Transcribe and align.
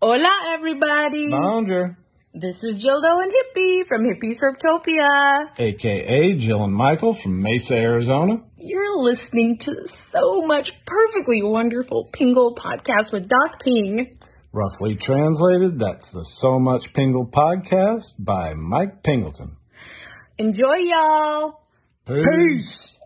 Hola, 0.00 0.30
everybody. 0.48 1.30
Boundary, 1.30 1.96
This 2.34 2.62
is 2.62 2.84
Jildo 2.84 3.22
and 3.22 3.32
Hippie 3.32 3.86
from 3.86 4.04
Hippie's 4.04 4.42
Herptopia. 4.42 5.48
aka 5.58 6.34
Jill 6.34 6.64
and 6.64 6.72
Michael 6.74 7.14
from 7.14 7.40
Mesa, 7.40 7.76
Arizona. 7.76 8.42
You're 8.58 8.98
listening 8.98 9.58
to 9.58 9.86
so 9.86 10.46
much 10.46 10.72
perfectly 10.84 11.42
wonderful 11.42 12.08
Pingle 12.12 12.54
podcast 12.54 13.12
with 13.12 13.28
Doc 13.28 13.62
Ping. 13.62 14.14
Roughly 14.52 14.94
translated, 14.96 15.78
that's 15.78 16.12
the 16.12 16.24
So 16.24 16.58
Much 16.58 16.92
Pingle 16.92 17.30
podcast 17.30 18.14
by 18.18 18.54
Mike 18.54 19.02
Pingleton. 19.02 19.56
Enjoy, 20.38 20.76
y'all. 20.76 21.60
Peace. 22.06 22.98
You're 23.00 23.05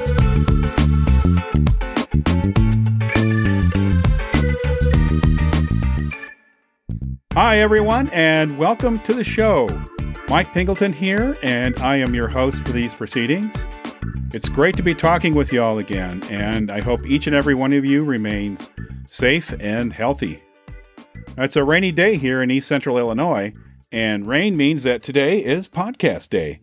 Hi, 7.43 7.57
everyone, 7.57 8.07
and 8.11 8.55
welcome 8.55 8.99
to 8.99 9.15
the 9.15 9.23
show. 9.23 9.67
Mike 10.29 10.53
Pingleton 10.53 10.93
here, 10.93 11.35
and 11.41 11.75
I 11.79 11.97
am 11.97 12.13
your 12.13 12.27
host 12.27 12.63
for 12.63 12.71
these 12.71 12.93
proceedings. 12.93 13.65
It's 14.31 14.47
great 14.47 14.77
to 14.77 14.83
be 14.83 14.93
talking 14.93 15.33
with 15.33 15.51
you 15.51 15.63
all 15.63 15.79
again, 15.79 16.21
and 16.29 16.69
I 16.69 16.81
hope 16.81 17.03
each 17.03 17.25
and 17.25 17.35
every 17.35 17.55
one 17.55 17.73
of 17.73 17.83
you 17.83 18.01
remains 18.01 18.69
safe 19.07 19.55
and 19.59 19.91
healthy. 19.91 20.43
It's 21.35 21.55
a 21.55 21.63
rainy 21.63 21.91
day 21.91 22.15
here 22.15 22.43
in 22.43 22.51
East 22.51 22.67
Central 22.67 22.99
Illinois, 22.99 23.55
and 23.91 24.27
rain 24.27 24.55
means 24.55 24.83
that 24.83 25.01
today 25.01 25.43
is 25.43 25.67
podcast 25.67 26.29
day, 26.29 26.59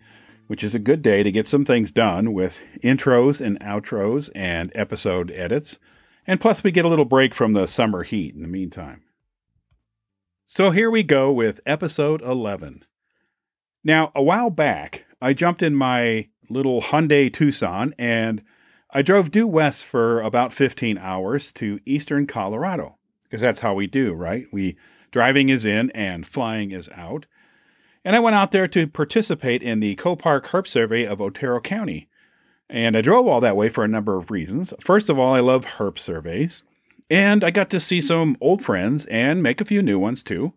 which 0.46 0.62
is 0.62 0.76
a 0.76 0.78
good 0.78 1.02
day 1.02 1.24
to 1.24 1.32
get 1.32 1.48
some 1.48 1.64
things 1.64 1.90
done 1.90 2.32
with 2.32 2.60
intros 2.84 3.44
and 3.44 3.58
outros 3.58 4.30
and 4.32 4.70
episode 4.76 5.32
edits. 5.32 5.80
And 6.24 6.40
plus, 6.40 6.62
we 6.62 6.70
get 6.70 6.84
a 6.84 6.88
little 6.88 7.04
break 7.04 7.34
from 7.34 7.52
the 7.52 7.66
summer 7.66 8.04
heat 8.04 8.36
in 8.36 8.42
the 8.42 8.48
meantime. 8.48 9.02
So 10.50 10.70
here 10.70 10.90
we 10.90 11.02
go 11.02 11.30
with 11.30 11.60
episode 11.66 12.22
11. 12.22 12.82
Now, 13.84 14.10
a 14.14 14.22
while 14.22 14.48
back, 14.48 15.04
I 15.20 15.34
jumped 15.34 15.62
in 15.62 15.74
my 15.74 16.28
little 16.48 16.80
Hyundai 16.80 17.30
Tucson 17.30 17.94
and 17.98 18.42
I 18.90 19.02
drove 19.02 19.30
due 19.30 19.46
west 19.46 19.84
for 19.84 20.22
about 20.22 20.54
15 20.54 20.96
hours 20.96 21.52
to 21.52 21.80
eastern 21.84 22.26
Colorado 22.26 22.96
because 23.24 23.42
that's 23.42 23.60
how 23.60 23.74
we 23.74 23.86
do, 23.86 24.14
right? 24.14 24.46
We 24.50 24.78
driving 25.10 25.50
is 25.50 25.66
in 25.66 25.90
and 25.90 26.26
flying 26.26 26.70
is 26.70 26.88
out. 26.96 27.26
And 28.02 28.16
I 28.16 28.20
went 28.20 28.36
out 28.36 28.50
there 28.50 28.68
to 28.68 28.86
participate 28.86 29.62
in 29.62 29.80
the 29.80 29.96
COPARC 29.96 30.46
Herp 30.46 30.66
Survey 30.66 31.04
of 31.04 31.20
Otero 31.20 31.60
County. 31.60 32.08
And 32.70 32.96
I 32.96 33.02
drove 33.02 33.26
all 33.26 33.42
that 33.42 33.56
way 33.56 33.68
for 33.68 33.84
a 33.84 33.88
number 33.88 34.16
of 34.16 34.30
reasons. 34.30 34.72
First 34.80 35.10
of 35.10 35.18
all, 35.18 35.34
I 35.34 35.40
love 35.40 35.66
herp 35.76 35.98
surveys. 35.98 36.62
And 37.10 37.42
I 37.42 37.50
got 37.50 37.70
to 37.70 37.80
see 37.80 38.00
some 38.00 38.36
old 38.40 38.62
friends 38.62 39.06
and 39.06 39.42
make 39.42 39.60
a 39.60 39.64
few 39.64 39.82
new 39.82 39.98
ones 39.98 40.22
too. 40.22 40.52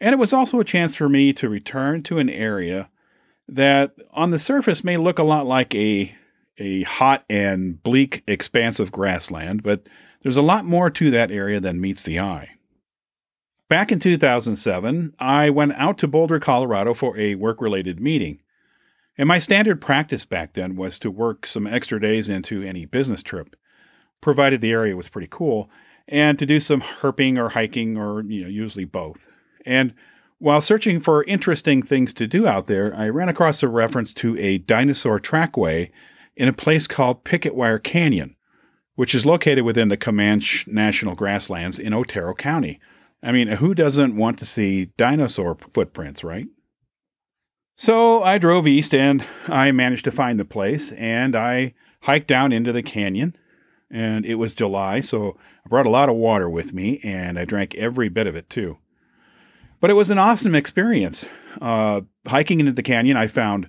And 0.00 0.12
it 0.12 0.18
was 0.18 0.32
also 0.32 0.60
a 0.60 0.64
chance 0.64 0.94
for 0.94 1.08
me 1.08 1.32
to 1.34 1.48
return 1.48 2.02
to 2.04 2.18
an 2.18 2.28
area 2.28 2.90
that 3.48 3.92
on 4.12 4.30
the 4.30 4.38
surface 4.38 4.82
may 4.82 4.96
look 4.96 5.18
a 5.18 5.24
lot 5.24 5.46
like 5.46 5.74
a 5.74 6.14
a 6.58 6.82
hot 6.84 7.22
and 7.28 7.82
bleak 7.82 8.22
expanse 8.26 8.80
of 8.80 8.90
grassland, 8.90 9.62
but 9.62 9.88
there's 10.22 10.38
a 10.38 10.42
lot 10.42 10.64
more 10.64 10.88
to 10.88 11.10
that 11.10 11.30
area 11.30 11.60
than 11.60 11.80
meets 11.80 12.02
the 12.02 12.18
eye. 12.18 12.48
Back 13.68 13.92
in 13.92 13.98
2007, 13.98 15.14
I 15.18 15.50
went 15.50 15.72
out 15.72 15.98
to 15.98 16.08
Boulder, 16.08 16.40
Colorado 16.40 16.94
for 16.94 17.16
a 17.18 17.34
work 17.34 17.60
related 17.60 18.00
meeting. 18.00 18.40
And 19.18 19.28
my 19.28 19.38
standard 19.38 19.80
practice 19.80 20.24
back 20.24 20.54
then 20.54 20.76
was 20.76 20.98
to 21.00 21.10
work 21.10 21.46
some 21.46 21.66
extra 21.66 22.00
days 22.00 22.28
into 22.28 22.62
any 22.62 22.84
business 22.86 23.22
trip 23.22 23.54
provided 24.26 24.60
the 24.60 24.72
area 24.72 24.96
was 24.96 25.08
pretty 25.08 25.28
cool, 25.30 25.70
and 26.08 26.36
to 26.36 26.44
do 26.44 26.58
some 26.58 26.80
herping 26.80 27.38
or 27.38 27.50
hiking 27.50 27.96
or 27.96 28.22
you 28.22 28.42
know 28.42 28.48
usually 28.48 28.84
both. 28.84 29.24
And 29.64 29.94
while 30.38 30.60
searching 30.60 30.98
for 30.98 31.22
interesting 31.22 31.80
things 31.80 32.12
to 32.14 32.26
do 32.26 32.44
out 32.44 32.66
there, 32.66 32.92
I 32.96 33.08
ran 33.08 33.28
across 33.28 33.62
a 33.62 33.68
reference 33.68 34.12
to 34.14 34.36
a 34.36 34.58
dinosaur 34.58 35.20
trackway 35.20 35.92
in 36.34 36.48
a 36.48 36.52
place 36.52 36.88
called 36.88 37.22
Picketwire 37.22 37.80
Canyon, 37.80 38.34
which 38.96 39.14
is 39.14 39.24
located 39.24 39.64
within 39.64 39.90
the 39.90 39.96
Comanche 39.96 40.68
National 40.68 41.14
Grasslands 41.14 41.78
in 41.78 41.94
Otero 41.94 42.34
County. 42.34 42.80
I 43.22 43.30
mean, 43.30 43.46
who 43.46 43.74
doesn't 43.74 44.16
want 44.16 44.40
to 44.40 44.44
see 44.44 44.86
dinosaur 44.96 45.56
footprints, 45.72 46.24
right? 46.24 46.48
So 47.76 48.24
I 48.24 48.38
drove 48.38 48.66
east 48.66 48.92
and 48.92 49.24
I 49.46 49.70
managed 49.70 50.04
to 50.06 50.10
find 50.10 50.40
the 50.40 50.44
place 50.44 50.90
and 50.90 51.36
I 51.36 51.74
hiked 52.00 52.26
down 52.26 52.50
into 52.50 52.72
the 52.72 52.82
canyon 52.82 53.36
and 53.90 54.24
it 54.26 54.34
was 54.36 54.54
July, 54.54 55.00
so 55.00 55.36
I 55.64 55.68
brought 55.68 55.86
a 55.86 55.90
lot 55.90 56.08
of 56.08 56.16
water 56.16 56.48
with 56.48 56.72
me, 56.72 57.00
and 57.02 57.38
I 57.38 57.44
drank 57.44 57.74
every 57.74 58.08
bit 58.08 58.26
of 58.26 58.36
it 58.36 58.50
too. 58.50 58.78
But 59.80 59.90
it 59.90 59.94
was 59.94 60.10
an 60.10 60.18
awesome 60.18 60.54
experience. 60.54 61.26
Uh, 61.60 62.02
hiking 62.26 62.60
into 62.60 62.72
the 62.72 62.82
canyon, 62.82 63.16
I 63.16 63.26
found 63.26 63.68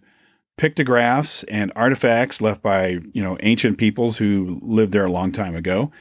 pictographs 0.57 1.44
and 1.44 1.72
artifacts 1.75 2.41
left 2.41 2.61
by 2.61 3.00
you 3.13 3.23
know 3.23 3.38
ancient 3.41 3.78
peoples 3.78 4.17
who 4.17 4.59
lived 4.61 4.91
there 4.91 5.05
a 5.05 5.11
long 5.11 5.31
time 5.31 5.55
ago, 5.55 5.91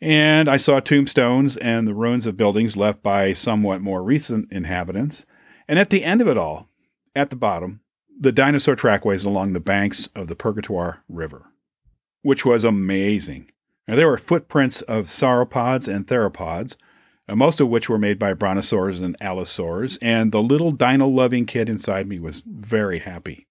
and 0.00 0.48
I 0.48 0.56
saw 0.56 0.80
tombstones 0.80 1.56
and 1.56 1.86
the 1.86 1.94
ruins 1.94 2.26
of 2.26 2.36
buildings 2.36 2.76
left 2.76 3.02
by 3.02 3.32
somewhat 3.32 3.80
more 3.80 4.02
recent 4.02 4.50
inhabitants. 4.52 5.26
And 5.66 5.78
at 5.78 5.90
the 5.90 6.04
end 6.04 6.22
of 6.22 6.28
it 6.28 6.38
all, 6.38 6.68
at 7.14 7.30
the 7.30 7.36
bottom, 7.36 7.80
the 8.18 8.32
dinosaur 8.32 8.74
trackways 8.74 9.24
along 9.24 9.52
the 9.52 9.60
banks 9.60 10.08
of 10.14 10.28
the 10.28 10.34
Purgatoire 10.34 10.98
River, 11.08 11.46
which 12.22 12.44
was 12.44 12.64
amazing. 12.64 13.50
Now, 13.88 13.96
there 13.96 14.06
were 14.06 14.18
footprints 14.18 14.82
of 14.82 15.06
sauropods 15.06 15.88
and 15.88 16.06
theropods, 16.06 16.76
uh, 17.26 17.34
most 17.34 17.58
of 17.58 17.68
which 17.68 17.88
were 17.88 17.98
made 17.98 18.18
by 18.18 18.34
brontosaurs 18.34 19.00
and 19.00 19.16
allosaurs, 19.20 19.98
and 20.02 20.30
the 20.30 20.42
little 20.42 20.72
dino 20.72 21.08
loving 21.08 21.46
kid 21.46 21.70
inside 21.70 22.06
me 22.06 22.20
was 22.20 22.42
very 22.46 22.98
happy. 22.98 23.46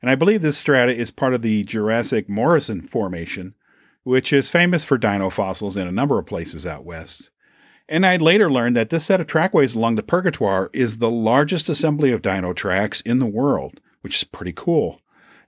And 0.00 0.08
I 0.08 0.14
believe 0.14 0.40
this 0.40 0.56
strata 0.56 0.96
is 0.96 1.10
part 1.10 1.34
of 1.34 1.42
the 1.42 1.64
Jurassic 1.64 2.28
Morrison 2.28 2.80
Formation, 2.80 3.54
which 4.04 4.32
is 4.32 4.50
famous 4.50 4.84
for 4.84 4.96
dino 4.96 5.30
fossils 5.30 5.76
in 5.76 5.88
a 5.88 5.92
number 5.92 6.18
of 6.18 6.26
places 6.26 6.64
out 6.64 6.84
west. 6.84 7.30
And 7.88 8.06
I 8.06 8.16
later 8.16 8.50
learned 8.50 8.76
that 8.76 8.90
this 8.90 9.06
set 9.06 9.20
of 9.20 9.26
trackways 9.26 9.74
along 9.74 9.96
the 9.96 10.02
Purgatoire 10.04 10.70
is 10.72 10.98
the 10.98 11.10
largest 11.10 11.68
assembly 11.68 12.12
of 12.12 12.22
dino 12.22 12.52
tracks 12.52 13.00
in 13.00 13.18
the 13.18 13.26
world, 13.26 13.80
which 14.00 14.16
is 14.16 14.24
pretty 14.24 14.52
cool. 14.52 15.00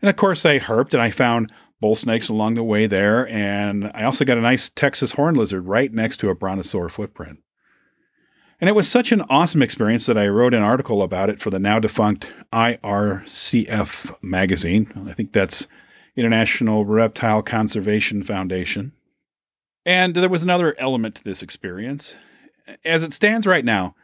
And 0.03 0.09
of 0.09 0.17
course, 0.17 0.45
I 0.45 0.59
herped 0.59 0.93
and 0.93 1.03
I 1.03 1.11
found 1.11 1.53
bull 1.85 1.95
snakes 1.95 2.31
along 2.31 2.55
the 2.55 2.65
way 2.65 2.87
there, 2.87 3.29
and 3.29 3.91
I 3.93 4.05
also 4.05 4.25
got 4.25 4.39
a 4.39 4.41
nice 4.41 4.71
Texas 4.71 5.13
horn 5.13 5.35
lizard 5.35 5.67
right 5.67 5.93
next 5.93 6.17
to 6.17 6.31
a 6.31 6.35
brontosaur 6.35 6.91
footprint. 6.91 7.41
And 8.59 8.71
it 8.71 8.75
was 8.75 8.89
such 8.89 9.13
an 9.13 9.21
awesome 9.29 9.61
experience 9.61 10.07
that 10.07 10.17
I 10.17 10.29
wrote 10.29 10.55
an 10.55 10.63
article 10.63 11.03
about 11.03 11.29
it 11.29 11.41
for 11.41 11.51
the 11.51 11.59
now 11.59 11.79
defunct 11.79 12.31
IRCF 12.55 14.17
magazine. 14.23 14.91
I 15.07 15.13
think 15.13 15.35
that's 15.35 15.69
International 16.17 16.87
Reptile 16.87 17.43
Conservation 17.43 18.23
Foundation. 18.23 18.93
And 19.85 20.15
there 20.15 20.31
was 20.31 20.43
another 20.43 20.75
element 20.79 21.17
to 21.17 21.25
this 21.25 21.43
experience. 21.43 22.15
As 22.83 23.03
it 23.03 23.13
stands 23.13 23.47
right 23.47 23.63
now, 23.63 23.95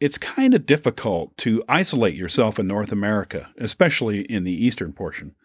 it's 0.00 0.18
kind 0.18 0.52
of 0.52 0.66
difficult 0.66 1.36
to 1.36 1.62
isolate 1.68 2.16
yourself 2.16 2.58
in 2.58 2.66
North 2.66 2.90
America, 2.90 3.50
especially 3.56 4.22
in 4.22 4.42
the 4.42 4.66
eastern 4.66 4.92
portion. 4.92 5.36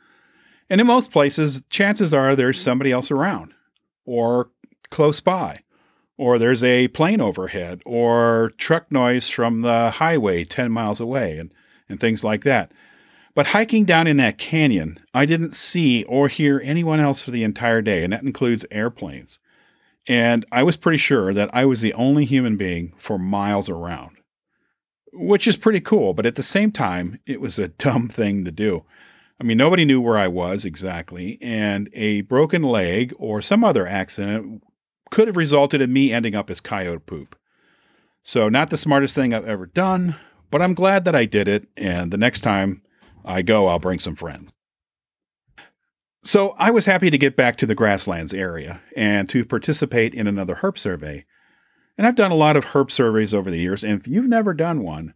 And 0.69 0.81
in 0.81 0.87
most 0.87 1.11
places, 1.11 1.63
chances 1.69 2.13
are 2.13 2.35
there's 2.35 2.61
somebody 2.61 2.91
else 2.91 3.11
around 3.11 3.53
or 4.05 4.49
close 4.89 5.19
by, 5.19 5.59
or 6.17 6.39
there's 6.39 6.63
a 6.63 6.87
plane 6.89 7.21
overhead 7.21 7.81
or 7.85 8.51
truck 8.57 8.91
noise 8.91 9.29
from 9.29 9.61
the 9.61 9.91
highway 9.91 10.43
10 10.43 10.71
miles 10.71 10.99
away 10.99 11.37
and, 11.37 11.53
and 11.89 11.99
things 11.99 12.23
like 12.23 12.43
that. 12.43 12.71
But 13.35 13.47
hiking 13.47 13.83
down 13.83 14.07
in 14.07 14.17
that 14.17 14.37
canyon, 14.37 14.97
I 15.13 15.25
didn't 15.25 15.53
see 15.55 16.03
or 16.05 16.29
hear 16.29 16.61
anyone 16.63 16.99
else 17.01 17.21
for 17.21 17.31
the 17.31 17.43
entire 17.43 17.81
day, 17.81 18.03
and 18.03 18.13
that 18.13 18.23
includes 18.23 18.65
airplanes. 18.71 19.39
And 20.07 20.45
I 20.51 20.63
was 20.63 20.77
pretty 20.77 20.99
sure 20.99 21.33
that 21.33 21.53
I 21.53 21.65
was 21.65 21.81
the 21.81 21.93
only 21.95 22.25
human 22.25 22.55
being 22.57 22.93
for 22.97 23.17
miles 23.19 23.69
around. 23.69 24.17
which 25.17 25.47
is 25.47 25.57
pretty 25.57 25.79
cool. 25.79 26.13
But 26.13 26.25
at 26.25 26.35
the 26.35 26.43
same 26.43 26.71
time, 26.71 27.19
it 27.25 27.39
was 27.41 27.57
a 27.57 27.67
dumb 27.85 28.07
thing 28.07 28.45
to 28.45 28.51
do. 28.51 28.83
I 29.39 29.43
mean, 29.43 29.57
nobody 29.57 29.83
knew 29.83 29.99
where 29.99 30.17
I 30.17 30.27
was 30.27 30.63
exactly, 30.63 31.37
and 31.41 31.89
a 31.93 32.21
broken 32.21 32.61
leg 32.61 33.13
or 33.17 33.41
some 33.41 33.63
other 33.63 33.85
accident 33.85 34.63
could 35.11 35.27
have 35.27 35.37
resulted 35.37 35.81
in 35.81 35.91
me 35.91 36.11
ending 36.11 36.35
up 36.35 36.49
as 36.49 36.61
coyote 36.61 37.05
poop. 37.05 37.35
So, 38.23 38.49
not 38.49 38.69
the 38.69 38.77
smartest 38.77 39.13
thing 39.13 39.33
I've 39.33 39.47
ever 39.47 39.65
done, 39.65 40.15
but 40.49 40.61
I'm 40.61 40.73
glad 40.73 41.05
that 41.05 41.15
I 41.15 41.25
did 41.25 41.47
it. 41.47 41.67
And 41.77 42.11
the 42.11 42.17
next 42.17 42.39
time 42.39 42.81
I 43.23 43.41
go, 43.41 43.67
I'll 43.67 43.79
bring 43.79 43.99
some 43.99 44.15
friends. 44.15 44.51
So, 46.23 46.55
I 46.57 46.71
was 46.71 46.85
happy 46.85 47.11
to 47.11 47.17
get 47.17 47.35
back 47.35 47.57
to 47.57 47.65
the 47.65 47.75
grasslands 47.75 48.33
area 48.33 48.81
and 48.95 49.29
to 49.29 49.45
participate 49.45 50.15
in 50.15 50.27
another 50.27 50.55
herp 50.55 50.77
survey. 50.77 51.25
And 51.97 52.07
I've 52.07 52.15
done 52.15 52.31
a 52.31 52.35
lot 52.35 52.55
of 52.55 52.65
herp 52.65 52.89
surveys 52.89 53.33
over 53.33 53.51
the 53.51 53.59
years, 53.59 53.83
and 53.83 53.99
if 53.99 54.07
you've 54.07 54.27
never 54.27 54.53
done 54.53 54.81
one, 54.81 55.13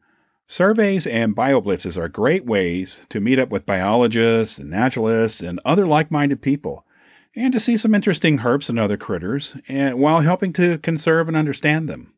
Surveys 0.51 1.06
and 1.06 1.36
bioblitzes 1.36 1.96
are 1.96 2.10
great 2.10 2.44
ways 2.44 3.01
to 3.10 3.19
meet 3.19 3.38
up 3.38 3.50
with 3.50 3.68
biologists 3.68 4.57
and 4.57 4.72
naturalists 4.72 5.42
and 5.42 5.60
other 5.63 5.86
like 5.86 6.10
minded 6.10 6.42
people, 6.42 6.88
and 7.36 7.54
to 7.54 7.60
see 7.60 7.78
some 7.78 7.94
interesting 7.94 8.40
herps 8.40 8.68
and 8.68 8.80
other 8.80 8.98
critters, 8.98 9.56
and 9.68 10.00
while 10.00 10.22
helping 10.22 10.51
to 10.51 10.80
conserve 10.80 11.28
and 11.28 11.38
understand 11.38 11.88
them. 11.88 12.16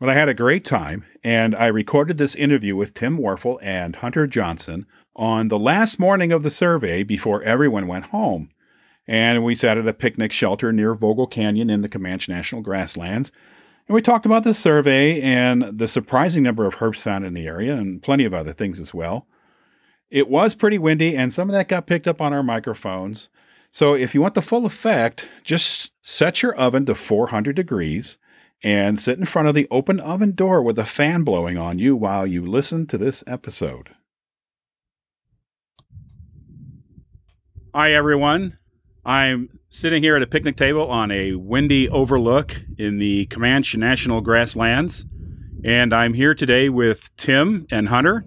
But 0.00 0.08
I 0.08 0.14
had 0.14 0.28
a 0.28 0.34
great 0.34 0.64
time, 0.64 1.04
and 1.22 1.54
I 1.54 1.66
recorded 1.66 2.18
this 2.18 2.34
interview 2.34 2.74
with 2.74 2.92
Tim 2.92 3.18
Werfel 3.18 3.60
and 3.62 3.94
Hunter 3.94 4.26
Johnson 4.26 4.84
on 5.14 5.46
the 5.46 5.58
last 5.58 5.96
morning 5.96 6.32
of 6.32 6.42
the 6.42 6.50
survey 6.50 7.04
before 7.04 7.40
everyone 7.44 7.86
went 7.86 8.06
home. 8.06 8.50
And 9.06 9.44
we 9.44 9.54
sat 9.54 9.78
at 9.78 9.86
a 9.86 9.94
picnic 9.94 10.32
shelter 10.32 10.72
near 10.72 10.92
Vogel 10.92 11.28
Canyon 11.28 11.70
in 11.70 11.82
the 11.82 11.88
Comanche 11.88 12.32
National 12.32 12.62
Grasslands 12.62 13.30
and 13.86 13.94
we 13.94 14.02
talked 14.02 14.26
about 14.26 14.44
the 14.44 14.54
survey 14.54 15.20
and 15.20 15.78
the 15.78 15.88
surprising 15.88 16.42
number 16.42 16.66
of 16.66 16.76
herps 16.76 17.00
found 17.02 17.24
in 17.24 17.34
the 17.34 17.46
area 17.46 17.74
and 17.74 18.02
plenty 18.02 18.24
of 18.24 18.34
other 18.34 18.52
things 18.52 18.80
as 18.80 18.94
well. 18.94 19.26
It 20.10 20.28
was 20.28 20.54
pretty 20.54 20.78
windy, 20.78 21.16
and 21.16 21.32
some 21.32 21.48
of 21.48 21.54
that 21.54 21.68
got 21.68 21.86
picked 21.86 22.06
up 22.06 22.20
on 22.20 22.32
our 22.32 22.42
microphones. 22.42 23.28
So 23.70 23.94
if 23.94 24.14
you 24.14 24.22
want 24.22 24.34
the 24.34 24.42
full 24.42 24.64
effect, 24.64 25.26
just 25.42 25.90
set 26.02 26.42
your 26.42 26.54
oven 26.54 26.86
to 26.86 26.94
400 26.94 27.56
degrees 27.56 28.16
and 28.62 29.00
sit 29.00 29.18
in 29.18 29.26
front 29.26 29.48
of 29.48 29.54
the 29.54 29.68
open 29.70 30.00
oven 30.00 30.32
door 30.32 30.62
with 30.62 30.78
a 30.78 30.86
fan 30.86 31.22
blowing 31.22 31.58
on 31.58 31.78
you 31.78 31.96
while 31.96 32.26
you 32.26 32.46
listen 32.46 32.86
to 32.86 32.96
this 32.96 33.24
episode. 33.26 33.90
Hi, 37.74 37.92
everyone. 37.92 38.58
I'm 39.06 39.50
sitting 39.68 40.02
here 40.02 40.16
at 40.16 40.22
a 40.22 40.26
picnic 40.26 40.56
table 40.56 40.88
on 40.88 41.10
a 41.10 41.34
windy 41.34 41.90
overlook 41.90 42.62
in 42.78 42.98
the 42.98 43.26
Comanche 43.26 43.76
National 43.76 44.22
Grasslands. 44.22 45.04
And 45.62 45.92
I'm 45.92 46.14
here 46.14 46.34
today 46.34 46.70
with 46.70 47.14
Tim 47.16 47.66
and 47.70 47.88
Hunter. 47.88 48.24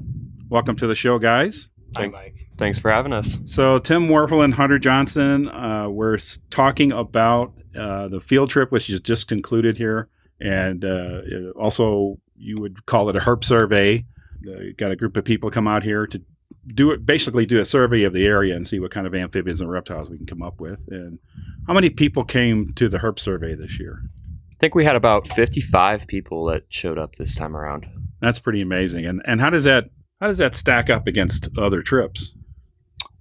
Welcome 0.50 0.76
to 0.76 0.86
the 0.86 0.96
show, 0.96 1.18
guys. 1.18 1.70
Hi, 1.96 2.08
Mike. 2.08 2.36
Thanks 2.60 2.78
for 2.78 2.92
having 2.92 3.12
us. 3.12 3.38
So, 3.46 3.80
Tim 3.80 4.08
Werfel 4.08 4.44
and 4.44 4.54
Hunter 4.54 4.78
Johnson, 4.78 5.48
uh, 5.50 5.90
we're 5.90 6.20
talking 6.52 6.92
about 6.92 7.54
uh, 7.76 8.08
the 8.08 8.20
field 8.20 8.52
trip, 8.52 8.72
which 8.72 8.90
is 8.90 9.00
just 9.00 9.28
concluded 9.28 9.78
here. 9.78 10.10
And 10.40 10.86
uh, 10.86 11.22
also, 11.56 12.20
you 12.36 12.60
would 12.60 12.86
call 12.86 13.10
it 13.10 13.16
a 13.16 13.20
herp 13.20 13.44
survey. 13.44 14.06
Uh, 14.48 14.74
got 14.78 14.92
a 14.92 14.96
group 14.96 15.18
of 15.18 15.26
people 15.26 15.50
come 15.50 15.68
out 15.68 15.82
here 15.82 16.06
to 16.06 16.22
do 16.68 16.92
it 16.92 17.06
basically 17.06 17.46
do 17.46 17.60
a 17.60 17.66
survey 17.66 18.04
of 18.04 18.14
the 18.14 18.26
area 18.26 18.56
and 18.56 18.68
see 18.68 18.80
what 18.80 18.92
kind 18.92 19.08
of 19.08 19.16
amphibians 19.16 19.62
and 19.62 19.70
reptiles 19.70 20.10
we 20.10 20.18
can 20.18 20.26
come 20.26 20.42
up 20.42 20.60
with. 20.60 20.80
And 20.90 21.20
how 21.66 21.74
many 21.74 21.90
people 21.90 22.24
came 22.24 22.74
to 22.74 22.90
the 22.90 22.98
herp 23.00 23.20
survey 23.20 23.56
this 23.56 23.80
year? 23.80 24.02
I 24.52 24.56
think 24.60 24.76
we 24.76 24.86
had 24.86 24.96
about 24.96 25.28
55 25.28 26.08
people 26.08 26.46
that 26.46 26.64
showed 26.70 26.98
up 26.98 27.16
this 27.16 27.36
time 27.36 27.56
around. 27.56 27.86
That's 28.22 28.40
pretty 28.40 28.62
amazing. 28.62 29.06
And 29.06 29.22
and 29.26 29.40
how 29.40 29.50
does 29.50 29.66
that 29.66 29.90
how 30.20 30.28
does 30.28 30.40
that 30.40 30.56
stack 30.56 30.90
up 30.90 31.08
against 31.08 31.50
other 31.58 31.82
trips? 31.82 32.34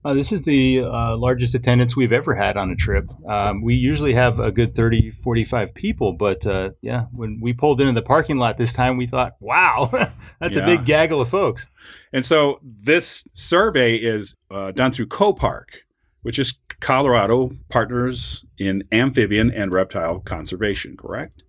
Uh, 0.07 0.15
this 0.15 0.31
is 0.31 0.43
the 0.43 0.83
uh, 0.83 1.17
largest 1.17 1.57
attendance 1.57 1.97
we've 1.97 2.13
ever 2.13 2.33
had 2.33 2.57
on 2.57 2.71
a 2.71 2.77
trip. 2.77 3.11
Um, 3.29 3.61
we 3.61 3.75
usually 3.75 4.15
have 4.15 4.39
a 4.39 4.53
good 4.53 4.73
30, 4.73 5.11
45 5.11 5.75
people, 5.75 6.13
but 6.13 6.47
uh, 6.47 6.71
yeah, 6.81 7.07
when 7.11 7.41
we 7.41 7.53
pulled 7.53 7.81
into 7.81 7.93
the 7.93 8.07
parking 8.07 8.37
lot 8.39 8.57
this 8.57 8.73
time, 8.73 8.97
we 8.97 9.07
thought, 9.07 9.33
wow, 9.41 9.91
that's 10.41 10.55
yeah. 10.55 10.63
a 10.63 10.67
big 10.67 10.85
gaggle 10.85 11.21
of 11.21 11.29
folks. 11.29 11.69
And 12.13 12.25
so 12.25 12.61
this 12.63 13.25
survey 13.35 13.97
is 13.97 14.37
uh, 14.49 14.71
done 14.71 14.93
through 14.93 15.09
COPARC, 15.09 15.65
which 16.23 16.39
is 16.39 16.55
Colorado 16.79 17.51
Partners 17.69 18.45
in 18.59 18.85
Amphibian 18.93 19.51
and 19.51 19.73
Reptile 19.73 20.21
Conservation, 20.21 20.97
correct? 20.97 21.43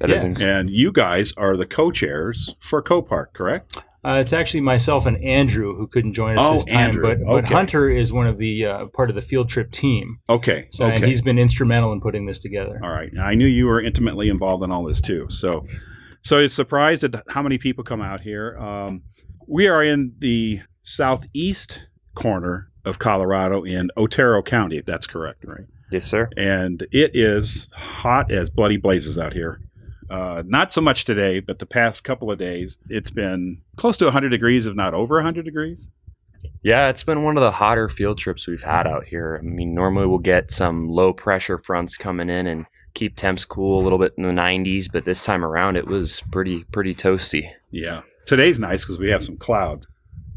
That 0.00 0.08
yes. 0.08 0.24
is 0.24 0.40
and 0.40 0.70
you 0.70 0.92
guys 0.92 1.34
are 1.36 1.58
the 1.58 1.66
co-chairs 1.66 2.54
for 2.58 2.82
COPARC, 2.82 3.34
correct? 3.34 3.76
Uh, 4.04 4.20
it's 4.20 4.32
actually 4.32 4.60
myself 4.60 5.06
and 5.06 5.22
Andrew 5.24 5.76
who 5.76 5.86
couldn't 5.86 6.14
join 6.14 6.38
us 6.38 6.44
oh, 6.44 6.54
this 6.54 6.64
time, 6.66 6.76
Andrew. 6.76 7.02
but, 7.02 7.18
but 7.24 7.44
okay. 7.44 7.54
Hunter 7.54 7.90
is 7.90 8.12
one 8.12 8.26
of 8.26 8.38
the 8.38 8.64
uh, 8.64 8.86
part 8.86 9.10
of 9.10 9.16
the 9.16 9.22
field 9.22 9.48
trip 9.48 9.72
team. 9.72 10.18
Okay, 10.28 10.68
so 10.70 10.86
okay. 10.86 10.96
and 10.96 11.04
he's 11.04 11.22
been 11.22 11.38
instrumental 11.38 11.92
in 11.92 12.00
putting 12.00 12.26
this 12.26 12.38
together. 12.38 12.80
All 12.82 12.90
right, 12.90 13.10
I 13.20 13.34
knew 13.34 13.46
you 13.46 13.66
were 13.66 13.80
intimately 13.80 14.28
involved 14.28 14.62
in 14.62 14.70
all 14.70 14.84
this 14.84 15.00
too. 15.00 15.26
So, 15.28 15.66
so 16.22 16.38
it's 16.38 16.54
surprised 16.54 17.04
at 17.04 17.22
how 17.28 17.42
many 17.42 17.58
people 17.58 17.84
come 17.84 18.00
out 18.00 18.20
here. 18.20 18.56
Um, 18.58 19.02
we 19.48 19.68
are 19.68 19.82
in 19.82 20.14
the 20.18 20.60
southeast 20.82 21.86
corner 22.14 22.70
of 22.84 22.98
Colorado 22.98 23.64
in 23.64 23.90
Otero 23.96 24.42
County. 24.42 24.82
That's 24.86 25.06
correct, 25.06 25.44
right? 25.44 25.66
Yes, 25.90 26.06
sir. 26.06 26.28
And 26.36 26.86
it 26.90 27.12
is 27.14 27.70
hot 27.74 28.32
as 28.32 28.50
bloody 28.50 28.76
blazes 28.76 29.18
out 29.18 29.32
here. 29.32 29.60
Uh, 30.08 30.42
not 30.46 30.72
so 30.72 30.80
much 30.80 31.04
today, 31.04 31.40
but 31.40 31.58
the 31.58 31.66
past 31.66 32.04
couple 32.04 32.30
of 32.30 32.38
days, 32.38 32.78
it's 32.88 33.10
been 33.10 33.62
close 33.76 33.96
to 33.96 34.04
100 34.04 34.28
degrees, 34.28 34.66
if 34.66 34.74
not 34.74 34.94
over 34.94 35.16
100 35.16 35.44
degrees. 35.44 35.88
Yeah, 36.62 36.88
it's 36.88 37.02
been 37.02 37.22
one 37.22 37.36
of 37.36 37.42
the 37.42 37.50
hotter 37.50 37.88
field 37.88 38.18
trips 38.18 38.46
we've 38.46 38.62
had 38.62 38.86
out 38.86 39.04
here. 39.04 39.38
I 39.40 39.44
mean, 39.44 39.74
normally 39.74 40.06
we'll 40.06 40.18
get 40.18 40.50
some 40.50 40.88
low 40.88 41.12
pressure 41.12 41.58
fronts 41.58 41.96
coming 41.96 42.30
in 42.30 42.46
and 42.46 42.66
keep 42.94 43.16
temps 43.16 43.44
cool 43.44 43.80
a 43.80 43.84
little 43.84 43.98
bit 43.98 44.14
in 44.16 44.22
the 44.24 44.30
90s, 44.30 44.90
but 44.90 45.04
this 45.04 45.24
time 45.24 45.44
around 45.44 45.76
it 45.76 45.86
was 45.86 46.22
pretty 46.32 46.64
pretty 46.72 46.94
toasty. 46.94 47.50
Yeah. 47.70 48.02
Today's 48.26 48.58
nice 48.58 48.82
because 48.82 48.98
we 48.98 49.10
have 49.10 49.22
some 49.22 49.36
clouds 49.36 49.86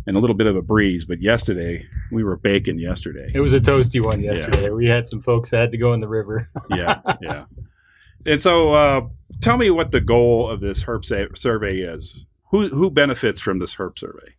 and 0.06 0.18
a 0.18 0.20
little 0.20 0.36
bit 0.36 0.48
of 0.48 0.56
a 0.56 0.62
breeze, 0.62 1.06
but 1.06 1.22
yesterday 1.22 1.86
we 2.12 2.24
were 2.24 2.36
baking 2.36 2.80
yesterday. 2.80 3.32
It 3.34 3.40
was 3.40 3.54
a 3.54 3.60
toasty 3.60 4.04
one 4.04 4.22
yesterday. 4.22 4.64
Yeah. 4.64 4.74
We 4.74 4.88
had 4.88 5.08
some 5.08 5.22
folks 5.22 5.52
that 5.52 5.58
had 5.60 5.72
to 5.72 5.78
go 5.78 5.94
in 5.94 6.00
the 6.00 6.08
river. 6.08 6.50
yeah, 6.70 7.00
yeah. 7.22 7.46
And 8.26 8.42
so, 8.42 8.74
uh, 8.74 9.02
tell 9.42 9.58
me 9.58 9.70
what 9.70 9.92
the 9.92 10.02
goal 10.02 10.50
of 10.50 10.60
this 10.60 10.84
herp 10.84 11.38
survey 11.38 11.78
is. 11.78 12.26
Who 12.52 12.70
who 12.70 12.90
benefits 12.90 13.40
from 13.40 13.60
this 13.60 13.76
herp 13.76 14.00
survey? 14.00 14.34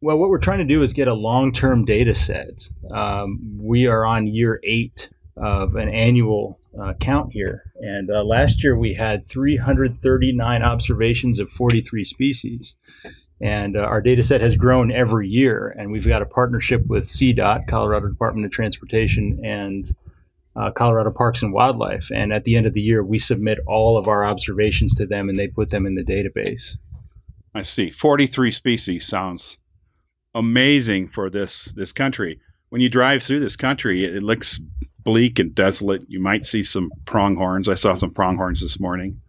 Well, 0.00 0.18
what 0.18 0.28
we're 0.28 0.38
trying 0.38 0.58
to 0.58 0.64
do 0.64 0.82
is 0.82 0.92
get 0.92 1.08
a 1.08 1.14
long-term 1.14 1.86
data 1.86 2.14
set. 2.14 2.68
Um, 2.90 3.58
we 3.58 3.86
are 3.86 4.04
on 4.04 4.26
year 4.26 4.60
eight 4.62 5.08
of 5.36 5.76
an 5.76 5.88
annual 5.88 6.60
uh, 6.78 6.92
count 7.00 7.32
here, 7.32 7.72
and 7.80 8.10
uh, 8.10 8.22
last 8.22 8.62
year 8.62 8.76
we 8.76 8.92
had 8.94 9.26
339 9.28 10.62
observations 10.62 11.38
of 11.38 11.48
43 11.48 12.04
species. 12.04 12.76
And 13.40 13.76
uh, 13.76 13.80
our 13.80 14.00
data 14.00 14.22
set 14.22 14.40
has 14.40 14.56
grown 14.56 14.92
every 14.92 15.28
year, 15.28 15.74
and 15.76 15.90
we've 15.90 16.06
got 16.06 16.22
a 16.22 16.26
partnership 16.26 16.86
with 16.86 17.08
CDOT, 17.08 17.66
Colorado 17.66 18.08
Department 18.08 18.46
of 18.46 18.52
Transportation, 18.52 19.40
and 19.44 19.94
uh, 20.56 20.70
Colorado 20.70 21.10
Parks 21.10 21.42
and 21.42 21.52
Wildlife. 21.52 22.10
And 22.10 22.32
at 22.32 22.44
the 22.44 22.56
end 22.56 22.66
of 22.66 22.74
the 22.74 22.80
year, 22.80 23.02
we 23.02 23.18
submit 23.18 23.58
all 23.66 23.98
of 23.98 24.08
our 24.08 24.24
observations 24.24 24.94
to 24.94 25.06
them 25.06 25.28
and 25.28 25.38
they 25.38 25.48
put 25.48 25.70
them 25.70 25.86
in 25.86 25.94
the 25.94 26.04
database. 26.04 26.76
I 27.54 27.62
see. 27.62 27.90
43 27.90 28.50
species 28.50 29.06
sounds 29.06 29.58
amazing 30.34 31.08
for 31.08 31.30
this, 31.30 31.66
this 31.76 31.92
country. 31.92 32.40
When 32.68 32.80
you 32.80 32.88
drive 32.88 33.22
through 33.22 33.40
this 33.40 33.56
country, 33.56 34.04
it, 34.04 34.16
it 34.16 34.22
looks 34.22 34.60
bleak 35.04 35.38
and 35.38 35.54
desolate. 35.54 36.02
You 36.08 36.20
might 36.20 36.44
see 36.44 36.62
some 36.62 36.90
pronghorns. 37.04 37.68
I 37.68 37.74
saw 37.74 37.94
some 37.94 38.12
pronghorns 38.12 38.60
this 38.60 38.80
morning 38.80 39.20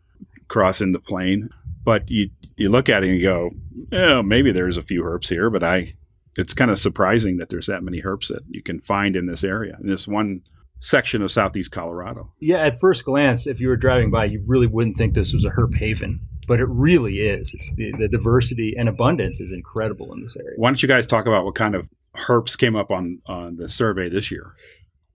crossing 0.48 0.92
the 0.92 1.00
plain. 1.00 1.50
But 1.84 2.10
you, 2.10 2.30
you 2.56 2.70
look 2.70 2.90
at 2.90 3.04
it 3.04 3.10
and 3.10 3.20
you 3.20 3.24
go, 3.24 3.52
oh, 3.92 4.24
maybe 4.24 4.52
there's 4.52 4.78
a 4.78 4.84
few 4.84 5.04
herps 5.04 5.30
here, 5.30 5.52
but 5.52 5.64
I, 5.64 5.94
it's 6.36 6.54
kind 6.54 6.72
of 6.72 6.80
surprising 6.80 7.38
that 7.38 7.50
there's 7.50 7.68
that 7.68 7.84
many 7.84 8.02
herps 8.02 8.30
that 8.30 8.42
you 8.50 8.64
can 8.64 8.80
find 8.82 9.16
in 9.16 9.28
this 9.28 9.44
area. 9.44 9.78
In 9.80 9.88
this 9.88 10.08
one 10.08 10.42
section 10.80 11.22
of 11.22 11.32
southeast 11.32 11.72
Colorado. 11.72 12.32
Yeah, 12.40 12.58
at 12.58 12.80
first 12.80 13.06
glance, 13.06 13.48
if 13.48 13.60
you 13.60 13.68
were 13.68 13.78
driving 13.78 14.12
by, 14.12 14.26
you 14.26 14.44
really 14.46 14.68
wouldn't 14.68 14.98
think 14.98 15.14
this 15.14 15.34
was 15.34 15.46
a 15.46 15.50
herp 15.50 15.76
haven, 15.76 16.20
but 16.48 16.60
it 16.60 16.68
really 16.70 17.22
is. 17.22 17.54
It's 17.54 17.72
the, 17.74 17.92
the 17.98 18.08
diversity 18.08 18.76
and 18.78 18.90
abundance 18.90 19.40
is 19.40 19.52
incredible 19.52 20.14
in 20.14 20.22
this 20.22 20.36
area. 20.36 20.58
Why 20.58 20.70
don't 20.70 20.82
you 20.82 20.88
guys 20.88 21.06
talk 21.06 21.26
about 21.26 21.46
what 21.46 21.56
kind 21.56 21.76
of 21.76 21.88
herps 22.16 22.58
came 22.58 22.76
up 22.76 22.92
on 22.92 23.20
on 23.26 23.58
the 23.58 23.70
survey 23.70 24.10
this 24.10 24.32
year? 24.32 24.52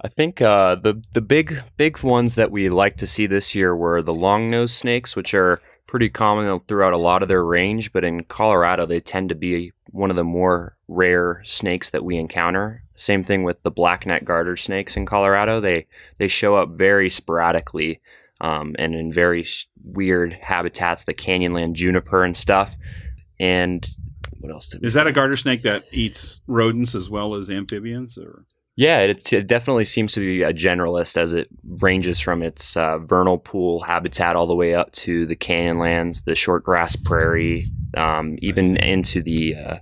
I 0.02 0.08
think 0.08 0.40
uh, 0.40 0.76
the 0.76 1.02
the 1.12 1.20
big 1.20 1.62
big 1.76 2.02
ones 2.02 2.34
that 2.34 2.50
we 2.50 2.68
like 2.68 2.96
to 2.98 3.06
see 3.06 3.26
this 3.26 3.54
year 3.54 3.76
were 3.76 4.02
the 4.02 4.14
long 4.14 4.50
nose 4.50 4.72
snakes, 4.74 5.14
which 5.14 5.34
are 5.34 5.60
pretty 5.86 6.08
common 6.08 6.60
throughout 6.68 6.92
a 6.92 6.98
lot 6.98 7.22
of 7.22 7.28
their 7.28 7.44
range, 7.44 7.92
but 7.92 8.04
in 8.04 8.24
Colorado 8.24 8.86
they 8.86 9.00
tend 9.00 9.28
to 9.28 9.34
be 9.34 9.72
one 9.90 10.08
of 10.08 10.16
the 10.16 10.24
more 10.24 10.76
rare 10.88 11.42
snakes 11.44 11.90
that 11.90 12.04
we 12.04 12.16
encounter. 12.16 12.84
Same 13.00 13.24
thing 13.24 13.44
with 13.44 13.62
the 13.62 13.70
blackneck 13.70 14.24
garter 14.24 14.58
snakes 14.58 14.96
in 14.96 15.06
Colorado. 15.06 15.60
They 15.60 15.86
they 16.18 16.28
show 16.28 16.56
up 16.56 16.70
very 16.70 17.08
sporadically 17.08 18.00
um, 18.42 18.76
and 18.78 18.94
in 18.94 19.10
very 19.10 19.46
weird 19.82 20.34
habitats, 20.34 21.04
the 21.04 21.14
canyonland 21.14 21.74
juniper 21.74 22.24
and 22.24 22.36
stuff. 22.36 22.76
and 23.38 23.88
what 24.40 24.52
else 24.52 24.74
Is 24.82 24.94
that 24.94 25.06
a 25.06 25.12
garter 25.12 25.36
snake 25.36 25.62
that 25.62 25.84
eats 25.92 26.40
rodents 26.46 26.94
as 26.94 27.08
well 27.08 27.34
as 27.34 27.48
amphibians? 27.50 28.18
Or 28.18 28.44
Yeah, 28.76 29.00
it's, 29.00 29.32
it 29.32 29.46
definitely 29.46 29.84
seems 29.84 30.12
to 30.12 30.20
be 30.20 30.42
a 30.42 30.52
generalist 30.52 31.16
as 31.16 31.32
it 31.32 31.48
ranges 31.80 32.20
from 32.20 32.42
its 32.42 32.76
uh, 32.76 32.98
vernal 32.98 33.38
pool 33.38 33.80
habitat 33.80 34.36
all 34.36 34.46
the 34.46 34.54
way 34.54 34.74
up 34.74 34.92
to 34.92 35.26
the 35.26 35.36
canyonlands, 35.36 36.24
the 36.24 36.34
short 36.34 36.64
grass 36.64 36.96
prairie, 36.96 37.64
um, 37.96 38.38
even 38.40 38.76
into 38.78 39.22
the 39.22 39.56
uh, 39.56 39.76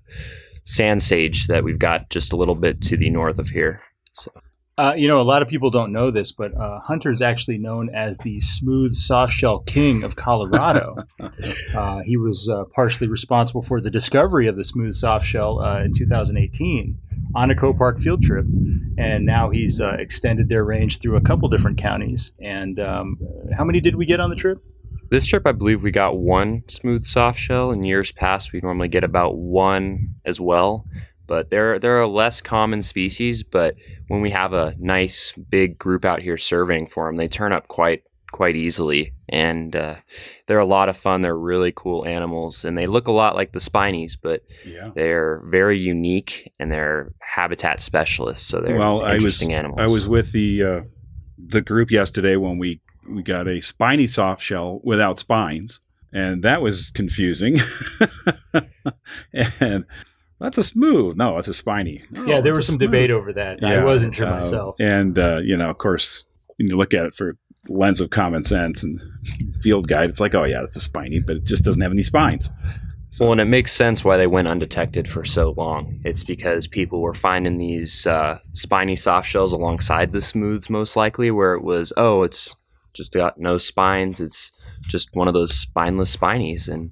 sand 0.69 1.03
sage 1.03 1.47
that 1.47 1.65
we've 1.65 1.79
got 1.79 2.11
just 2.11 2.31
a 2.31 2.37
little 2.37 2.55
bit 2.55 2.83
to 2.83 2.97
the 2.97 3.09
north 3.09 3.39
of 3.39 3.49
here. 3.49 3.81
So 4.13 4.31
Uh, 4.77 4.95
you 4.97 5.09
know, 5.09 5.21
a 5.21 5.23
lot 5.23 5.43
of 5.43 5.49
people 5.49 5.71
don't 5.71 5.91
know 5.93 6.11
this, 6.11 6.31
but 6.31 6.55
uh, 6.55 6.79
Hunter's 6.81 7.21
actually 7.21 7.59
known 7.59 7.93
as 7.93 8.19
the 8.19 8.39
smooth 8.39 8.95
softshell 8.95 9.67
king 9.67 10.05
of 10.05 10.15
Colorado. 10.15 10.95
uh, 11.75 12.01
he 12.05 12.17
was 12.17 12.49
uh, 12.49 12.63
partially 12.77 13.09
responsible 13.09 13.63
for 13.63 13.81
the 13.81 13.91
discovery 13.91 14.47
of 14.47 14.57
the 14.57 14.65
smooth 14.65 14.95
softshell 14.95 15.61
uh, 15.65 15.83
in 15.83 15.95
2018 15.95 16.97
on 17.35 17.51
a 17.51 17.55
COPARC 17.55 18.01
field 18.01 18.23
trip, 18.23 18.45
and 18.99 19.25
now 19.25 19.51
he's 19.51 19.81
uh, 19.81 19.95
extended 19.99 20.49
their 20.49 20.65
range 20.65 21.01
through 21.01 21.17
a 21.17 21.21
couple 21.23 21.49
different 21.49 21.79
counties. 21.79 22.33
And 22.41 22.79
um, 22.79 23.19
how 23.57 23.65
many 23.65 23.81
did 23.81 23.97
we 23.97 24.07
get 24.07 24.21
on 24.21 24.31
the 24.31 24.37
trip? 24.37 24.59
This 25.11 25.27
trip, 25.27 25.47
I 25.47 25.53
believe 25.53 25.83
we 25.83 25.91
got 25.91 26.19
one 26.19 26.63
smooth 26.69 27.05
soft 27.05 27.39
shell. 27.39 27.71
In 27.71 27.85
years 27.85 28.13
past, 28.13 28.53
we 28.53 28.61
normally 28.61 28.89
get 28.89 29.05
about 29.05 29.37
one 29.37 30.15
as 30.25 30.41
well. 30.41 30.87
But 31.27 31.51
they're 31.51 31.79
they're 31.79 32.01
a 32.01 32.09
less 32.09 32.41
common 32.41 32.83
species. 32.83 33.43
But 33.43 33.75
when 34.09 34.21
we 34.21 34.31
have 34.31 34.53
a 34.53 34.75
nice 34.79 35.33
big 35.51 35.79
group 35.79 36.05
out 36.05 36.23
here 36.23 36.39
serving 36.39 36.87
for 36.87 37.07
them, 37.07 37.17
they 37.17 37.29
turn 37.29 37.53
up 37.53 37.69
quite 37.69 38.03
quite 38.31 38.57
easily, 38.57 39.13
and 39.29 39.75
uh, 39.75 39.97
they're 40.47 40.59
a 40.59 40.65
lot 40.65 40.89
of 40.89 40.97
fun. 40.97 41.21
They're 41.21 41.37
really 41.37 41.73
cool 41.75 42.07
animals, 42.07 42.65
and 42.65 42.77
they 42.77 42.87
look 42.87 43.09
a 43.09 43.13
lot 43.13 43.35
like 43.35 43.53
the 43.53 43.61
spinies, 43.61 44.17
but 44.21 44.43
yeah. 44.65 44.91
they're 44.95 45.43
very 45.47 45.79
unique 45.79 46.53
and 46.59 46.71
they're 46.71 47.13
habitat 47.21 47.81
specialists. 47.81 48.47
So 48.47 48.61
they're 48.61 48.79
Well, 48.79 49.03
I 49.03 49.15
was 49.15 49.25
interesting 49.25 49.55
animals. 49.55 49.81
I 49.81 49.87
was 49.87 50.07
with 50.09 50.33
the 50.33 50.63
uh, 50.63 50.81
the 51.39 51.61
group 51.61 51.91
yesterday 51.91 52.37
when 52.37 52.59
we 52.59 52.81
we 53.09 53.23
got 53.23 53.49
a 53.49 53.61
spiny 53.61 54.07
soft 54.07 54.43
shell 54.43 54.81
without 54.83 55.19
spines, 55.19 55.81
and 56.13 56.43
that 56.43 56.63
was 56.63 56.91
confusing. 56.91 57.59
and 59.33 59.85
that's 60.41 60.59
a 60.59 60.65
smooth. 60.65 61.17
No, 61.17 61.39
it's 61.39 61.49
a 61.49 61.55
spiny. 61.55 62.03
Oh, 62.17 62.25
yeah, 62.25 62.41
there 62.41 62.55
was 62.55 62.67
some 62.67 62.77
smooth. 62.77 62.91
debate 62.91 63.11
over 63.11 63.33
that. 63.33 63.63
I 63.63 63.85
wasn't 63.85 64.15
sure 64.15 64.27
uh, 64.27 64.39
myself. 64.39 64.77
And 64.79 65.19
uh, 65.19 65.39
you 65.39 65.57
know, 65.57 65.71
of 65.71 65.79
course, 65.79 66.25
when 66.57 66.69
you 66.69 66.77
look 66.77 66.95
at 66.95 67.05
it 67.05 67.15
for 67.15 67.37
lens 67.69 68.01
of 68.01 68.11
common 68.11 68.45
sense 68.45 68.83
and 68.83 69.01
field 69.63 69.89
guide, 69.89 70.11
it's 70.11 70.21
like, 70.21 70.35
oh 70.35 70.45
yeah, 70.45 70.63
it's 70.63 70.77
a 70.77 70.81
spiny, 70.81 71.21
but 71.21 71.37
it 71.37 71.45
just 71.45 71.65
doesn't 71.65 71.83
have 71.83 71.93
any 71.93 72.03
spines. 72.03 72.51
Well, 73.19 73.33
and 73.33 73.41
it 73.41 73.47
makes 73.47 73.73
sense 73.73 74.05
why 74.05 74.17
they 74.17 74.27
went 74.27 74.49
undetected 74.49 75.09
for 75.09 75.25
so 75.25 75.55
long. 75.57 76.01
It's 76.05 76.23
because 76.23 76.67
people 76.67 77.01
were 77.01 77.15
finding 77.15 77.57
these 77.57 78.07
uh, 78.07 78.39
spiny 78.53 78.97
soft 78.97 79.29
shells 79.29 79.53
alongside 79.53 80.13
the 80.13 80.21
smooths, 80.21 80.71
most 80.71 80.95
likely, 80.95 81.31
where 81.31 81.55
it 81.55 81.63
was, 81.63 81.93
oh, 81.97 82.23
it's 82.23 82.55
just 82.99 83.13
got 83.13 83.39
no 83.39 83.57
spines. 83.57 84.21
It's 84.21 84.53
just 84.83 85.09
one 85.15 85.27
of 85.29 85.35
those 85.35 85.55
spineless 85.55 86.15
spinies. 86.15 86.69
And 86.69 86.91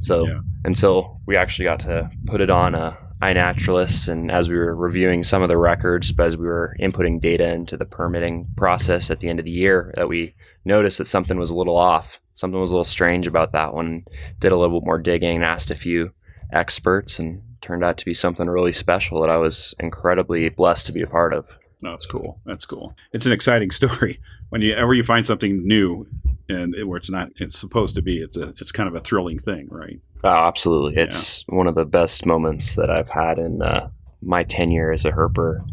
so 0.00 0.26
Yeah. 0.26 0.40
until 0.64 1.20
we 1.26 1.36
actually 1.36 1.66
got 1.66 1.80
to 1.80 2.10
put 2.26 2.40
it 2.40 2.48
on 2.48 2.74
a 2.74 2.96
iNaturalist, 3.22 4.08
and 4.08 4.30
as 4.30 4.48
we 4.48 4.56
were 4.56 4.74
reviewing 4.74 5.22
some 5.22 5.42
of 5.42 5.48
the 5.50 5.58
records, 5.58 6.12
as 6.18 6.36
we 6.38 6.46
were 6.46 6.74
inputting 6.80 7.20
data 7.20 7.46
into 7.52 7.76
the 7.76 7.84
permitting 7.84 8.46
process 8.56 9.10
at 9.10 9.20
the 9.20 9.28
end 9.28 9.38
of 9.38 9.44
the 9.44 9.50
year, 9.50 9.92
that 9.96 10.08
we 10.08 10.34
noticed 10.64 10.96
that 10.98 11.04
something 11.06 11.38
was 11.38 11.50
a 11.50 11.54
little 11.56 11.76
off. 11.76 12.18
Something 12.34 12.58
was 12.60 12.70
a 12.70 12.74
little 12.74 12.84
strange 12.84 13.26
about 13.26 13.52
that 13.52 13.74
one. 13.74 14.04
Did 14.38 14.52
a 14.52 14.56
little 14.56 14.80
bit 14.80 14.86
more 14.86 14.98
digging 14.98 15.36
and 15.36 15.44
asked 15.44 15.70
a 15.70 15.74
few 15.76 16.12
experts, 16.52 17.18
and 17.18 17.42
turned 17.60 17.84
out 17.84 17.98
to 17.98 18.04
be 18.06 18.14
something 18.14 18.48
really 18.48 18.72
special 18.72 19.20
that 19.20 19.28
I 19.30 19.36
was 19.36 19.74
incredibly 19.78 20.48
blessed 20.48 20.86
to 20.86 20.92
be 20.92 21.02
a 21.02 21.06
part 21.06 21.34
of. 21.34 21.46
No, 21.82 21.90
that's 21.90 22.06
cool. 22.06 22.40
That's 22.46 22.64
cool. 22.64 22.94
It's 23.12 23.26
an 23.26 23.32
exciting 23.32 23.70
story. 23.80 24.18
Whenever 24.50 24.94
you 24.94 25.02
find 25.02 25.24
something 25.24 25.66
new 25.66 26.06
and 26.48 26.74
it- 26.74 26.84
where 26.84 26.98
it's 26.98 27.10
not, 27.10 27.30
it's 27.36 27.58
supposed 27.58 27.94
to 27.94 28.02
be. 28.02 28.18
It's 28.18 28.36
a, 28.36 28.52
it's 28.60 28.72
kind 28.72 28.88
of 28.88 28.94
a 28.94 29.00
thrilling 29.00 29.38
thing, 29.38 29.68
right? 29.70 29.98
Oh, 30.22 30.28
absolutely. 30.28 31.00
It's 31.00 31.44
one 31.48 31.66
of 31.66 31.74
the 31.74 31.84
best 31.86 32.26
moments 32.26 32.74
that 32.76 32.90
I've 32.90 33.08
had 33.08 33.38
in 33.38 33.62
uh, 33.62 33.88
my 34.20 34.44
tenure 34.44 34.92
as 34.92 35.04
a 35.04 35.12
herper 35.12 35.64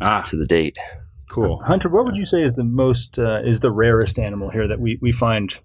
Ah, 0.00 0.22
to 0.22 0.36
the 0.36 0.46
date. 0.46 0.76
cool. 1.30 1.62
Hunter, 1.62 1.88
what 1.88 2.04
would 2.04 2.16
you 2.16 2.24
say 2.26 2.42
is 2.42 2.54
the 2.54 2.64
most 2.64 3.18
uh, 3.18 3.40
is 3.44 3.60
the 3.60 3.70
rarest 3.70 4.18
animal 4.18 4.50
here 4.50 4.66
that 4.66 4.80
we, 4.80 4.98
we 5.00 5.12
find 5.12 5.58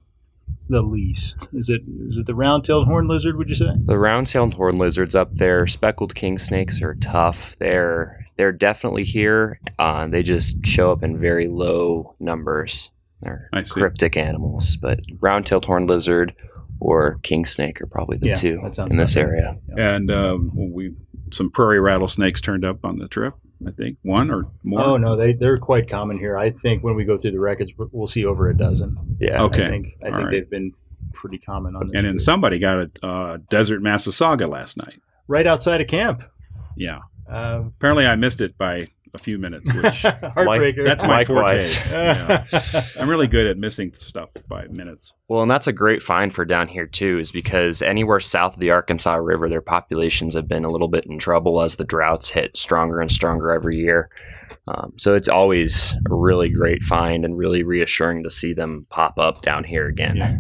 the 0.70 0.82
least? 0.82 1.50
Is 1.54 1.70
it 1.70 1.82
is 2.10 2.18
it 2.18 2.26
the 2.26 2.36
round-tailed 2.36 2.88
horned 2.88 3.08
lizard? 3.08 3.38
Would 3.38 3.50
you 3.50 3.56
say? 3.56 3.72
The 3.86 3.98
round-tailed 3.98 4.56
horned 4.56 4.80
lizards 4.80 5.16
up 5.16 5.36
there, 5.36 5.68
speckled 5.68 6.16
king 6.16 6.38
snakes 6.38 6.82
are 6.82 6.96
tough. 6.96 7.56
They're 7.58 8.26
they're 8.38 8.52
definitely 8.52 9.04
here. 9.04 9.60
Uh, 9.80 10.08
they 10.08 10.24
just 10.24 10.66
show 10.66 10.92
up 10.92 11.04
in 11.04 11.18
very 11.18 11.48
low 11.48 12.16
numbers. 12.20 12.92
They're 13.22 13.50
cryptic 13.70 14.16
animals, 14.16 14.78
but 14.78 15.00
round-tailed 15.20 15.66
horned 15.66 15.90
lizard 15.90 16.36
or 16.80 17.20
king 17.24 17.46
snake 17.46 17.82
are 17.82 17.88
probably 17.88 18.18
the 18.18 18.28
Yeah, 18.28 18.36
two 18.36 18.62
in 18.90 18.98
this 18.98 19.16
right. 19.16 19.24
area. 19.24 19.58
And 19.70 20.12
um, 20.12 20.52
we 20.54 20.94
some 21.34 21.50
prairie 21.50 21.80
rattlesnakes 21.80 22.40
turned 22.42 22.64
up 22.64 22.86
on 22.86 23.00
the 23.00 23.08
trip. 23.08 23.34
I 23.66 23.72
think 23.72 23.98
one 24.04 24.30
or 24.30 24.48
more. 24.64 24.82
Oh 24.82 24.98
no, 24.98 25.16
they 25.16 25.34
they're 25.34 25.58
quite 25.58 25.90
common 25.90 26.20
here. 26.20 26.38
I 26.38 26.52
think 26.52 26.84
when 26.84 26.96
we 26.96 27.06
go 27.06 27.18
through 27.18 27.32
the 27.32 27.40
records, 27.40 27.72
we'll 27.78 28.08
see 28.08 28.26
over 28.26 28.50
a 28.50 28.56
dozen. 28.56 29.18
Yeah. 29.20 29.44
Okay. 29.44 29.66
I 29.66 29.70
think 29.70 29.88
I 30.04 30.06
think 30.06 30.18
right. 30.18 30.32
they've 30.32 30.50
been 30.50 30.74
pretty 31.14 31.40
common 31.40 31.76
on 31.76 31.82
this. 31.82 31.92
And 31.94 32.04
then 32.04 32.12
route. 32.14 32.22
somebody 32.22 32.60
got 32.60 32.90
a 33.02 33.06
uh, 33.06 33.38
desert 33.50 33.82
Massasauga 33.82 34.48
last 34.48 34.78
night. 34.78 35.02
right 35.28 35.48
outside 35.48 35.82
of 35.82 35.88
camp. 35.88 36.24
Yeah. 36.76 37.00
Um, 37.28 37.74
Apparently, 37.78 38.06
I 38.06 38.16
missed 38.16 38.42
it 38.42 38.58
by 38.58 38.90
a 39.14 39.18
few 39.20 39.38
minutes, 39.38 39.74
which 39.74 39.84
heartbreaker. 40.04 40.84
that's 40.84 41.04
my 41.04 41.20
Likewise. 41.20 41.78
forte. 41.80 41.92
Yeah. 41.92 42.88
I'm 43.00 43.10
really 43.10 43.28
good 43.28 43.48
at 43.48 43.58
missing 43.58 43.94
stuff 43.94 44.30
by 44.48 44.68
minutes. 44.68 45.14
Well, 45.28 45.42
and 45.42 45.52
that's 45.52 45.68
a 45.68 45.74
great 45.74 46.02
find 46.02 46.34
for 46.34 46.46
down 46.46 46.68
here 46.68 46.88
too, 46.88 47.20
is 47.20 47.32
because 47.32 47.82
anywhere 47.82 48.20
south 48.20 48.56
of 48.56 48.60
the 48.60 48.72
Arkansas 48.72 49.16
River, 49.16 49.50
their 49.50 49.62
populations 49.62 50.34
have 50.34 50.48
been 50.48 50.66
a 50.66 50.70
little 50.72 50.88
bit 50.88 51.06
in 51.06 51.20
trouble 51.20 51.62
as 51.62 51.76
the 51.76 51.84
droughts 51.84 52.30
hit 52.30 52.58
stronger 52.58 53.00
and 53.00 53.12
stronger 53.12 53.52
every 53.52 53.78
year. 53.78 54.10
Um, 54.68 54.94
so 54.98 55.14
it's 55.14 55.30
always 55.30 55.94
a 56.10 56.14
really 56.14 56.50
great 56.50 56.82
find 56.84 57.24
and 57.24 57.38
really 57.38 57.64
reassuring 57.64 58.24
to 58.24 58.30
see 58.30 58.54
them 58.54 58.86
pop 58.90 59.18
up 59.18 59.42
down 59.42 59.64
here 59.64 59.88
again. 59.88 60.18
Yeah. 60.18 60.38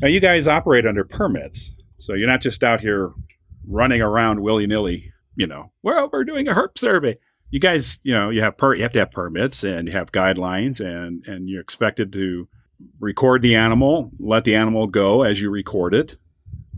Now, 0.00 0.08
you 0.08 0.20
guys 0.20 0.46
operate 0.46 0.86
under 0.86 1.04
permits, 1.04 1.72
so 1.98 2.14
you're 2.14 2.28
not 2.28 2.40
just 2.42 2.64
out 2.64 2.80
here 2.80 3.12
running 3.66 4.00
around 4.02 4.40
willy 4.40 4.66
nilly. 4.66 5.12
You 5.38 5.46
know, 5.46 5.70
well, 5.82 6.08
we're 6.10 6.24
doing 6.24 6.48
a 6.48 6.54
herp 6.54 6.78
survey. 6.78 7.18
You 7.50 7.60
guys, 7.60 8.00
you 8.02 8.12
know, 8.12 8.30
you 8.30 8.42
have 8.42 8.56
per- 8.56 8.74
you 8.74 8.82
have 8.82 8.92
to 8.92 8.98
have 9.00 9.12
permits 9.12 9.62
and 9.62 9.86
you 9.86 9.92
have 9.92 10.12
guidelines, 10.12 10.80
and 10.80 11.26
and 11.26 11.48
you're 11.48 11.60
expected 11.60 12.12
to 12.14 12.48
record 13.00 13.42
the 13.42 13.54
animal, 13.54 14.10
let 14.18 14.44
the 14.44 14.54
animal 14.54 14.86
go 14.86 15.22
as 15.22 15.40
you 15.40 15.50
record 15.50 15.94
it. 15.94 16.16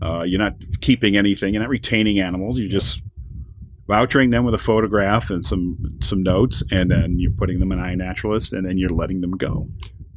Uh, 0.01 0.23
you're 0.23 0.39
not 0.39 0.53
keeping 0.81 1.17
anything. 1.17 1.53
You're 1.53 1.63
not 1.63 1.69
retaining 1.69 2.19
animals. 2.19 2.57
You're 2.57 2.69
just 2.69 3.01
vouchering 3.87 4.31
them 4.31 4.45
with 4.45 4.53
a 4.53 4.59
photograph 4.59 5.29
and 5.29 5.43
some 5.43 5.97
some 5.99 6.23
notes, 6.23 6.63
and 6.71 6.91
then 6.91 7.19
you're 7.19 7.31
putting 7.31 7.59
them 7.59 7.71
in 7.71 7.79
iNaturalist, 7.79 8.53
and 8.53 8.67
then 8.67 8.77
you're 8.77 8.89
letting 8.89 9.21
them 9.21 9.31
go. 9.31 9.67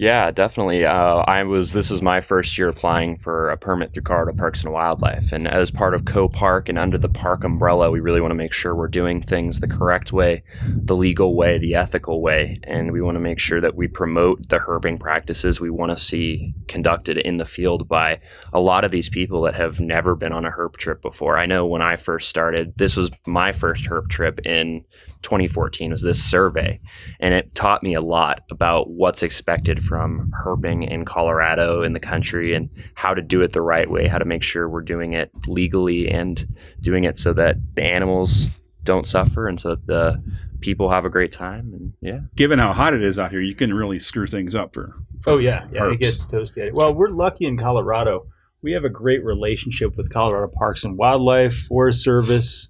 Yeah, 0.03 0.33
definitely. 0.33 0.85
Uh, 0.85 1.19
I 1.29 1.45
was. 1.45 1.73
This 1.73 1.93
is 1.93 2.03
my 2.03 2.21
first 2.21 2.59
year 2.59 2.69
applying 2.69 3.19
for 3.19 3.51
a 3.51 3.57
permit 3.57 3.93
through 3.93 4.03
Colorado 4.03 4.37
Parks 4.37 4.65
and 4.65 4.73
Wildlife, 4.73 5.31
and 5.31 5.47
as 5.47 5.71
part 5.71 5.95
of 5.95 6.03
COPARC 6.03 6.69
and 6.69 6.77
under 6.77 6.99
the 6.99 7.09
park 7.09 7.45
umbrella, 7.45 7.89
we 7.89 8.01
really 8.01 8.21
want 8.21 8.33
to 8.33 8.37
make 8.37 8.53
sure 8.53 8.75
we're 8.75 8.89
doing 8.89 9.23
things 9.23 9.61
the 9.61 9.69
correct 9.69 10.13
way, 10.13 10.43
the 10.67 10.97
legal 10.97 11.37
way, 11.37 11.57
the 11.57 11.77
ethical 11.77 12.21
way, 12.21 12.59
and 12.65 12.91
we 12.91 13.01
want 13.01 13.15
to 13.15 13.21
make 13.21 13.39
sure 13.39 13.61
that 13.61 13.77
we 13.77 13.87
promote 13.87 14.49
the 14.49 14.59
herping 14.59 14.99
practices 14.99 15.61
we 15.61 15.71
want 15.71 15.97
to 15.97 16.05
see 16.05 16.53
conducted 16.67 17.19
in 17.19 17.37
the 17.37 17.47
field 17.47 17.87
by 17.87 18.21
a 18.53 18.59
lot 18.59 18.83
of 18.83 18.91
these 18.91 19.09
people 19.09 19.43
that 19.43 19.55
have 19.55 19.79
never 19.79 20.17
been 20.17 20.33
on 20.33 20.45
a 20.45 20.51
herp 20.51 20.77
trip 20.79 21.01
before. 21.01 21.39
I 21.39 21.47
know 21.47 21.65
when 21.65 21.81
I 21.81 21.95
first 21.95 22.29
started, 22.29 22.73
this 22.77 22.97
was 22.97 23.13
my 23.25 23.53
first 23.53 23.85
herp 23.85 24.09
trip 24.09 24.45
in 24.45 24.85
2014 25.23 25.91
was 25.91 26.03
this 26.03 26.23
survey 26.23 26.79
and 27.21 27.35
it 27.35 27.55
taught 27.55 27.83
me 27.83 27.95
a 27.95 28.01
lot 28.01 28.43
about 28.51 28.91
what's 28.91 29.23
expected 29.23 29.85
from 29.85 30.33
herping 30.45 30.89
in 30.89 31.05
Colorado 31.05 31.83
in 31.83 31.93
the 31.93 32.01
country 32.01 32.55
and 32.55 32.69
how 32.95 33.15
to 33.15 33.23
do 33.23 33.41
it 33.41 33.53
the 33.53 33.63
right 33.63 33.91
way, 33.91 34.09
how 34.09 34.19
to 34.19 34.25
make 34.25 34.43
sure 34.43 34.69
we're 34.69 34.83
doing 34.83 35.13
it 35.13 35.31
legally 35.47 36.09
and 36.09 36.47
doing 36.81 37.05
it 37.05 37.19
so 37.19 37.33
that 37.33 37.57
the 37.75 37.85
animals 37.85 38.49
don't 38.85 39.07
suffer 39.07 39.49
and 39.49 39.61
so 39.61 39.71
that 39.71 39.87
the 39.87 40.23
people 40.63 40.89
have 40.89 41.05
a 41.05 41.11
great 41.11 41.33
time 41.33 41.73
and 41.75 41.93
yeah. 42.01 42.21
Given 42.37 42.59
how 42.59 42.73
hot 42.73 42.95
it 42.95 43.03
is 43.03 43.19
out 43.19 43.31
here, 43.31 43.41
you 43.41 43.55
can 43.55 43.75
really 43.75 43.99
screw 43.99 44.27
things 44.27 44.55
up 44.55 44.73
for. 44.73 44.95
for 45.21 45.31
Oh 45.31 45.39
yeah, 45.39 45.67
yeah, 45.73 45.83
herps. 45.83 45.95
it 45.95 46.01
gets 46.01 46.27
toasty. 46.27 46.73
Well, 46.73 46.95
we're 46.95 47.09
lucky 47.09 47.45
in 47.45 47.59
Colorado. 47.59 48.27
We 48.63 48.73
have 48.73 48.85
a 48.85 48.89
great 48.89 49.25
relationship 49.25 49.97
with 49.97 50.13
Colorado 50.13 50.51
Parks 50.57 50.85
and 50.85 50.97
Wildlife, 50.97 51.55
Forest 51.69 52.03
Service. 52.03 52.69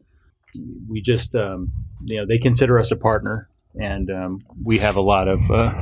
We 0.89 1.01
just, 1.03 1.35
um, 1.35 1.71
you 2.05 2.17
know, 2.17 2.27
they 2.27 2.39
consider 2.39 2.79
us 2.79 2.91
a 2.91 2.97
partner, 2.97 3.49
and 3.81 4.11
um, 4.11 4.45
we 4.63 4.79
have 4.79 4.97
a 4.97 5.01
lot 5.01 5.29
of 5.29 5.51
uh, 5.51 5.73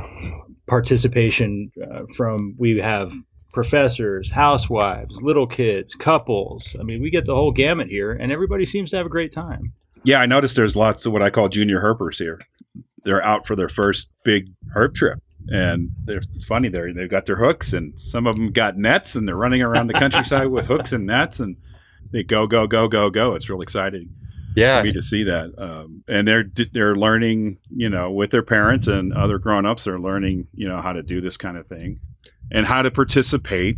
participation 0.67 1.71
uh, 1.81 2.03
from. 2.15 2.55
We 2.57 2.77
have 2.77 3.11
professors, 3.53 4.31
housewives, 4.31 5.21
little 5.21 5.47
kids, 5.47 5.95
couples. 5.95 6.75
I 6.79 6.83
mean, 6.83 7.01
we 7.01 7.09
get 7.09 7.25
the 7.25 7.35
whole 7.35 7.51
gamut 7.51 7.89
here, 7.89 8.11
and 8.11 8.31
everybody 8.31 8.65
seems 8.65 8.91
to 8.91 8.97
have 8.97 9.05
a 9.05 9.09
great 9.09 9.31
time. 9.31 9.73
Yeah, 10.03 10.19
I 10.19 10.25
noticed 10.25 10.55
there's 10.55 10.75
lots 10.75 11.05
of 11.05 11.13
what 11.13 11.21
I 11.21 11.29
call 11.29 11.49
junior 11.49 11.81
herpers 11.81 12.17
here. 12.17 12.39
They're 13.03 13.23
out 13.23 13.45
for 13.45 13.55
their 13.55 13.69
first 13.69 14.09
big 14.23 14.49
herp 14.75 14.95
trip. 14.95 15.19
And 15.49 15.89
it's 16.07 16.43
funny, 16.43 16.69
they 16.69 16.91
they've 16.91 17.09
got 17.09 17.25
their 17.25 17.35
hooks, 17.35 17.73
and 17.73 17.99
some 17.99 18.27
of 18.27 18.35
them 18.35 18.51
got 18.51 18.77
nets, 18.77 19.15
and 19.15 19.27
they're 19.27 19.35
running 19.35 19.63
around 19.63 19.87
the 19.87 19.93
countryside 19.93 20.47
with 20.47 20.67
hooks 20.67 20.93
and 20.93 21.07
nets, 21.07 21.39
and 21.39 21.57
they 22.11 22.23
go, 22.23 22.45
go, 22.45 22.67
go, 22.67 22.87
go, 22.87 23.09
go. 23.09 23.33
It's 23.33 23.49
real 23.49 23.61
exciting 23.61 24.09
Yeah, 24.55 24.79
for 24.81 24.85
me 24.85 24.93
to 24.93 25.01
see 25.01 25.23
that. 25.25 25.53
Um, 25.57 26.03
and 26.07 26.27
they're 26.27 26.45
they're 26.73 26.95
learning, 26.95 27.57
you 27.69 27.89
know, 27.89 28.11
with 28.11 28.31
their 28.31 28.43
parents 28.43 28.87
and 28.87 29.13
other 29.13 29.37
grown 29.37 29.65
ups. 29.65 29.83
They're 29.85 29.99
learning, 29.99 30.47
you 30.53 30.67
know, 30.67 30.81
how 30.81 30.93
to 30.93 31.03
do 31.03 31.21
this 31.21 31.37
kind 31.37 31.57
of 31.57 31.67
thing, 31.67 31.99
and 32.51 32.65
how 32.65 32.81
to 32.81 32.91
participate 32.91 33.77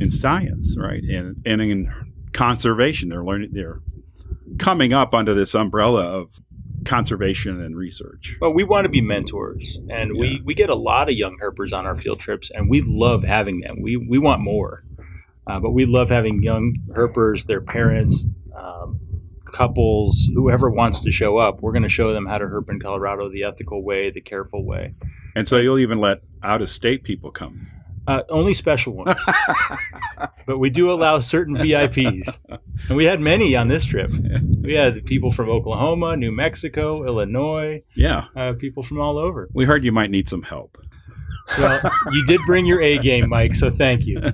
in 0.00 0.10
science, 0.10 0.76
right? 0.78 1.02
And 1.02 1.42
and 1.46 1.60
in 1.60 1.92
conservation, 2.32 3.08
they're 3.08 3.24
learning. 3.24 3.50
They're 3.52 3.80
coming 4.58 4.92
up 4.92 5.14
under 5.14 5.32
this 5.34 5.54
umbrella 5.54 6.02
of 6.20 6.28
conservation 6.84 7.60
and 7.62 7.76
research. 7.76 8.36
But 8.40 8.52
we 8.52 8.64
want 8.64 8.84
to 8.86 8.88
be 8.88 9.00
mentors, 9.02 9.78
and 9.90 10.14
Yeah. 10.14 10.20
we, 10.20 10.42
we 10.44 10.54
get 10.54 10.70
a 10.70 10.74
lot 10.74 11.08
of 11.10 11.14
young 11.14 11.36
herpers 11.40 11.72
on 11.76 11.86
our 11.86 11.94
field 11.94 12.18
trips, 12.20 12.50
and 12.50 12.68
we 12.70 12.80
love 12.80 13.22
having 13.22 13.60
them. 13.60 13.80
We, 13.82 13.96
we 13.96 14.18
want 14.18 14.40
more, 14.40 14.82
uh, 15.46 15.60
but 15.60 15.72
we 15.72 15.84
love 15.84 16.08
having 16.08 16.42
young 16.42 16.76
herpers, 16.96 17.44
their 17.46 17.60
parents, 17.60 18.26
um, 18.56 18.98
couples, 19.44 20.28
whoever 20.34 20.70
wants 20.70 21.00
to 21.02 21.12
show 21.12 21.36
up. 21.38 21.60
We're 21.60 21.72
going 21.72 21.82
to 21.82 21.88
show 21.88 22.12
them 22.12 22.26
how 22.26 22.38
to 22.38 22.46
herp 22.46 22.68
in 22.70 22.78
Colorado 22.80 23.28
the 23.28 23.44
ethical 23.44 23.82
way, 23.82 24.10
the 24.10 24.20
careful 24.20 24.64
way. 24.64 24.94
And 25.34 25.46
so 25.48 25.58
you'll 25.58 25.78
even 25.78 25.98
let 26.00 26.22
out 26.42 26.62
of 26.62 26.70
state 26.70 27.02
people 27.04 27.30
come. 27.30 27.68
Uh, 28.06 28.22
only 28.30 28.54
special 28.54 28.94
ones, 28.94 29.14
but 30.46 30.58
we 30.58 30.70
do 30.70 30.90
allow 30.90 31.20
certain 31.20 31.54
VIPs, 31.54 32.38
and 32.88 32.96
we 32.96 33.04
had 33.04 33.20
many 33.20 33.54
on 33.54 33.68
this 33.68 33.84
trip. 33.84 34.10
We 34.62 34.72
had 34.74 35.04
people 35.04 35.30
from 35.30 35.48
Oklahoma, 35.48 36.16
New 36.16 36.32
Mexico, 36.32 37.04
Illinois, 37.04 37.82
Yeah, 37.94 38.24
uh, 38.34 38.54
people 38.54 38.82
from 38.82 39.00
all 39.00 39.16
over. 39.18 39.48
we 39.52 39.64
heard 39.66 39.84
you 39.84 39.92
might 39.92 40.10
need 40.10 40.28
some 40.28 40.42
help. 40.42 40.78
Well, 41.58 41.80
you 42.12 42.26
did 42.26 42.40
bring 42.46 42.66
your 42.66 42.80
A 42.80 42.98
game, 42.98 43.28
Mike, 43.28 43.54
so 43.54 43.70
thank 43.70 44.06
you. 44.06 44.20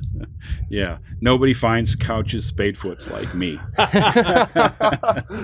Yeah, 0.69 0.99
nobody 1.21 1.55
finds 1.55 1.97
Couch's 1.97 2.53
spadefoots 2.53 3.11
like 3.11 3.35
me. 3.35 3.59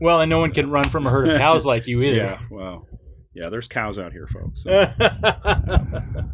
well, 0.00 0.20
and 0.20 0.30
no 0.30 0.38
one 0.38 0.52
can 0.52 0.70
run 0.70 0.88
from 0.88 1.06
a 1.06 1.10
herd 1.10 1.28
of 1.28 1.38
cows 1.38 1.64
like 1.66 1.86
you 1.86 2.02
either. 2.02 2.16
Yeah, 2.16 2.38
well, 2.50 2.86
yeah, 3.34 3.48
there's 3.48 3.68
cows 3.68 3.98
out 3.98 4.12
here, 4.12 4.26
folks. 4.28 4.62
So, 4.62 4.70
that 4.98 6.28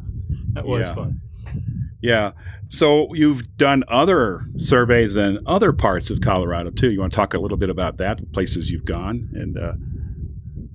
was 0.65 0.87
Yeah. 0.87 0.95
fun. 0.95 1.21
yeah, 2.03 2.33
so 2.71 3.13
you've 3.15 3.57
done 3.57 3.85
other 3.89 4.43
surveys 4.57 5.17
in 5.17 5.39
other 5.47 5.73
parts 5.73 6.11
of 6.11 6.21
Colorado 6.21 6.71
too. 6.71 6.91
You 6.91 7.01
want 7.01 7.13
to 7.13 7.17
talk 7.17 7.35
a 7.35 7.39
little 7.39 7.59
bit 7.59 7.71
about 7.71 7.99
that, 7.99 8.19
the 8.19 8.27
places 8.27 8.71
you've 8.71 8.85
gone, 8.85 9.31
and 9.35 9.59
uh, 9.59 9.73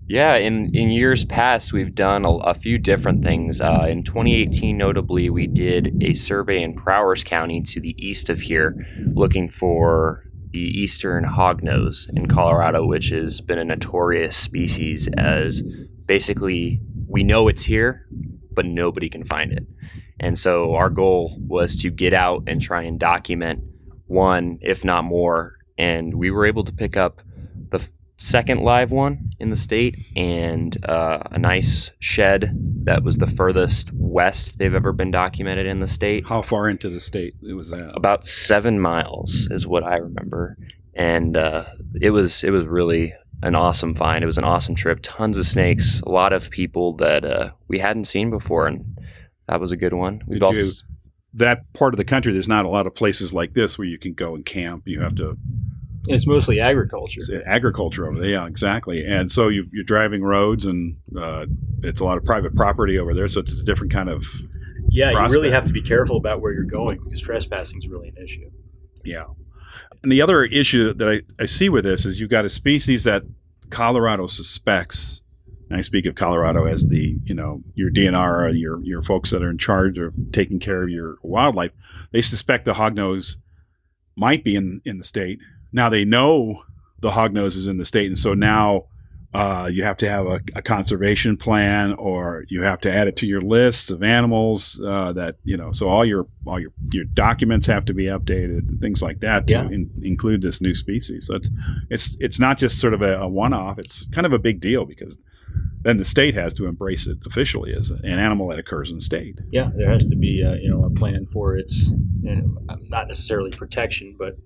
Yeah, 0.07 0.35
in, 0.35 0.75
in 0.75 0.91
years 0.91 1.25
past, 1.25 1.73
we've 1.73 1.95
done 1.95 2.25
a, 2.25 2.29
a 2.29 2.53
few 2.53 2.77
different 2.77 3.23
things. 3.23 3.59
Uh, 3.59 3.87
in 3.89 4.03
2018, 4.03 4.77
notably, 4.77 5.31
we 5.31 5.47
did 5.47 6.03
a 6.03 6.13
survey 6.13 6.61
in 6.61 6.75
Prowers 6.75 7.23
County 7.23 7.61
to 7.63 7.81
the 7.81 7.95
east 7.97 8.29
of 8.29 8.39
here, 8.39 8.75
looking 9.13 9.49
for 9.49 10.23
the 10.51 10.59
eastern 10.59 11.25
hognose 11.25 12.07
in 12.15 12.27
Colorado, 12.27 12.85
which 12.85 13.09
has 13.09 13.41
been 13.41 13.57
a 13.57 13.65
notorious 13.65 14.37
species 14.37 15.09
as 15.17 15.63
basically 16.05 16.79
we 17.07 17.23
know 17.23 17.47
it's 17.47 17.63
here, 17.63 18.05
but 18.51 18.65
nobody 18.65 19.09
can 19.09 19.25
find 19.25 19.51
it. 19.51 19.65
And 20.19 20.37
so 20.37 20.75
our 20.75 20.89
goal 20.89 21.35
was 21.39 21.75
to 21.77 21.89
get 21.89 22.13
out 22.13 22.43
and 22.47 22.61
try 22.61 22.83
and 22.83 22.99
document 22.99 23.63
one, 24.05 24.59
if 24.61 24.85
not 24.85 25.03
more. 25.03 25.57
And 25.77 26.13
we 26.13 26.31
were 26.31 26.45
able 26.45 26.63
to 26.63 26.71
pick 26.71 26.95
up 26.95 27.21
second 28.17 28.61
live 28.61 28.91
one 28.91 29.31
in 29.39 29.49
the 29.49 29.57
state 29.57 29.97
and 30.15 30.83
uh, 30.85 31.19
a 31.31 31.37
nice 31.37 31.91
shed 31.99 32.51
that 32.85 33.03
was 33.03 33.17
the 33.17 33.27
furthest 33.27 33.91
west 33.93 34.57
they've 34.57 34.73
ever 34.73 34.93
been 34.93 35.11
documented 35.11 35.65
in 35.65 35.79
the 35.79 35.87
state. 35.87 36.25
how 36.27 36.41
far 36.41 36.69
into 36.69 36.89
the 36.89 36.99
state 36.99 37.33
it 37.43 37.53
was 37.53 37.71
at? 37.73 37.95
About 37.95 38.25
seven 38.25 38.79
miles 38.79 39.47
is 39.51 39.67
what 39.67 39.83
I 39.83 39.97
remember, 39.97 40.57
and 40.93 41.35
uh, 41.35 41.65
it 42.01 42.11
was 42.11 42.43
it 42.43 42.51
was 42.51 42.65
really 42.65 43.13
an 43.43 43.53
awesome 43.55 43.93
find. 43.93 44.23
It 44.23 44.27
was 44.27 44.37
an 44.37 44.43
awesome 44.45 44.75
trip. 44.75 44.99
Tons 45.03 45.37
of 45.37 45.45
snakes, 45.45 45.99
a 46.01 46.09
lot 46.09 46.31
of 46.31 46.49
people 46.49 46.93
that 46.97 47.25
uh, 47.25 47.49
we 47.67 47.79
hadn't 47.79 48.05
seen 48.05 48.29
before, 48.29 48.65
and 48.67 48.97
that 49.47 49.59
was 49.59 49.71
a 49.73 49.77
good 49.77 49.93
one. 49.93 50.21
We've 50.25 50.41
also 50.43 50.59
you- 50.59 50.71
that 51.37 51.73
part 51.73 51.93
of 51.93 51.97
the 51.97 52.05
country, 52.05 52.31
there's 52.31 52.47
not 52.47 52.63
a 52.63 52.69
lot 52.69 52.87
of 52.87 52.95
places 52.95 53.33
like 53.33 53.53
this 53.55 53.77
where 53.77 53.85
you 53.87 53.97
can 53.99 54.13
go 54.13 54.35
and 54.35 54.45
camp. 54.45 54.83
You 54.85 55.01
have 55.01 55.15
to 55.15 55.37
It's 56.07 56.27
mostly 56.27 56.59
agriculture. 56.59 57.21
agriculture 57.45 58.07
over 58.07 58.19
there. 58.19 58.29
Yeah, 58.29 58.47
exactly. 58.47 59.05
And 59.05 59.31
so 59.31 59.47
you, 59.47 59.65
you're 59.71 59.83
driving 59.83 60.23
roads, 60.23 60.65
and 60.65 60.97
uh, 61.17 61.45
it's 61.83 61.99
a 61.99 62.05
lot 62.05 62.17
of 62.17 62.25
private 62.25 62.55
property 62.55 62.97
over 62.99 63.13
there. 63.13 63.27
So 63.27 63.39
it's 63.41 63.59
a 63.59 63.63
different 63.63 63.91
kind 63.91 64.09
of 64.09 64.25
Yeah, 64.89 65.11
you 65.11 65.19
really 65.33 65.51
have 65.51 65.65
to 65.65 65.73
be 65.73 65.81
careful 65.81 66.17
about 66.17 66.41
where 66.41 66.53
you're 66.53 66.63
going 66.63 67.03
because 67.03 67.21
trespassing 67.21 67.77
is 67.79 67.87
really 67.87 68.09
an 68.09 68.17
issue. 68.23 68.49
yeah. 69.03 69.25
And 70.03 70.11
the 70.11 70.21
other 70.21 70.43
issue 70.43 70.93
that 70.93 71.09
I, 71.09 71.21
I 71.41 71.47
see 71.47 71.67
with 71.67 71.83
this 71.83 72.05
is 72.05 72.19
you've 72.19 72.29
got 72.29 72.45
a 72.45 72.49
species 72.49 73.05
that 73.05 73.23
Colorado 73.71 74.27
suspects. 74.27 75.23
And 75.67 75.79
I 75.79 75.81
speak 75.81 76.05
of 76.05 76.13
Colorado 76.13 76.65
as 76.67 76.85
the 76.89 77.17
you 77.23 77.33
know 77.33 77.63
your 77.73 77.89
DNR, 77.89 78.51
your 78.55 78.77
your 78.81 79.01
folks 79.01 79.31
that 79.31 79.41
are 79.41 79.49
in 79.49 79.57
charge 79.57 79.97
of 79.97 80.13
taking 80.31 80.59
care 80.59 80.83
of 80.83 80.89
your 80.89 81.15
wildlife. 81.23 81.71
They 82.11 82.21
suspect 82.21 82.65
the 82.65 82.73
hognose 82.75 83.37
might 84.15 84.43
be 84.43 84.55
in 84.55 84.81
in 84.85 84.99
the 84.99 85.03
state. 85.03 85.39
Now 85.75 85.89
they 85.89 86.05
know 86.05 86.63
the 87.01 87.11
hognose 87.11 87.55
is 87.57 87.67
in 87.67 87.77
the 87.77 87.85
state, 87.85 88.07
and 88.07 88.17
so 88.17 88.33
now 88.33 88.85
uh, 89.33 89.69
you 89.69 89.83
have 89.83 89.97
to 89.97 90.09
have 90.09 90.25
a, 90.25 90.39
a 90.55 90.61
conservation 90.61 91.35
plan, 91.35 91.93
or 91.95 92.45
you 92.47 92.61
have 92.61 92.79
to 92.79 92.91
add 92.91 93.09
it 93.09 93.17
to 93.17 93.25
your 93.27 93.41
list 93.41 93.91
of 93.91 94.01
animals 94.01 94.79
uh, 94.85 95.11
that 95.11 95.35
you 95.43 95.57
know. 95.57 95.73
So 95.73 95.89
all 95.89 96.05
your 96.05 96.25
all 96.47 96.57
your 96.59 96.71
your 96.93 97.03
documents 97.03 97.67
have 97.67 97.83
to 97.85 97.93
be 97.93 98.03
updated, 98.05 98.79
things 98.79 99.01
like 99.01 99.19
that, 99.19 99.47
to 99.47 99.53
Yeah. 99.53 99.65
in, 99.65 99.91
include 100.01 100.41
this 100.41 100.61
new 100.61 100.73
species. 100.73 101.27
So 101.27 101.35
it's 101.35 101.49
it's 101.89 102.17
it's 102.21 102.39
not 102.39 102.57
just 102.57 102.79
sort 102.79 102.93
of 102.93 103.01
a, 103.01 103.17
a 103.19 103.27
one 103.27 103.53
off. 103.53 103.77
It's 103.77 104.07
kind 104.07 104.25
of 104.25 104.31
a 104.31 104.39
big 104.39 104.61
deal 104.61 104.85
because 104.85 105.17
then 105.81 105.97
the 105.97 106.05
state 106.05 106.33
has 106.35 106.53
to 106.53 106.65
embrace 106.65 107.05
it 107.05 107.17
officially 107.25 107.73
as 107.73 107.91
an 107.91 108.05
animal 108.05 108.47
that 108.47 108.59
occurs 108.59 108.89
in 108.89 108.95
the 108.95 109.01
state. 109.01 109.37
Yeah, 109.51 109.69
there 109.75 109.89
has 109.91 110.07
to 110.07 110.15
be 110.15 110.43
uh, 110.43 110.53
you 110.55 110.69
know 110.69 110.85
a 110.85 110.89
plan 110.89 111.25
for 111.25 111.57
its 111.57 111.89
you 112.21 112.35
know, 112.35 112.57
not 112.87 113.07
necessarily 113.09 113.51
protection, 113.51 114.15
but 114.17 114.37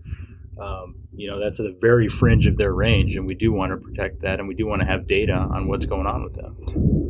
um, 0.59 0.95
you 1.13 1.29
know 1.29 1.39
that's 1.39 1.59
at 1.59 1.63
the 1.63 1.77
very 1.81 2.07
fringe 2.07 2.47
of 2.47 2.57
their 2.57 2.73
range, 2.73 3.15
and 3.15 3.25
we 3.25 3.35
do 3.35 3.51
want 3.51 3.71
to 3.71 3.77
protect 3.77 4.21
that, 4.21 4.39
and 4.39 4.47
we 4.47 4.55
do 4.55 4.65
want 4.67 4.81
to 4.81 4.87
have 4.87 5.07
data 5.07 5.33
on 5.33 5.67
what's 5.67 5.85
going 5.85 6.07
on 6.07 6.23
with 6.23 6.33
them. 6.33 6.55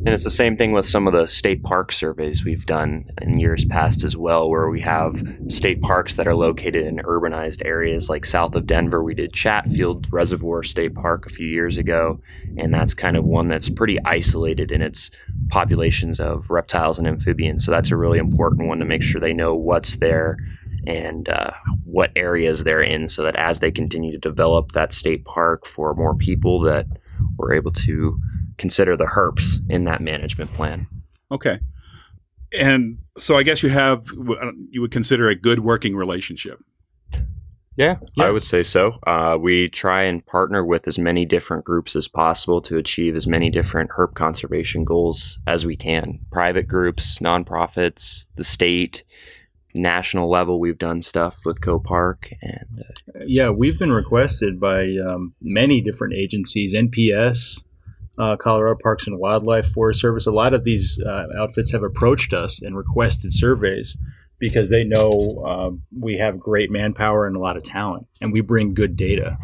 And 0.06 0.10
it's 0.10 0.24
the 0.24 0.30
same 0.30 0.56
thing 0.56 0.72
with 0.72 0.88
some 0.88 1.08
of 1.08 1.14
the 1.14 1.28
state 1.28 1.62
park 1.62 1.92
surveys 1.92 2.46
we've 2.46 2.66
done 2.66 3.06
in 3.22 3.40
years 3.40 3.66
past 3.66 4.04
as 4.04 4.16
well, 4.16 4.50
where 4.50 4.70
we 4.70 4.82
have 4.82 5.22
state 5.48 5.82
parks 5.82 6.16
that 6.16 6.28
are 6.28 6.36
located 6.36 6.88
in 6.88 6.98
urbanized 6.98 7.66
areas 7.66 8.10
like 8.10 8.26
south 8.26 8.56
of 8.56 8.66
Denver. 8.66 9.04
We 9.04 9.14
did 9.14 9.34
Chatfield 9.34 10.08
Reservoir 10.12 10.64
State 10.64 10.96
Park 10.96 11.26
a 11.26 11.30
few 11.30 11.48
years 11.48 11.78
ago, 11.78 12.22
and 12.58 12.74
that's 12.74 12.94
kind 12.94 13.18
of 13.18 13.26
one 13.26 13.48
that's 13.48 13.70
pretty 13.70 14.00
isolated 14.06 14.72
in 14.72 14.82
its 14.82 15.12
populations 15.50 16.20
of 16.20 16.50
reptiles 16.50 16.98
and 16.98 17.08
amphibians. 17.08 17.66
So 17.66 17.72
that's 17.72 17.92
a 17.92 17.98
really 17.98 18.20
important 18.20 18.68
one 18.68 18.80
to 18.80 18.86
make 18.86 19.04
sure 19.04 19.20
they 19.20 19.34
know 19.34 19.56
what's 19.56 19.98
there 19.98 20.38
and 20.88 21.30
uh, 21.30 21.52
what 21.84 22.12
areas 22.16 22.64
they're 22.64 22.82
in 22.82 23.08
so 23.08 23.24
that 23.24 23.36
as 23.36 23.60
they 23.60 23.72
continue 23.72 24.12
to 24.12 24.18
develop 24.18 24.72
that 24.74 24.94
state 24.94 25.26
park 25.26 25.66
for 25.66 25.94
more 25.94 26.16
people 26.16 26.62
that 26.62 26.86
we're 27.38 27.54
able 27.54 27.72
to 27.72 28.18
consider 28.58 28.96
the 28.96 29.06
herps 29.06 29.60
in 29.70 29.86
that 29.86 30.02
management 30.02 30.54
plan. 30.54 30.88
Okay. 31.32 31.60
And 32.52 32.98
so 33.18 33.38
I 33.38 33.44
guess 33.44 33.62
you 33.62 33.70
have 33.70 34.08
you 34.70 34.82
would 34.82 34.92
consider 34.92 35.30
a 35.30 35.36
good 35.36 35.60
working 35.60 35.96
relationship. 35.96 36.60
Yeah, 37.80 37.96
I 38.18 38.30
would 38.30 38.44
say 38.44 38.62
so. 38.62 39.00
Uh, 39.08 39.38
we 39.40 39.70
try 39.70 40.04
and 40.04 40.26
partner 40.26 40.66
with 40.66 40.86
as 40.86 41.00
many 41.00 41.26
different 41.26 41.64
groups 41.64 41.96
as 41.96 42.10
possible 42.10 42.62
to 42.64 42.76
achieve 42.76 43.16
as 43.16 43.26
many 43.26 43.50
different 43.50 43.92
herp 43.92 44.16
conservation 44.16 44.84
goals 44.84 45.40
as 45.48 45.66
we 45.66 45.78
can. 45.78 46.20
Private 46.30 46.68
groups, 46.68 47.20
nonprofits, 47.20 48.28
the 48.36 48.44
state, 48.44 49.06
national 49.76 50.30
level. 50.30 50.60
We've 50.60 50.78
done 50.78 51.02
stuff 51.02 51.42
with 51.46 51.62
COPARC, 51.62 52.34
and 52.42 52.84
uh, 53.16 53.20
Yeah, 53.26 53.50
we've 53.50 53.78
been 53.80 53.92
requested 53.92 54.60
by 54.60 54.96
um, 55.06 55.34
many 55.42 55.82
different 55.82 56.14
agencies, 56.14 56.74
NPS, 56.74 57.64
uh, 58.18 58.36
Colorado 58.38 58.78
Parks 58.82 59.08
and 59.08 59.18
Wildlife 59.20 59.72
Forest 59.72 60.02
Service. 60.02 60.26
A 60.26 60.32
lot 60.32 60.54
of 60.54 60.64
these 60.64 61.00
uh, 61.06 61.28
outfits 61.38 61.72
have 61.72 61.84
approached 61.84 62.34
us 62.34 62.62
and 62.62 62.76
requested 62.76 63.34
surveys 63.34 63.96
because 64.40 64.70
they 64.70 64.84
know 64.84 65.44
um, 65.46 65.84
we 65.98 66.18
have 66.18 66.40
great 66.40 66.72
manpower 66.72 67.28
and 67.28 67.36
a 67.36 67.40
lot 67.40 67.58
of 67.58 67.64
talent, 67.64 68.08
and 68.22 68.32
we 68.34 68.42
bring 68.42 68.74
good 68.74 68.96
data, 68.98 69.38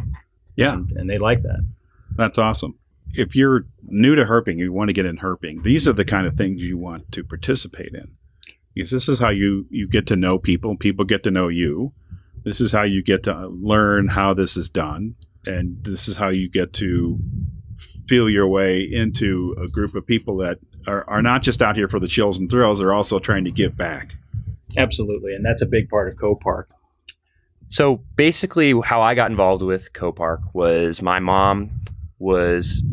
Yeah, 0.56 0.74
and, 0.74 0.92
and 0.94 1.10
they 1.10 1.18
like 1.18 1.42
that. 1.44 1.62
that's 2.16 2.38
awesome. 2.38 2.78
If 3.14 3.36
you're 3.36 3.66
new 3.84 4.16
to 4.16 4.26
herping, 4.26 4.58
you 4.58 4.74
want 4.74 4.90
to 4.90 4.94
get 4.94 5.06
in 5.06 5.18
herping. 5.18 5.64
These 5.64 5.88
are 5.88 5.94
the 5.94 6.04
kind 6.04 6.28
of 6.28 6.36
things 6.36 6.60
you 6.62 6.78
want 6.78 7.12
to 7.14 7.24
participate 7.24 7.94
in. 7.94 8.10
Because 8.76 8.92
this 8.92 9.10
is 9.10 9.20
how 9.20 9.30
you 9.30 9.66
you 9.70 9.88
get 9.88 10.06
to 10.08 10.16
know 10.16 10.38
people. 10.38 10.76
People 10.76 11.06
get 11.06 11.24
to 11.24 11.32
know 11.32 11.48
you. 11.48 11.94
This 12.44 12.62
is 12.62 12.72
how 12.72 12.84
you 12.84 13.02
get 13.02 13.24
to 13.24 13.48
learn 13.48 14.10
how 14.10 14.34
this 14.34 14.58
is 14.58 14.70
done, 14.70 15.16
and 15.46 15.84
this 15.84 16.08
is 16.08 16.18
how 16.18 16.30
you 16.30 16.50
get 16.50 16.74
to 16.74 17.18
feel 18.08 18.30
your 18.30 18.48
way 18.48 18.82
into 18.82 19.56
a 19.60 19.68
group 19.68 19.96
of 19.96 20.06
people 20.06 20.38
that 20.38 20.60
are, 20.86 21.10
are 21.10 21.22
not 21.24 21.42
just 21.42 21.62
out 21.62 21.76
here 21.76 21.88
for 21.88 22.00
the 22.00 22.08
chills 22.08 22.38
and 22.38 22.50
thrills; 22.50 22.80
they're 22.80 22.94
also 22.94 23.18
trying 23.18 23.46
to 23.46 23.52
give 23.52 23.76
back. 23.76 24.14
Absolutely, 24.78 25.34
and 25.34 25.44
that's 25.44 25.62
a 25.62 25.66
big 25.66 25.90
part 25.90 26.10
of 26.10 26.16
COPARC. 26.16 26.66
So 27.68 28.04
basically, 28.16 28.80
how 28.84 29.02
I 29.02 29.16
got 29.16 29.32
involved 29.32 29.64
with 29.64 29.94
COPARC 29.94 30.54
was 30.54 31.02
my 31.02 31.20
mom 31.20 31.72
was 32.20 32.84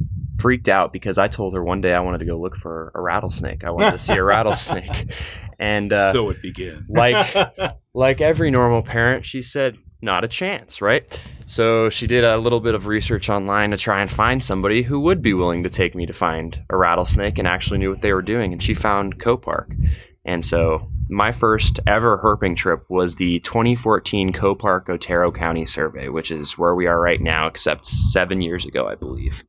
freaked 0.42 0.68
out 0.68 0.92
because 0.92 1.18
I 1.18 1.28
told 1.28 1.54
her 1.54 1.62
one 1.62 1.80
day 1.80 1.94
I 1.94 2.00
wanted 2.00 2.18
to 2.18 2.24
go 2.24 2.36
look 2.36 2.56
for 2.56 2.90
a 2.94 3.00
rattlesnake. 3.00 3.62
I 3.64 3.70
wanted 3.70 3.92
to 3.92 3.98
see 4.00 4.14
a 4.14 4.24
rattlesnake, 4.24 5.12
and 5.58 5.92
uh, 5.92 6.12
so 6.12 6.28
it 6.30 6.42
began. 6.42 6.84
like 6.88 7.34
like 7.94 8.20
every 8.20 8.50
normal 8.50 8.82
parent, 8.82 9.24
she 9.24 9.40
said, 9.40 9.78
"Not 10.02 10.24
a 10.24 10.28
chance," 10.28 10.82
right? 10.82 11.08
So 11.46 11.88
she 11.88 12.08
did 12.08 12.24
a 12.24 12.38
little 12.38 12.60
bit 12.60 12.74
of 12.74 12.86
research 12.86 13.30
online 13.30 13.70
to 13.70 13.76
try 13.76 14.02
and 14.02 14.10
find 14.10 14.42
somebody 14.42 14.82
who 14.82 14.98
would 15.00 15.22
be 15.22 15.32
willing 15.32 15.62
to 15.62 15.70
take 15.70 15.94
me 15.94 16.06
to 16.06 16.12
find 16.12 16.60
a 16.68 16.76
rattlesnake 16.76 17.38
and 17.38 17.46
actually 17.46 17.78
knew 17.78 17.90
what 17.90 18.02
they 18.02 18.12
were 18.12 18.22
doing. 18.22 18.52
And 18.52 18.62
she 18.62 18.74
found 18.74 19.20
COPARC, 19.20 19.76
and 20.24 20.44
so 20.44 20.88
my 21.08 21.30
first 21.30 21.78
ever 21.86 22.18
herping 22.18 22.56
trip 22.56 22.84
was 22.88 23.14
the 23.16 23.38
2014 23.40 24.32
COPARC 24.32 24.88
Otero 24.88 25.30
County 25.30 25.64
survey, 25.64 26.08
which 26.08 26.30
is 26.30 26.58
where 26.58 26.74
we 26.74 26.86
are 26.86 27.00
right 27.00 27.20
now, 27.20 27.46
except 27.46 27.86
seven 27.86 28.40
years 28.40 28.64
ago, 28.64 28.88
I 28.88 28.94
believe. 28.94 29.44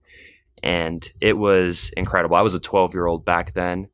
And 0.63 1.05
it 1.19 1.33
was 1.33 1.91
incredible. 1.97 2.35
I 2.35 2.41
was 2.41 2.55
a 2.55 2.59
12 2.59 2.93
year 2.93 3.05
old 3.05 3.25
back 3.25 3.53
then, 3.53 3.89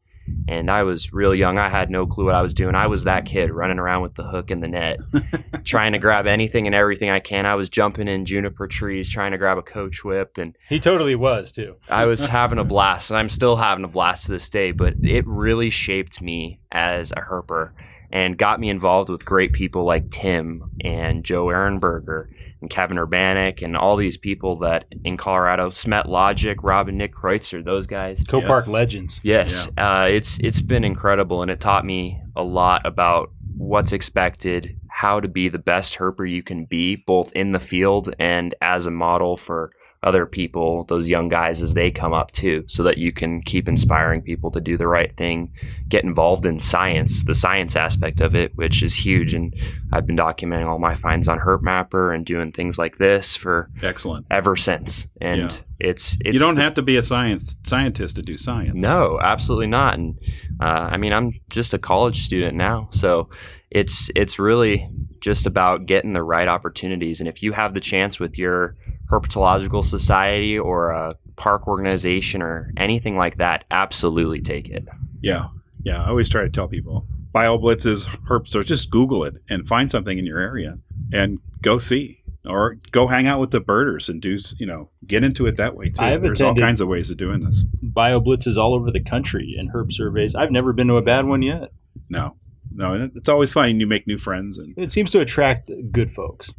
and 0.48 0.70
I 0.70 0.84
was 0.84 1.12
real 1.12 1.34
young. 1.34 1.58
I 1.58 1.68
had 1.68 1.90
no 1.90 2.06
clue 2.06 2.26
what 2.26 2.36
I 2.36 2.44
was 2.44 2.54
doing. 2.54 2.76
I 2.76 2.88
was 2.88 3.04
that 3.04 3.26
kid 3.26 3.52
running 3.52 3.80
around 3.80 4.04
with 4.04 4.14
the 4.14 4.24
hook 4.24 4.52
and 4.52 4.62
the 4.62 4.68
net, 4.68 5.00
trying 5.64 5.94
to 5.94 6.00
grab 6.00 6.28
anything 6.28 6.68
and 6.68 6.76
everything 6.76 7.10
I 7.10 7.20
can. 7.20 7.48
I 7.48 7.56
was 7.56 7.70
jumping 7.70 8.08
in 8.08 8.26
juniper 8.26 8.68
trees, 8.68 9.10
trying 9.10 9.32
to 9.32 9.38
grab 9.40 9.58
a 9.58 9.64
coach 9.64 10.04
whip, 10.04 10.38
and 10.38 10.56
he 10.70 10.80
totally 10.80 11.16
was 11.16 11.52
too. 11.52 11.76
I 11.90 12.06
was 12.06 12.28
having 12.28 12.60
a 12.60 12.64
blast, 12.64 13.10
and 13.10 13.18
I'm 13.18 13.30
still 13.30 13.56
having 13.56 13.84
a 13.84 13.90
blast 13.90 14.26
to 14.26 14.32
this 14.32 14.50
day. 14.50 14.72
But 14.72 14.94
it 15.04 15.26
really 15.28 15.72
shaped 15.72 16.22
me 16.22 16.60
as 16.72 17.12
a 17.12 17.22
herper 17.22 17.72
and 18.12 18.38
got 18.38 18.60
me 18.60 18.70
involved 18.70 19.10
with 19.10 19.26
great 19.26 19.54
people 19.54 19.86
like 19.86 20.10
Tim 20.12 20.72
and 20.82 21.24
Joe 21.24 21.46
Ehrenberger 21.46 22.28
and 22.62 22.70
Kevin 22.70 22.98
Urbanik 22.98 23.62
and 23.62 23.78
all 23.78 23.96
these 23.96 24.18
people 24.18 24.58
that 24.60 24.86
in 25.04 25.18
Colorado, 25.18 25.70
Smet 25.70 26.08
Logic, 26.10 26.58
Rob 26.62 26.88
and 26.90 26.98
Nick 26.98 27.14
Kreutzer, 27.14 27.64
those 27.64 27.88
guys. 27.88 28.24
COPARC 28.24 28.62
Yes. 28.62 28.68
legends. 28.68 29.20
Yes, 29.24 29.70
uh, 29.78 30.08
it's 30.10 30.40
it's 30.40 30.62
been 30.62 30.84
incredible, 30.84 31.42
and 31.42 31.50
it 31.52 31.60
taught 31.60 31.86
me 31.86 32.22
a 32.36 32.44
lot 32.44 32.86
about 32.86 33.32
what's 33.58 33.92
expected, 33.94 34.78
how 34.90 35.20
to 35.20 35.28
be 35.28 35.50
the 35.50 35.60
best 35.60 35.96
herper 35.98 36.30
you 36.30 36.44
can 36.44 36.66
be, 36.66 36.96
both 36.96 37.32
in 37.34 37.52
the 37.52 37.60
field 37.60 38.14
and 38.20 38.56
as 38.62 38.86
a 38.86 38.92
model 38.92 39.38
for 39.38 39.72
other 40.02 40.26
people, 40.26 40.86
those 40.86 41.10
young 41.10 41.28
guys 41.28 41.62
as 41.62 41.74
they 41.74 41.92
come 41.92 42.14
up 42.14 42.32
too, 42.32 42.64
so 42.68 42.84
that 42.84 42.98
you 42.98 43.12
can 43.12 43.42
keep 43.42 43.68
inspiring 43.68 44.22
people 44.22 44.50
to 44.50 44.62
do 44.62 44.78
the 44.78 44.88
right 44.88 45.14
thing, 45.18 45.52
get 45.90 46.06
involved 46.06 46.46
in 46.46 46.58
science, 46.60 47.24
the 47.26 47.34
science 47.34 47.76
aspect 47.76 48.22
of 48.22 48.34
it, 48.34 48.56
which 48.56 48.82
is 48.82 48.96
huge. 48.96 49.34
And 49.34 49.54
I've 49.92 50.08
been 50.08 50.16
documenting 50.16 50.68
all 50.68 50.80
my 50.80 50.96
finds 50.96 51.28
on 51.28 51.38
Herp 51.40 51.62
Mapper 51.62 52.14
and 52.14 52.26
doing 52.26 52.54
things 52.54 52.78
like 52.78 52.96
this 52.98 53.36
for 53.36 53.70
Excellent. 53.84 54.26
ever 54.32 54.56
since. 54.56 55.06
And 55.20 55.52
Yeah. 55.52 55.58
it's, 55.90 56.18
it's 56.24 56.34
you 56.34 56.40
don't 56.40 56.56
the- 56.56 56.62
have 56.62 56.76
to 56.76 56.82
be 56.82 56.96
a 56.96 57.04
science 57.04 57.58
scientist 57.66 58.16
to 58.16 58.22
do 58.22 58.38
science. 58.38 58.76
no, 58.76 59.20
absolutely 59.22 59.68
not. 59.68 59.96
And 59.96 60.18
uh, 60.62 60.64
I 60.92 60.96
mean, 60.96 61.12
I'm 61.12 61.34
just 61.52 61.74
a 61.74 61.78
college 61.78 62.22
student 62.24 62.56
now, 62.56 62.88
so 62.92 63.30
it's 63.70 64.10
it's 64.16 64.40
really 64.40 64.90
just 65.20 65.46
about 65.46 65.86
getting 65.86 66.14
the 66.14 66.24
right 66.24 66.48
opportunities. 66.48 67.20
And 67.20 67.28
if 67.28 67.44
you 67.44 67.52
have 67.52 67.74
the 67.74 67.80
chance 67.82 68.20
with 68.20 68.38
your 68.38 68.76
herpetological 69.10 69.84
society 69.84 70.58
or 70.58 70.90
a 70.92 71.16
park 71.36 71.68
organization 71.68 72.42
or 72.42 72.72
anything 72.78 73.18
like 73.18 73.38
that, 73.38 73.66
absolutely 73.72 74.42
take 74.42 74.70
it. 74.70 74.88
Yeah, 75.22 75.48
yeah. 75.82 76.04
I 76.04 76.10
always 76.10 76.30
try 76.30 76.44
to 76.44 76.50
tell 76.50 76.68
people 76.68 77.08
BioBlitzes, 77.34 78.06
herps, 78.28 78.56
or 78.56 78.64
just 78.64 78.90
Google 78.90 79.24
it 79.24 79.38
and 79.50 79.68
find 79.68 79.90
something 79.90 80.18
in 80.18 80.26
your 80.26 80.40
area 80.40 80.78
and 81.12 81.40
go 81.62 81.78
see, 81.78 82.24
or 82.46 82.78
go 82.92 83.08
hang 83.08 83.28
out 83.28 83.40
with 83.40 83.52
the 83.52 83.60
birders 83.60 84.10
and 84.10 84.22
do 84.22 84.38
you 84.58 84.66
know 84.66 84.90
get 85.06 85.24
into 85.24 85.46
it 85.48 85.58
that 85.58 85.76
way 85.76 85.90
too. 85.90 86.04
I 86.04 86.12
have 86.12 86.22
There's 86.22 86.42
all 86.42 86.56
kinds 86.56 86.82
of 86.82 86.88
ways 86.88 87.10
of 87.12 87.18
doing 87.18 87.44
this. 87.44 87.64
Bio 87.82 88.20
blitzes 88.22 88.58
all 88.58 88.74
over 88.74 88.92
the 88.92 89.02
country 89.04 89.56
and 89.58 89.72
herp 89.72 89.92
surveys. 89.92 90.36
I've 90.36 90.52
never 90.52 90.74
been 90.74 90.88
to 90.88 90.98
a 90.98 91.02
bad 91.02 91.26
one 91.26 91.42
yet. 91.42 91.72
No, 92.10 92.36
no, 92.72 92.94
and 92.94 93.12
it's 93.16 93.30
always 93.30 93.52
fun. 93.52 93.80
You 93.80 93.88
make 93.88 94.08
new 94.08 94.18
friends, 94.18 94.58
and 94.58 94.74
It 94.78 94.92
seems 94.92 95.12
to 95.12 95.20
attract 95.20 95.70
good 95.92 96.12
folks. 96.14 96.54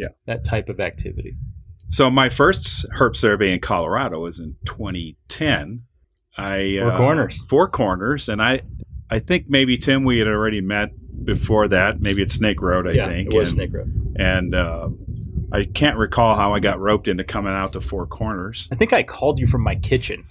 Yeah. 0.00 0.08
That 0.26 0.44
type 0.44 0.68
of 0.68 0.80
activity. 0.80 1.36
so 1.90 2.10
my 2.10 2.28
first 2.28 2.86
herp 2.96 3.16
survey 3.16 3.52
in 3.52 3.60
Colorado 3.60 4.20
was 4.20 4.38
in 4.38 4.56
2010. 4.66 5.82
I 6.38 6.78
Four 6.80 6.92
uh, 6.92 6.96
Corners. 6.96 7.44
four 7.48 7.68
corners, 7.68 8.28
and 8.28 8.40
I, 8.42 8.60
I 9.10 9.18
think 9.18 9.46
maybe 9.48 9.76
Tim 9.76 10.04
we 10.04 10.18
had 10.18 10.28
already 10.28 10.60
met 10.60 10.90
before 11.24 11.68
that. 11.68 12.00
Maybe 12.00 12.22
it's 12.22 12.34
Snake 12.34 12.62
Road. 12.62 12.86
I 12.88 12.92
yeah, 12.92 13.06
think 13.08 13.32
it 13.34 13.36
was 13.36 13.52
and- 13.52 13.58
Snake 13.58 13.74
Road. 13.74 14.14
and 14.16 14.54
uh, 14.54 14.88
I 15.52 15.64
can't 15.64 15.96
recall 15.98 16.36
how 16.36 16.54
I 16.54 16.60
got 16.60 16.78
roped 16.80 17.08
into 17.08 17.24
coming 17.24 17.52
out 17.52 17.72
to 17.74 17.80
Four 17.80 18.06
Corners. 18.06 18.68
I 18.72 18.76
think 18.76 18.92
I 18.92 19.02
called 19.02 19.38
you 19.40 19.46
from 19.48 19.62
my 19.62 19.74
kitchen. 19.74 20.24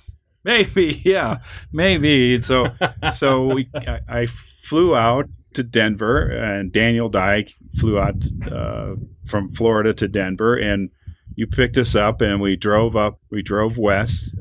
Maybe, 0.46 1.02
yeah, 1.06 1.40
maybe. 1.74 2.42
So, 2.42 2.68
so 3.14 3.48
we, 3.54 3.70
I, 3.76 4.00
I 4.08 4.26
flew 4.26 4.96
out 4.96 5.28
to 5.54 5.64
Denver, 5.64 6.30
and 6.30 6.72
Daniel 6.72 7.10
Dyke 7.10 7.54
flew 7.78 8.00
out 8.00 8.16
uh, 8.52 8.96
from 9.26 9.52
Florida 9.54 9.94
to 9.96 10.08
Denver, 10.08 10.56
and 10.56 10.90
you 11.36 11.48
picked 11.48 11.78
us 11.78 11.96
up, 11.96 12.22
and 12.22 12.42
we 12.42 12.56
drove 12.56 12.96
up. 12.96 13.20
We 13.32 13.42
drove 13.42 13.78
west, 13.78 14.38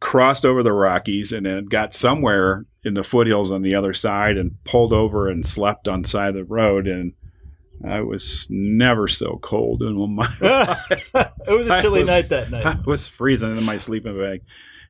crossed 0.00 0.46
over 0.46 0.62
the 0.62 0.72
Rockies, 0.72 1.32
and 1.32 1.46
then 1.46 1.66
got 1.66 1.94
somewhere 1.94 2.64
in 2.84 2.94
the 2.94 3.02
foothills 3.04 3.50
on 3.50 3.62
the 3.62 3.74
other 3.74 3.92
side, 3.92 4.36
and 4.36 4.62
pulled 4.64 4.92
over 4.92 5.28
and 5.28 5.46
slept 5.46 5.88
on 5.88 6.02
the 6.02 6.08
side 6.08 6.28
of 6.30 6.34
the 6.34 6.44
road, 6.44 6.86
and. 6.86 7.12
I 7.86 8.00
was 8.00 8.46
never 8.48 9.06
so 9.06 9.38
cold 9.42 9.82
in 9.82 9.96
my 10.14 10.26
life. 10.40 10.40
it 11.14 11.50
was 11.50 11.66
a 11.66 11.82
chilly 11.82 12.00
was- 12.00 12.08
night 12.08 12.30
that 12.30 12.50
night. 12.50 12.64
I 12.66 12.76
was 12.86 13.06
freezing 13.06 13.54
in 13.54 13.64
my 13.64 13.76
sleeping 13.76 14.18
bag, 14.18 14.40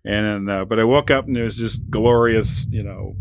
and 0.04 0.48
uh, 0.48 0.64
but 0.64 0.78
I 0.78 0.84
woke 0.84 1.10
up 1.10 1.26
and 1.26 1.34
there 1.34 1.42
was 1.42 1.58
just 1.58 1.90
glorious, 1.90 2.64
you 2.70 2.84
know, 2.84 3.16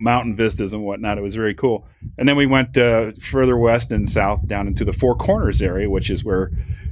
mountain 0.00 0.34
vistas 0.36 0.72
and 0.72 0.82
whatnot. 0.84 1.18
It 1.18 1.22
was 1.22 1.34
very 1.34 1.54
cool. 1.54 1.86
And 2.18 2.28
then 2.28 2.36
we 2.36 2.46
went 2.46 2.76
uh, 2.76 3.12
further 3.20 3.56
west 3.56 3.92
and 3.92 4.08
south 4.08 4.46
down 4.48 4.66
into 4.66 4.84
the 4.84 4.92
Four 4.92 5.14
Corners 5.16 5.62
area, 5.62 5.88
which 5.90 6.10
is 6.10 6.24
where 6.24 6.50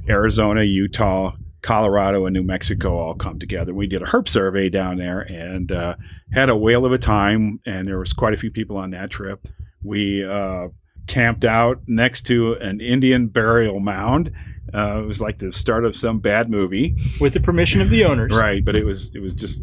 Arizona, 0.09 0.63
Utah, 0.63 1.35
Colorado, 1.61 2.25
and 2.25 2.33
New 2.33 2.43
Mexico 2.43 2.97
all 2.97 3.15
come 3.15 3.39
together. 3.39 3.73
We 3.73 3.87
did 3.87 4.01
a 4.01 4.05
herp 4.05 4.27
survey 4.27 4.69
down 4.69 4.97
there 4.97 5.21
and 5.21 5.71
uh, 5.71 5.95
had 6.33 6.49
a 6.49 6.55
whale 6.57 6.85
of 6.85 6.91
a 6.91 6.97
time. 6.97 7.59
And 7.65 7.87
there 7.87 7.99
was 7.99 8.11
quite 8.13 8.33
a 8.33 8.37
few 8.37 8.51
people 8.51 8.77
on 8.77 8.91
that 8.91 9.09
trip. 9.09 9.47
We 9.81 10.25
uh, 10.25 10.67
camped 11.07 11.45
out 11.45 11.81
next 11.87 12.23
to 12.27 12.53
an 12.55 12.81
Indian 12.81 13.27
burial 13.27 13.79
mound. 13.79 14.31
Uh, 14.73 15.01
it 15.03 15.05
was 15.05 15.21
like 15.21 15.39
the 15.39 15.51
start 15.51 15.85
of 15.85 15.95
some 15.95 16.19
bad 16.19 16.49
movie, 16.49 16.95
With 17.19 17.33
the 17.33 17.39
permission 17.39 17.79
of 17.81 17.89
the 17.89 18.05
owners. 18.05 18.31
right? 18.35 18.63
But 18.65 18.75
it 18.75 18.85
was 18.85 19.13
it 19.13 19.19
was 19.19 19.35
just 19.35 19.61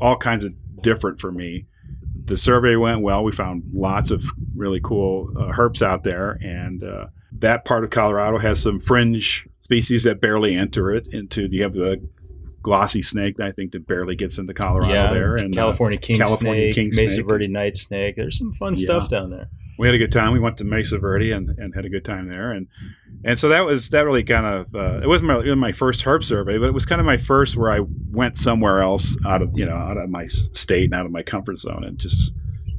all 0.00 0.16
kinds 0.16 0.44
of 0.44 0.52
different 0.82 1.20
for 1.20 1.30
me. 1.30 1.66
The 2.24 2.36
survey 2.36 2.76
went 2.76 3.00
well. 3.02 3.24
We 3.24 3.32
found 3.32 3.64
lots 3.72 4.10
of 4.10 4.24
really 4.54 4.80
cool 4.80 5.30
uh, 5.36 5.52
herps 5.52 5.82
out 5.82 6.04
there, 6.04 6.38
and 6.42 6.82
uh, 6.84 7.06
that 7.38 7.64
part 7.64 7.84
of 7.84 7.90
Colorado 7.90 8.38
has 8.38 8.60
some 8.62 8.78
fringe 8.80 9.46
species 9.62 10.04
that 10.04 10.20
barely 10.20 10.54
enter 10.56 10.90
it. 10.92 11.08
Into 11.08 11.46
you 11.50 11.62
have 11.62 11.74
the 11.74 12.00
glossy 12.62 13.02
snake, 13.02 13.40
I 13.40 13.50
think, 13.50 13.72
that 13.72 13.86
barely 13.88 14.14
gets 14.14 14.38
into 14.38 14.54
Colorado 14.54 14.92
Yeah, 14.92 15.12
there, 15.12 15.36
and 15.36 15.52
uh, 15.52 15.56
California 15.60 15.98
king 15.98 16.18
California 16.18 16.72
snake, 16.72 16.74
king 16.74 16.90
Mesa 17.04 17.16
snake. 17.16 17.26
Verde 17.26 17.48
night 17.48 17.76
snake. 17.76 18.16
There's 18.16 18.38
some 18.38 18.52
fun 18.52 18.74
Yeah. 18.76 18.84
stuff 18.84 19.10
down 19.10 19.30
there. 19.30 19.48
We 19.78 19.88
had 19.88 19.94
a 19.94 19.98
good 19.98 20.12
time. 20.12 20.32
We 20.32 20.38
went 20.38 20.58
to 20.58 20.64
Mesa 20.64 20.98
Verde 20.98 21.32
and, 21.32 21.48
and 21.58 21.74
had 21.74 21.84
a 21.84 21.88
good 21.88 22.04
time 22.04 22.30
there, 22.30 22.52
and 22.52 22.68
and 23.24 23.38
so 23.38 23.48
that 23.48 23.64
was 23.64 23.90
that 23.90 24.04
really 24.04 24.24
kind 24.24 24.46
of 24.46 24.74
uh, 24.74 25.00
it 25.02 25.08
wasn't 25.08 25.28
my, 25.28 25.38
it 25.40 25.48
was 25.48 25.56
my 25.56 25.72
first 25.72 26.04
herp 26.04 26.24
survey, 26.24 26.58
but 26.58 26.66
it 26.66 26.74
was 26.74 26.84
kind 26.84 27.00
of 27.00 27.06
my 27.06 27.16
first 27.16 27.56
where 27.56 27.72
I 27.72 27.80
went 28.10 28.36
somewhere 28.36 28.82
else 28.82 29.16
out 29.26 29.42
of 29.42 29.50
you 29.54 29.66
know 29.66 29.76
out 29.76 29.96
of 29.96 30.10
my 30.10 30.26
state 30.26 30.84
and 30.84 30.94
out 30.94 31.06
of 31.06 31.12
my 31.12 31.22
comfort 31.22 31.58
zone, 31.58 31.84
and 31.84 31.98
just 31.98 32.32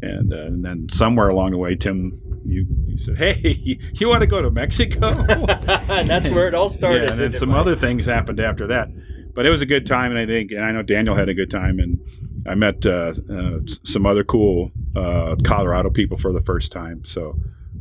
and 0.04 0.34
uh, 0.34 0.38
and 0.38 0.64
then 0.64 0.88
somewhere 0.90 1.30
along 1.30 1.52
the 1.52 1.58
way, 1.58 1.76
Tim, 1.76 2.22
you, 2.44 2.66
you 2.88 2.98
said, 2.98 3.18
hey, 3.18 3.80
you 3.94 4.10
want 4.10 4.22
to 4.22 4.28
go 4.28 4.42
to 4.42 4.52
Mexico? 4.52 5.08
and 5.10 6.10
that's 6.10 6.30
where 6.30 6.48
it 6.48 6.54
all 6.54 6.70
started. 6.70 7.04
Yeah, 7.04 7.12
and 7.14 7.22
then 7.22 7.34
some 7.34 7.52
other 7.52 7.76
things 7.76 8.06
happened 8.06 8.40
after 8.40 8.68
that. 8.68 8.90
But 9.34 9.46
it 9.48 9.50
was 9.50 9.62
a 9.62 9.66
good 9.66 9.88
time, 9.88 10.12
and 10.12 10.20
I 10.20 10.26
think, 10.28 10.52
and 10.52 10.64
I 10.64 10.72
know 10.72 10.84
Daniel 10.84 11.16
had 11.16 11.30
a 11.30 11.34
good 11.34 11.50
time, 11.50 11.80
and 11.80 12.00
I 12.48 12.56
met 12.56 12.86
uh, 12.86 13.14
uh, 13.30 13.60
some 13.84 14.06
other 14.06 14.24
cool 14.24 14.72
uh, 14.96 15.36
Colorado 15.44 15.90
people 15.90 16.18
for 16.18 16.32
the 16.32 16.42
first 16.42 16.72
time. 16.72 17.04
So 17.04 17.36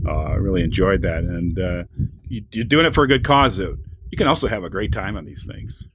uh, 0.06 0.10
I 0.10 0.34
really 0.34 0.62
enjoyed 0.62 1.02
that, 1.02 1.18
and 1.18 1.58
uh, 1.58 1.84
you, 2.28 2.44
you're 2.52 2.64
doing 2.64 2.86
it 2.86 2.94
for 2.94 3.04
a 3.04 3.08
good 3.08 3.24
cause. 3.24 3.56
Though. 3.56 3.76
You 4.10 4.18
can 4.18 4.28
also 4.28 4.46
have 4.46 4.64
a 4.64 4.70
great 4.70 4.92
time 4.92 5.16
on 5.16 5.24
these 5.24 5.46
things. 5.46 5.88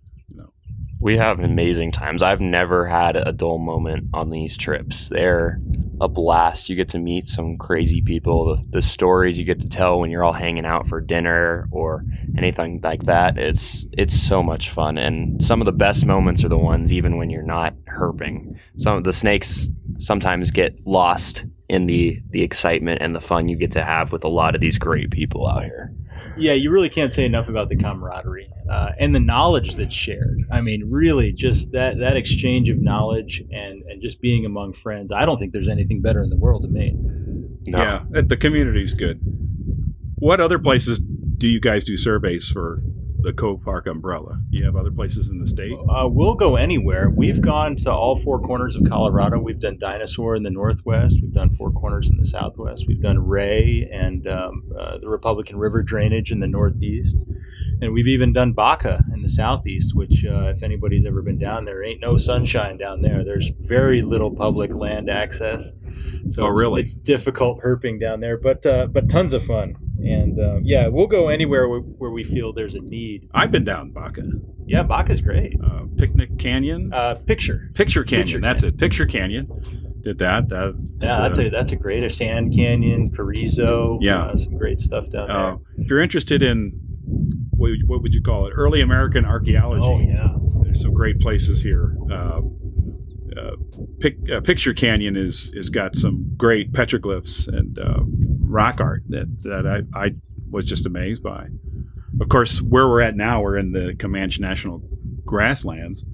We 0.99 1.17
have 1.17 1.39
amazing 1.39 1.91
times. 1.91 2.23
I've 2.23 2.41
never 2.41 2.87
had 2.87 3.15
a 3.15 3.31
dull 3.31 3.59
moment 3.59 4.09
on 4.13 4.31
these 4.31 4.57
trips. 4.57 5.09
They're 5.09 5.59
a 5.99 6.07
blast. 6.07 6.69
You 6.69 6.75
get 6.75 6.89
to 6.89 6.99
meet 6.99 7.27
some 7.27 7.57
crazy 7.57 8.01
people. 8.01 8.55
The, 8.55 8.63
the 8.69 8.81
stories 8.81 9.39
you 9.39 9.45
get 9.45 9.61
to 9.61 9.69
tell 9.69 9.99
when 9.99 10.11
you're 10.11 10.23
all 10.23 10.33
hanging 10.33 10.65
out 10.65 10.87
for 10.87 11.01
dinner 11.01 11.67
or 11.71 12.03
anything 12.37 12.79
like 12.83 13.05
that. 13.05 13.37
It's 13.37 13.87
it's 13.93 14.19
so 14.19 14.43
much 14.43 14.69
fun, 14.69 14.97
and 14.97 15.43
some 15.43 15.61
of 15.61 15.65
the 15.65 15.71
best 15.71 16.05
moments 16.05 16.43
are 16.43 16.49
the 16.49 16.57
ones 16.57 16.93
even 16.93 17.17
when 17.17 17.29
you're 17.29 17.43
not 17.43 17.73
herping. 17.85 18.57
Some 18.77 18.97
of 18.97 19.03
the 19.03 19.13
snakes 19.13 19.67
sometimes 19.99 20.51
get 20.51 20.85
lost 20.85 21.45
in 21.69 21.87
the 21.87 22.21
the 22.29 22.43
excitement 22.43 23.01
and 23.01 23.15
the 23.15 23.21
fun 23.21 23.49
you 23.49 23.57
get 23.57 23.71
to 23.71 23.83
have 23.83 24.11
with 24.11 24.23
a 24.23 24.29
lot 24.29 24.55
of 24.55 24.61
these 24.61 24.77
great 24.77 25.11
people 25.11 25.47
out 25.47 25.63
here. 25.63 25.93
Yeah, 26.39 26.53
you 26.53 26.71
really 26.71 26.89
can't 26.89 27.11
say 27.11 27.25
enough 27.25 27.49
about 27.49 27.69
the 27.69 27.75
camaraderie 27.75 28.49
uh, 28.69 28.91
and 28.99 29.13
the 29.15 29.19
knowledge 29.19 29.75
that's 29.75 29.95
shared. 29.95 30.39
I 30.51 30.61
mean, 30.61 30.89
really, 30.89 31.31
just 31.33 31.71
that 31.71 31.97
that 31.99 32.15
exchange 32.17 32.69
of 32.69 32.79
knowledge 32.79 33.43
and 33.51 33.83
and 33.83 34.01
just 34.01 34.21
being 34.21 34.45
among 34.45 34.73
friends. 34.73 35.11
I 35.11 35.25
don't 35.25 35.37
think 35.37 35.53
there's 35.53 35.67
anything 35.69 36.01
better 36.01 36.21
in 36.21 36.29
the 36.29 36.37
world 36.37 36.63
to 36.63 36.67
me. 36.69 36.93
No. 37.67 37.77
Yeah, 37.79 38.03
it- 38.13 38.29
the 38.29 38.37
community's 38.37 38.93
good. 38.93 39.19
What 40.15 40.39
other 40.39 40.57
places 40.59 40.99
do 40.99 41.47
you 41.47 41.59
guys 41.59 41.83
do 41.83 41.97
surveys 41.97 42.49
for 42.49 42.79
the 43.19 43.33
COPARC 43.33 43.87
umbrella? 43.87 44.37
Do 44.51 44.57
you 44.59 44.65
have 44.65 44.75
other 44.75 44.91
places 44.91 45.29
in 45.29 45.39
the 45.39 45.47
state? 45.47 45.73
Uh, 45.89 46.07
we'll 46.07 46.35
go 46.35 46.55
anywhere. 46.55 47.09
We've 47.09 47.41
gone 47.41 47.75
to 47.77 47.91
all 47.91 48.15
four 48.15 48.39
corners 48.39 48.75
of 48.75 48.83
Colorado. 48.87 49.39
We've 49.39 49.59
done 49.59 49.77
Dinosaur 49.79 50.35
in 50.35 50.43
the 50.43 50.49
Northwest. 50.51 51.17
We've 51.21 51.33
done 51.33 51.49
Four 51.55 51.71
Corners 51.71 52.09
in 52.09 52.17
the 52.17 52.25
Southwest. 52.25 52.85
We've 52.87 53.01
done 53.01 53.19
Wray 53.19 53.89
and 53.91 54.27
um, 54.27 54.63
uh, 54.79 54.97
the 54.99 55.09
Republican 55.09 55.57
River 55.57 55.81
drainage 55.83 56.31
in 56.31 56.39
the 56.39 56.47
Northeast. 56.47 57.17
And 57.79 57.93
we've 57.93 58.07
even 58.07 58.33
done 58.33 58.53
Baca 58.53 59.03
in 59.13 59.21
the 59.21 59.29
Southeast, 59.29 59.93
which, 59.95 60.25
uh, 60.25 60.47
if 60.55 60.63
anybody's 60.63 61.05
ever 61.05 61.21
been 61.21 61.37
down 61.37 61.65
there, 61.65 61.83
ain't 61.83 62.01
no 62.01 62.17
sunshine 62.17 62.77
down 62.77 63.01
there. 63.01 63.23
There's 63.23 63.49
very 63.49 64.01
little 64.01 64.33
public 64.35 64.73
land 64.73 65.09
access. 65.11 65.71
So 66.29 66.43
Oh, 66.43 66.47
it's- 66.47 66.57
really? 66.59 66.81
It's, 66.81 66.93
difficult 66.95 67.61
herping 67.61 67.99
down 67.99 68.19
there, 68.19 68.37
but 68.37 68.65
uh, 68.65 68.87
but 68.87 69.09
tons 69.09 69.33
of 69.33 69.43
fun. 69.45 69.75
And 69.99 70.39
uh, 70.39 70.59
yeah, 70.61 70.87
we'll 70.87 71.07
go 71.07 71.29
anywhere 71.29 71.67
where, 71.67 71.79
where 71.79 72.11
we 72.11 72.23
feel 72.23 72.53
there's 72.53 72.75
a 72.75 72.79
need. 72.79 73.29
I've 73.33 73.51
been 73.51 73.63
down 73.63 73.91
Baca. 73.91 74.23
Yeah, 74.65 74.83
Baca's 74.83 75.21
great. 75.21 75.53
Uh, 75.63 75.85
Picnic 75.97 76.37
Canyon? 76.37 76.93
Uh, 76.93 77.15
picture. 77.15 77.71
Picture 77.73 78.03
Canyon, 78.03 78.27
Picture 78.27 78.41
that's 78.41 78.63
it. 78.63 78.77
Picture 78.77 79.05
Canyon. 79.05 79.47
Did 80.01 80.19
that. 80.19 80.49
that 80.49 80.75
Yeah, 81.01 81.17
that's 81.19 81.39
a 81.39 81.49
that's 81.49 81.71
a 81.71 81.75
great 81.75 82.03
a 82.03 82.09
Sand 82.09 82.53
Canyon, 82.53 83.09
Carrizo. 83.09 83.97
Yeah. 84.01 84.25
uh, 84.25 84.35
some 84.35 84.57
great 84.57 84.79
stuff 84.79 85.09
down 85.09 85.27
there. 85.27 85.37
Uh, 85.37 85.55
if 85.77 85.89
you're 85.89 86.01
interested 86.01 86.43
in 86.43 86.79
what, 87.51 87.71
what 87.87 88.01
would 88.01 88.13
you 88.13 88.21
call 88.21 88.45
it? 88.45 88.51
Early 88.51 88.81
American 88.81 89.25
archaeology. 89.25 89.83
oh 89.83 89.99
yeah, 89.99 90.35
There's 90.63 90.81
some 90.81 90.93
great 90.93 91.19
places 91.19 91.61
here. 91.61 91.97
Uh, 93.37 93.55
Pic, 93.99 94.17
uh, 94.31 94.41
Picture 94.41 94.73
Canyon 94.73 95.15
is 95.15 95.51
is 95.55 95.69
got 95.69 95.95
some 95.95 96.33
great 96.37 96.71
petroglyphs 96.71 97.47
and 97.47 97.77
uh, 97.79 98.03
rock 98.41 98.79
art 98.79 99.03
that 99.09 99.27
that 99.43 99.67
I, 99.67 100.05
I 100.05 100.11
was 100.49 100.65
just 100.65 100.85
amazed 100.85 101.23
by. 101.23 101.47
Of 102.19 102.29
course, 102.29 102.61
where 102.61 102.87
we're 102.87 103.01
at 103.01 103.15
now, 103.15 103.41
we're 103.41 103.57
in 103.57 103.71
the 103.73 103.95
Comanche 103.99 104.41
National 104.41 104.81
Grasslands, 105.25 106.05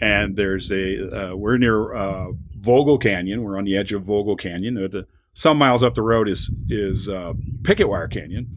and 0.00 0.36
there's 0.36 0.72
a 0.72 1.30
uh, 1.30 1.36
we're 1.36 1.58
near 1.58 1.94
uh, 1.94 2.32
Vogel 2.58 2.98
Canyon. 2.98 3.42
We're 3.42 3.58
on 3.58 3.64
the 3.64 3.76
edge 3.76 3.92
of 3.92 4.02
Vogel 4.02 4.36
Canyon. 4.36 5.06
Some 5.34 5.58
miles 5.58 5.82
up 5.82 5.94
the 5.94 6.02
road 6.02 6.28
is 6.28 6.50
is 6.68 7.08
Picketwire 7.08 8.10
Canyon, 8.10 8.56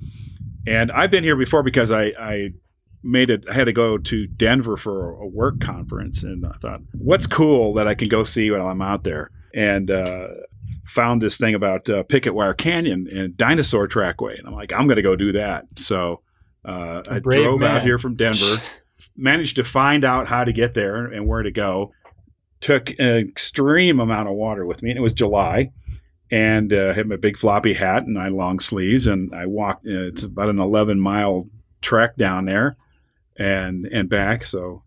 and 0.65 0.91
I've 0.91 1.11
been 1.11 1.23
here 1.23 1.35
before 1.35 1.63
because 1.63 1.91
I, 1.91 2.13
I 2.19 2.49
made 3.03 3.29
it. 3.29 3.45
I 3.49 3.53
had 3.53 3.65
to 3.65 3.73
go 3.73 3.97
to 3.97 4.27
Denver 4.27 4.77
for 4.77 5.11
a 5.19 5.27
work 5.27 5.59
conference, 5.59 6.23
and 6.23 6.45
I 6.47 6.57
thought, 6.57 6.81
what's 6.93 7.27
cool 7.27 7.73
that 7.75 7.87
I 7.87 7.95
can 7.95 8.09
go 8.09 8.23
see 8.23 8.49
while 8.51 8.67
I'm 8.67 8.81
out 8.81 9.03
there, 9.03 9.31
and 9.53 9.89
uh, 9.89 10.27
found 10.85 11.21
this 11.21 11.37
thing 11.37 11.55
about 11.55 11.89
uh, 11.89 12.03
Picketwire 12.03 12.55
Canyon 12.57 13.07
and 13.11 13.35
Dinosaur 13.35 13.87
Trackway, 13.87 14.37
and 14.37 14.47
I'm 14.47 14.53
like, 14.53 14.73
I'm 14.73 14.87
going 14.87 14.97
to 14.97 15.01
go 15.01 15.15
do 15.15 15.31
that. 15.33 15.65
So 15.75 16.21
uh, 16.65 17.03
I 17.09 17.19
drove 17.19 17.61
man. 17.61 17.77
out 17.77 17.83
here 17.83 17.99
from 17.99 18.15
Denver, 18.15 18.61
managed 19.15 19.55
to 19.57 19.63
find 19.63 20.03
out 20.03 20.27
how 20.27 20.43
to 20.43 20.51
get 20.51 20.73
there 20.73 21.05
and 21.05 21.27
where 21.27 21.43
to 21.43 21.51
go. 21.51 21.93
Took 22.61 22.89
an 22.99 23.15
extreme 23.15 24.01
amount 24.01 24.27
of 24.27 24.35
water 24.35 24.65
with 24.65 24.83
me, 24.83 24.89
and 24.89 24.97
it 24.97 25.01
was 25.01 25.13
July 25.13 25.71
and 26.31 26.71
uh, 26.73 26.93
had 26.93 27.07
my 27.07 27.15
big 27.15 27.37
floppy 27.37 27.73
hat 27.73 28.03
and 28.03 28.13
my 28.13 28.27
long 28.27 28.59
sleeves, 28.59 29.07
and 29.07 29.33
I 29.33 29.45
walked. 29.45 29.85
Uh, 29.85 30.07
it's 30.07 30.23
about 30.23 30.49
an 30.49 30.59
11 30.59 30.99
mile 30.99 31.47
trek 31.81 32.15
down 32.17 32.45
there, 32.45 32.77
and 33.39 33.85
and 33.87 34.07
back. 34.09 34.45
So 34.45 34.83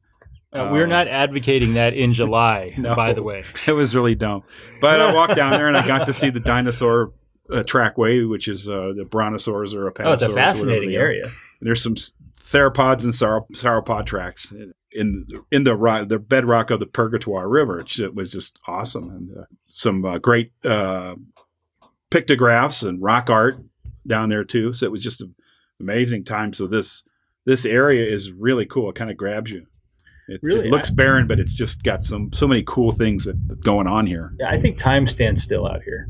Uh, 0.52 0.68
we're 0.70 0.86
not 0.86 1.08
advocating 1.08 1.74
that 1.74 1.94
in 1.94 2.12
July, 2.12 2.74
No. 2.78 2.94
by 2.94 3.12
the 3.14 3.22
way. 3.22 3.42
it 3.66 3.72
was 3.72 3.94
really 3.96 4.14
dumb. 4.14 4.42
But 4.80 5.00
I 5.00 5.14
walked 5.14 5.34
down 5.34 5.52
there 5.52 5.66
and 5.66 5.76
I 5.76 5.86
got 5.86 6.04
to 6.06 6.12
see 6.12 6.30
the 6.30 6.40
dinosaur 6.54 7.12
uh, 7.50 7.62
trackway, 7.64 8.28
which 8.28 8.48
is 8.48 8.68
uh, 8.68 8.92
the 8.96 9.04
brontosaurs 9.04 9.72
or 9.74 9.90
apatosaurs. 9.90 10.06
Oh, 10.06 10.12
it's 10.12 10.22
a 10.22 10.34
fascinating 10.34 10.94
area. 10.94 11.24
And 11.24 11.32
there's 11.66 11.82
some 11.82 11.94
theropods 11.94 13.02
and 13.04 13.14
saur- 13.14 13.46
sauropod 13.54 14.04
tracks 14.06 14.52
in 14.92 15.26
in 15.50 15.64
the 15.64 15.74
rock, 15.74 16.08
the 16.08 16.18
bedrock 16.18 16.70
of 16.70 16.80
the 16.80 16.86
Purgatoire 16.86 17.48
River. 17.50 17.80
It 17.80 17.86
ju- 17.86 18.12
was 18.12 18.30
just 18.30 18.58
awesome, 18.68 19.08
and 19.08 19.36
uh, 19.38 19.44
some 19.68 20.04
uh, 20.04 20.18
great 20.18 20.52
uh, 20.64 21.14
pictographs 22.10 22.82
and 22.82 23.02
rock 23.02 23.30
art 23.30 23.56
down 24.06 24.28
there 24.28 24.44
too. 24.44 24.72
So 24.72 24.86
it 24.86 24.92
was 24.92 25.02
just 25.02 25.22
an 25.22 25.34
amazing 25.80 26.24
time. 26.24 26.52
So 26.52 26.66
this 26.66 27.02
this 27.44 27.64
area 27.64 28.12
is 28.12 28.32
really 28.32 28.66
cool. 28.66 28.90
It 28.90 28.94
kind 28.94 29.10
of 29.10 29.16
grabs 29.16 29.50
you. 29.50 29.66
It, 30.28 30.40
Really, 30.42 30.68
it 30.68 30.70
looks 30.70 30.90
barren, 30.90 31.26
but 31.26 31.40
it's 31.40 31.54
just 31.54 31.82
got 31.82 32.04
some 32.04 32.32
so 32.32 32.46
many 32.46 32.62
cool 32.64 32.92
things 32.92 33.24
that 33.24 33.60
going 33.60 33.86
on 33.86 34.06
here. 34.06 34.32
Yeah, 34.38 34.50
I 34.50 34.60
think 34.60 34.78
time 34.78 35.06
stands 35.06 35.42
still 35.42 35.66
out 35.66 35.82
here. 35.82 36.08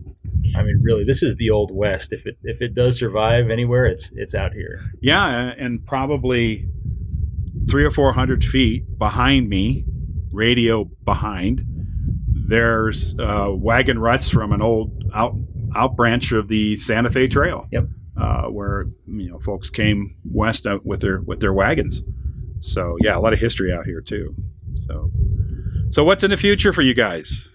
I 0.55 0.63
mean, 0.63 0.81
really, 0.83 1.05
this 1.05 1.23
is 1.23 1.37
the 1.37 1.51
old 1.51 1.75
west. 1.75 2.13
If 2.13 2.27
it 2.27 2.37
if 2.43 2.61
it 2.61 2.75
does 2.75 2.99
survive 2.99 3.51
anywhere, 3.51 3.87
it's 3.87 4.13
it's 4.15 4.35
out 4.35 4.53
here. 4.53 4.81
Yeah, 5.01 5.27
and, 5.27 5.61
and 5.61 5.87
probably 5.87 6.69
three 7.69 7.85
or 7.85 7.91
four 7.91 8.13
hundred 8.13 8.45
feet 8.45 8.99
behind 8.99 9.49
me, 9.49 9.87
radio 10.31 10.85
behind, 11.05 11.65
there's 12.29 13.19
uh, 13.19 13.49
wagon 13.51 13.99
ruts 13.99 14.29
from 14.29 14.53
an 14.53 14.61
old 14.61 15.11
out 15.15 15.35
out 15.75 15.97
branch 15.97 16.33
of 16.33 16.49
the 16.49 16.77
Santa 16.77 17.11
Fe 17.11 17.29
Trail. 17.29 17.67
Yep. 17.73 17.85
Uh, 18.15 18.45
where 18.49 18.85
you 19.07 19.31
know 19.31 19.39
folks 19.41 19.71
came 19.71 20.15
west 20.25 20.67
out 20.67 20.85
with 20.85 21.01
their 21.01 21.23
with 21.23 21.41
their 21.41 21.53
wagons. 21.53 22.03
So 22.61 22.97
yeah, 23.01 23.17
a 23.17 23.21
lot 23.21 23.33
of 23.33 23.41
history 23.41 23.73
out 23.73 23.87
here 23.87 24.01
too. 24.01 24.35
So, 24.77 25.11
so 25.89 26.05
what's 26.05 26.23
in 26.23 26.31
the 26.31 26.37
future 26.37 26.73
for 26.73 26.83
you 26.83 26.95
guys? 26.95 27.51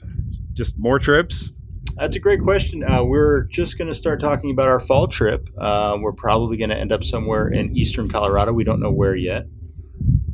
Just 0.53 0.77
more 0.77 0.99
trips? 0.99 1.53
That's 1.95 2.15
a 2.15 2.19
great 2.19 2.41
question. 2.41 2.83
Uh, 2.83 3.03
we're 3.03 3.43
just 3.45 3.77
going 3.77 3.87
to 3.87 3.93
start 3.93 4.19
talking 4.19 4.51
about 4.51 4.67
our 4.67 4.79
fall 4.79 5.07
trip. 5.07 5.47
Uh, 5.57 5.97
we're 5.99 6.11
probably 6.11 6.57
going 6.57 6.69
to 6.69 6.75
end 6.75 6.91
up 6.91 7.03
somewhere 7.03 7.47
in 7.47 7.75
eastern 7.75 8.09
Colorado. 8.09 8.51
We 8.51 8.63
don't 8.63 8.79
know 8.79 8.91
where 8.91 9.15
yet. 9.15 9.45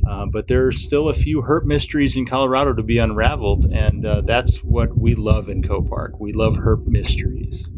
Uh, 0.10 0.26
but 0.26 0.48
there's 0.48 0.84
still 0.84 1.08
a 1.08 1.14
few 1.14 1.44
herp 1.44 1.64
mysteries 1.64 2.18
in 2.18 2.26
Colorado 2.26 2.74
to 2.74 2.84
be 2.84 2.98
unraveled, 2.98 3.66
and 3.66 4.06
uh, 4.06 4.22
that's 4.22 4.58
what 4.58 4.98
we 4.98 5.16
love 5.16 5.48
in 5.48 5.62
COPARC. 5.62 6.20
We 6.20 6.34
love 6.34 6.56
herp 6.56 6.86
mysteries. 6.86 7.70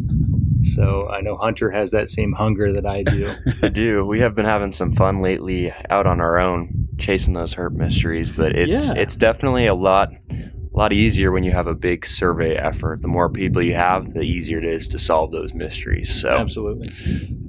So 0.74 1.08
I 1.10 1.22
know 1.22 1.36
Hunter 1.36 1.70
has 1.72 1.92
that 1.92 2.10
same 2.10 2.34
hunger 2.34 2.74
that 2.74 2.86
I 2.86 3.04
do. 3.04 3.32
I 3.64 3.70
do. 3.70 4.06
We 4.06 4.20
have 4.22 4.36
been 4.36 4.46
having 4.46 4.72
some 4.72 4.94
fun 4.94 5.20
lately 5.20 5.72
out 5.90 6.08
on 6.08 6.20
our 6.20 6.38
own, 6.40 6.88
chasing 6.98 7.34
those 7.34 7.54
herp 7.54 7.74
mysteries. 7.74 8.32
But 8.32 8.56
it's 8.56 8.88
Yeah. 8.90 9.02
it's 9.02 9.16
definitely 9.16 9.68
a 9.68 9.76
lot 9.76 10.12
a 10.32 10.78
lot 10.78 10.92
easier 10.92 11.32
when 11.32 11.44
you 11.46 11.52
have 11.54 11.68
a 11.68 11.76
big 11.76 12.06
survey 12.06 12.56
effort. 12.58 13.02
The 13.02 13.08
more 13.08 13.30
people 13.30 13.62
you 13.62 13.76
have, 13.76 14.14
the 14.14 14.22
easier 14.24 14.58
it 14.58 14.66
is 14.66 14.90
to 14.90 15.00
solve 15.00 15.32
those 15.32 15.54
mysteries. 15.54 16.14
So 16.22 16.30
Absolutely. 16.30 16.90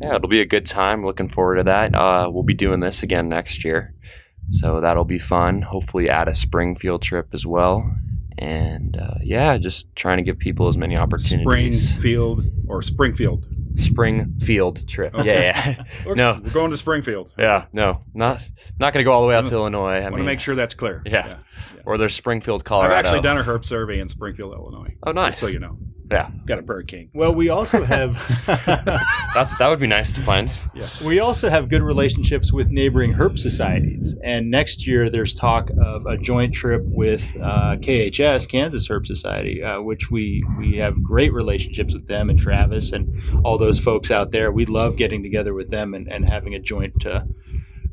yeah, 0.00 0.14
it'll 0.14 0.28
be 0.28 0.40
a 0.40 0.46
good 0.46 0.64
time. 0.66 1.04
Looking 1.04 1.28
forward 1.28 1.56
to 1.56 1.64
that. 1.64 1.92
Uh, 1.94 2.28
we'll 2.30 2.44
be 2.44 2.54
doing 2.54 2.78
this 2.80 3.02
again 3.02 3.28
next 3.28 3.64
year, 3.64 3.94
so 4.50 4.80
that'll 4.80 5.04
be 5.04 5.18
fun. 5.18 5.62
Hopefully, 5.62 6.08
add 6.08 6.28
a 6.28 6.34
spring 6.34 6.76
field 6.76 7.02
trip 7.02 7.28
as 7.32 7.44
well. 7.44 7.90
And 8.38 8.96
uh, 8.98 9.14
yeah, 9.22 9.56
just 9.56 9.94
trying 9.96 10.18
to 10.18 10.22
give 10.22 10.38
people 10.38 10.68
as 10.68 10.76
many 10.76 10.96
opportunities. 10.96 11.90
Springfield 11.90 12.44
or 12.68 12.82
Springfield? 12.82 13.46
Springfield 13.76 14.86
trip. 14.88 15.14
Okay. 15.14 15.26
Yeah, 15.26 15.68
yeah. 15.70 15.84
We're- 16.04 16.16
No. 16.16 16.40
we're 16.42 16.50
going 16.50 16.70
to 16.70 16.76
Springfield. 16.76 17.30
Yeah, 17.38 17.66
no, 17.72 18.00
not 18.14 18.40
not 18.78 18.92
going 18.92 19.00
to 19.02 19.04
go 19.04 19.12
all 19.12 19.22
the 19.22 19.28
way 19.28 19.34
out 19.34 19.46
to 19.46 19.54
Illinois. 19.54 19.96
I 19.98 20.02
want 20.10 20.16
to 20.18 20.22
make 20.22 20.40
sure 20.40 20.54
that's 20.54 20.74
clear. 20.74 21.02
Yeah. 21.06 21.38
or 21.84 21.98
there's 21.98 22.14
Springfield, 22.14 22.64
Colorado. 22.64 22.94
I've 22.94 23.04
actually 23.04 23.20
done 23.22 23.38
a 23.38 23.44
herp 23.44 23.64
survey 23.64 24.00
in 24.00 24.08
Springfield, 24.08 24.52
Illinois. 24.54 24.94
Oh, 25.02 25.12
nice. 25.12 25.32
Just 25.32 25.40
so 25.40 25.46
you 25.48 25.58
know, 25.58 25.78
Yeah, 26.10 26.30
got 26.46 26.58
a 26.58 26.62
Bird 26.62 26.86
King. 26.86 27.10
Well, 27.14 27.34
we 27.34 27.48
also 27.48 27.84
have 27.84 28.14
that's 29.34 29.56
that 29.56 29.68
would 29.68 29.80
be 29.80 29.86
nice 29.86 30.14
to 30.14 30.20
find. 30.20 30.50
Yeah. 30.74 30.88
We 31.04 31.18
also 31.18 31.50
have 31.50 31.68
good 31.68 31.82
relationships 31.82 32.52
with 32.52 32.68
neighboring 32.68 33.14
herp 33.14 33.38
societies, 33.38 34.16
and 34.22 34.50
next 34.50 34.86
year 34.86 35.10
there's 35.10 35.34
talk 35.34 35.70
of 35.82 36.06
a 36.06 36.16
joint 36.16 36.54
trip 36.54 36.82
with 36.84 37.24
uh, 37.36 37.76
KHS, 37.76 38.48
Kansas 38.48 38.88
Herp 38.88 39.06
Society, 39.06 39.62
uh, 39.62 39.80
which 39.80 40.10
we 40.10 40.44
we 40.58 40.76
have 40.76 41.02
great 41.02 41.32
relationships 41.32 41.92
with 41.94 42.06
them 42.06 42.30
and 42.30 42.38
Travis 42.38 42.92
and 42.92 43.20
all 43.44 43.58
those 43.58 43.78
folks 43.78 44.10
out 44.10 44.30
there. 44.30 44.52
We 44.52 44.64
love 44.66 44.96
getting 44.96 45.22
together 45.22 45.54
with 45.54 45.70
them 45.70 45.92
and, 45.94 46.06
and 46.06 46.28
having 46.28 46.54
a 46.54 46.60
joint 46.60 47.04
uh, 47.04 47.22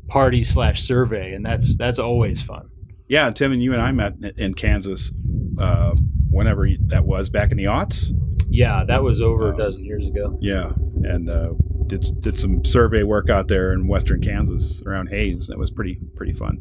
party 0.08 0.44
slash 0.44 0.82
survey, 0.82 1.32
and 1.32 1.44
that's 1.44 1.76
that's 1.76 1.98
always 1.98 2.40
fun. 2.42 2.68
Yeah, 3.08 3.30
Tim 3.30 3.52
and 3.52 3.62
you 3.62 3.72
and 3.72 3.82
I 3.82 3.92
met 3.92 4.14
in- 4.22 4.32
in 4.38 4.54
Kansas 4.54 5.12
uh, 5.58 5.94
whenever 6.34 6.68
that 6.86 7.04
was 7.04 7.28
back 7.30 7.50
in 7.50 7.56
the 7.56 7.64
aughts. 7.64 8.12
Yeah, 8.48 8.84
that 8.84 9.02
was 9.02 9.20
over 9.20 9.52
a 9.52 9.56
dozen 9.56 9.84
years 9.84 10.06
ago. 10.08 10.36
Yeah, 10.40 10.72
and 11.02 11.30
uh, 11.30 11.52
did 11.86 12.04
did 12.20 12.38
some 12.38 12.64
survey 12.64 13.02
work 13.02 13.30
out 13.30 13.48
there 13.48 13.72
in 13.72 13.86
western 13.86 14.20
Kansas 14.20 14.82
around 14.86 15.08
Hays. 15.08 15.46
That 15.46 15.58
was 15.58 15.70
pretty 15.70 15.98
pretty 16.16 16.32
fun. 16.32 16.58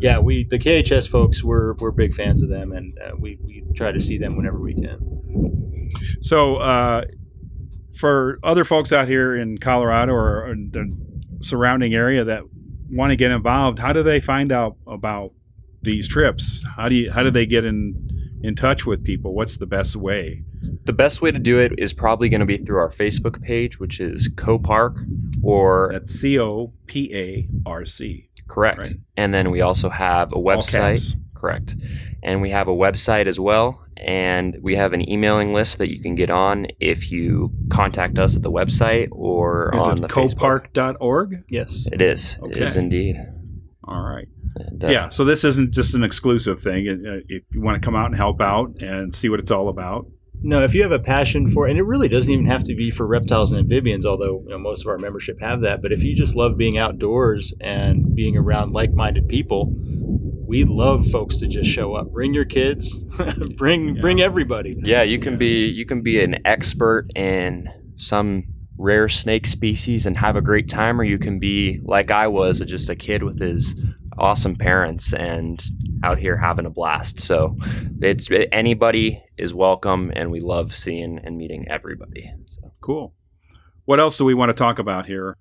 Yeah, 0.00 0.18
we 0.18 0.44
the 0.44 0.58
KHS 0.58 1.08
folks 1.08 1.42
we're 1.42 1.74
we're 1.74 1.90
big 1.90 2.14
fans 2.14 2.42
of 2.42 2.48
them, 2.48 2.72
and 2.72 2.98
uh, 2.98 3.12
we 3.18 3.38
we 3.42 3.64
try 3.74 3.92
to 3.92 4.00
see 4.00 4.18
them 4.18 4.36
whenever 4.36 4.58
we 4.58 4.74
can. 4.74 5.88
So, 6.20 6.56
uh, 6.56 7.04
for 7.96 8.38
other 8.42 8.64
folks 8.64 8.92
out 8.92 9.08
here 9.08 9.36
in 9.36 9.58
Colorado 9.58 10.12
or 10.12 10.50
in 10.50 10.70
the 10.70 10.96
surrounding 11.40 11.94
area 11.94 12.24
that 12.24 12.42
want 12.90 13.10
to 13.10 13.16
get 13.16 13.30
involved, 13.30 13.78
how 13.78 13.92
do 13.92 14.02
they 14.02 14.20
find 14.20 14.52
out 14.52 14.76
about 14.86 15.32
these 15.82 16.08
trips? 16.08 16.62
How 16.76 16.88
do 16.88 16.94
you 16.94 17.10
how 17.10 17.22
do 17.22 17.30
they 17.30 17.46
get 17.46 17.64
in 17.64 18.07
in 18.42 18.54
touch 18.54 18.86
with 18.86 19.04
people? 19.04 19.34
What's 19.34 19.56
the 19.56 19.66
best 19.66 19.96
way? 19.96 20.44
The 20.84 20.92
best 20.92 21.22
way 21.22 21.30
to 21.30 21.38
do 21.38 21.58
it 21.58 21.72
is 21.78 21.92
probably 21.92 22.28
going 22.28 22.40
to 22.40 22.46
be 22.46 22.58
through 22.58 22.78
our 22.78 22.90
Facebook 22.90 23.40
page, 23.42 23.78
which 23.78 24.00
is 24.00 24.28
COPARC, 24.34 24.94
or 25.42 25.90
That's 25.92 26.12
C 26.12 26.38
O 26.38 26.72
P 26.86 27.14
A 27.14 27.48
R 27.66 27.84
C. 27.86 28.28
correct. 28.48 28.78
right. 28.78 28.92
And 29.16 29.32
then 29.34 29.50
we 29.50 29.60
also 29.60 29.88
have 29.88 30.32
a 30.32 30.36
website. 30.36 31.14
Correct. 31.34 31.76
And 32.22 32.42
we 32.42 32.50
have 32.50 32.66
a 32.66 32.72
website 32.74 33.26
as 33.28 33.38
well. 33.38 33.84
And 33.96 34.56
we 34.60 34.74
have 34.76 34.92
an 34.92 35.08
emailing 35.08 35.52
list 35.52 35.78
that 35.78 35.88
you 35.92 36.00
can 36.02 36.14
get 36.16 36.30
on 36.30 36.66
if 36.80 37.10
you 37.12 37.52
contact 37.70 38.18
us 38.18 38.34
at 38.36 38.42
the 38.42 38.50
website 38.50 39.08
or 39.12 39.72
Is 39.76 39.82
on 39.82 39.98
it 39.98 40.00
the 40.02 40.08
Facebook. 40.08 40.70
coparc.org? 40.72 41.44
Yes. 41.48 41.86
It 41.92 42.00
is. 42.02 42.38
It 42.42 42.56
is 42.58 42.76
indeed. 42.76 43.16
All 43.88 44.02
right. 44.02 44.28
And, 44.56 44.84
uh, 44.84 44.88
yeah. 44.88 45.08
So 45.08 45.24
this 45.24 45.44
isn't 45.44 45.72
just 45.72 45.94
an 45.94 46.02
exclusive 46.04 46.60
thing. 46.60 46.88
Uh, 46.88 47.20
If 47.28 47.42
you 47.52 47.60
want 47.60 47.80
to 47.80 47.84
come 47.84 47.96
out 47.96 48.06
and 48.06 48.16
help 48.16 48.40
out 48.40 48.80
and 48.82 49.14
see 49.14 49.28
what 49.28 49.40
it's 49.40 49.50
all 49.50 49.68
about, 49.68 50.06
No, 50.42 50.62
if 50.62 50.72
you 50.74 50.82
have 50.82 50.92
a 50.92 50.98
passion 51.00 51.48
for, 51.50 51.66
and 51.66 51.76
it 51.78 51.82
really 51.82 52.06
doesn't 52.08 52.32
even 52.32 52.46
have 52.46 52.62
to 52.64 52.74
be 52.76 52.90
for 52.92 53.06
reptiles 53.06 53.50
and 53.50 53.60
amphibians, 53.60 54.06
although 54.06 54.42
you 54.44 54.50
know, 54.50 54.58
most 54.58 54.82
of 54.82 54.86
our 54.88 54.98
membership 54.98 55.40
have 55.40 55.62
that. 55.62 55.82
But 55.82 55.90
if 55.90 56.02
you 56.04 56.14
just 56.14 56.36
love 56.36 56.56
being 56.56 56.78
outdoors 56.78 57.52
and 57.60 58.14
being 58.14 58.36
around 58.36 58.72
like-minded 58.72 59.26
people, 59.28 59.74
we 60.46 60.64
love 60.64 61.06
folks 61.08 61.38
to 61.38 61.46
just 61.48 61.68
show 61.68 61.94
up. 61.94 62.12
Bring 62.12 62.34
your 62.34 62.44
kids, 62.44 62.98
bring 63.56 63.96
Yeah. 63.96 64.00
bring 64.00 64.20
everybody. 64.20 64.74
Yeah, 64.78 65.02
you 65.02 65.18
can 65.18 65.38
be 65.38 65.66
you 65.66 65.84
can 65.86 66.02
be 66.02 66.20
an 66.20 66.36
expert 66.44 67.08
in 67.16 67.68
some 67.96 68.44
rare 68.78 69.08
snake 69.08 69.46
species 69.46 70.06
and 70.06 70.16
have 70.16 70.36
a 70.36 70.40
great 70.40 70.68
time, 70.68 71.00
or 71.00 71.04
you 71.04 71.18
can 71.18 71.38
be 71.38 71.80
like 71.82 72.10
I 72.10 72.28
was, 72.28 72.60
just 72.60 72.88
a 72.88 72.96
kid 72.96 73.22
with 73.22 73.38
his 73.40 73.74
awesome 74.16 74.56
parents 74.56 75.12
and 75.12 75.64
out 76.02 76.18
here 76.18 76.36
having 76.36 76.66
a 76.66 76.70
blast. 76.70 77.20
So 77.20 77.56
it's 78.00 78.28
anybody 78.52 79.22
is 79.36 79.52
welcome, 79.52 80.12
and 80.14 80.30
we 80.30 80.40
love 80.40 80.74
seeing 80.74 81.18
and 81.22 81.36
meeting 81.36 81.66
everybody. 81.68 82.32
So. 82.46 82.72
cool. 82.80 83.14
What 83.84 84.00
else 84.00 84.16
do 84.16 84.24
we 84.24 84.34
want 84.34 84.50
to 84.50 84.54
talk 84.54 84.78
about 84.78 85.06
here 85.06 85.36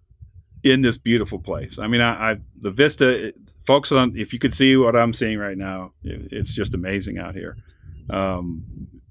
in 0.64 0.82
this 0.82 0.98
beautiful 0.98 1.40
place? 1.40 1.80
I 1.80 1.88
mean, 1.88 2.02
I, 2.02 2.32
I 2.32 2.36
the 2.58 2.72
vista, 2.72 3.34
folks. 3.66 3.92
On 3.92 4.14
if 4.16 4.34
you 4.34 4.40
could 4.40 4.54
see 4.54 4.76
what 4.78 4.96
I'm 4.96 5.14
seeing 5.14 5.38
right 5.38 5.58
now, 5.58 5.94
it, 6.04 6.30
it's 6.32 6.54
just 6.54 6.74
amazing 6.74 7.18
out 7.18 7.36
here. 7.36 7.58
Um, 8.10 8.64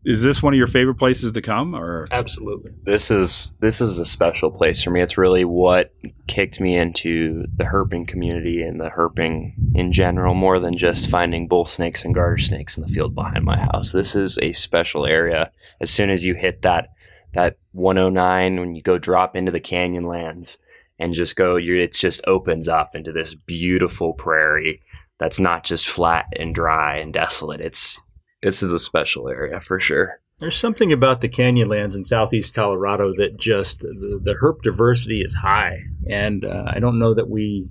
is 0.07 0.23
this 0.23 0.41
one 0.41 0.55
of 0.55 0.59
your 0.59 0.69
favorite 0.69 0.95
places 0.95 1.33
to 1.33 1.43
come, 1.43 1.75
or 1.75 2.07
Absolutely. 2.13 2.71
This 2.85 3.11
is 3.11 3.57
this 3.59 3.81
is 3.81 3.99
a 3.99 4.07
special 4.07 4.53
place 4.53 4.81
for 4.81 4.91
me. 4.91 5.01
It's 5.01 5.19
really 5.19 5.45
what 5.45 5.93
kicked 6.29 6.61
me 6.61 6.77
into 6.77 7.45
the 7.57 7.65
herping 7.65 8.07
community 8.07 8.63
and 8.63 8.81
the 8.81 8.89
herping 8.89 9.55
in 9.75 9.91
general, 9.91 10.35
more 10.35 10.61
than 10.61 10.79
just 10.79 11.11
finding 11.11 11.49
bull 11.49 11.65
snakes 11.65 12.05
and 12.05 12.15
garter 12.15 12.39
snakes 12.39 12.77
in 12.77 12.85
the 12.85 12.89
field 12.89 13.17
behind 13.17 13.45
my 13.45 13.59
house. 13.59 13.91
This 13.91 14.15
is 14.15 14.39
a 14.39 14.53
special 14.53 15.07
area. 15.07 15.51
As 15.81 15.91
soon 15.91 16.11
as 16.11 16.25
you 16.25 16.35
hit 16.35 16.63
that 16.63 16.91
that 17.33 17.59
109, 17.73 18.61
when 18.61 18.77
you 18.77 18.83
go 18.83 18.99
drop 18.99 19.35
into 19.35 19.51
the 19.51 19.61
canyon 19.61 20.05
lands 20.05 20.59
and 21.01 21.15
just 21.15 21.35
go, 21.35 21.57
you 21.57 21.81
it 21.81 21.93
just 21.93 22.21
opens 22.29 22.69
up 22.69 22.95
into 22.95 23.11
this 23.11 23.35
beautiful 23.35 24.13
prairie 24.13 24.81
that's 25.19 25.41
not 25.41 25.65
just 25.65 25.89
flat 25.89 26.27
and 26.39 26.55
dry 26.55 26.97
and 26.99 27.13
desolate. 27.13 27.61
It's 27.61 28.01
this 28.43 28.63
is 28.63 28.73
a 28.73 28.79
special 28.79 29.29
area 29.29 29.61
for 29.61 29.81
sure. 29.81 30.21
There's 30.39 30.57
something 30.57 30.93
about 30.93 31.23
the 31.23 31.29
canyonlands 31.31 31.97
in 31.97 32.05
southeast 32.05 32.53
Colorado 32.53 33.15
that 33.17 33.39
just 33.39 33.81
the, 33.81 34.21
the 34.23 34.35
herp 34.35 34.61
diversity 34.63 35.23
is 35.23 35.35
high, 35.35 35.79
and 36.11 36.45
uh, 36.45 36.65
I 36.67 36.79
don't 36.79 36.99
know 36.99 37.15
that 37.15 37.31
we 37.31 37.69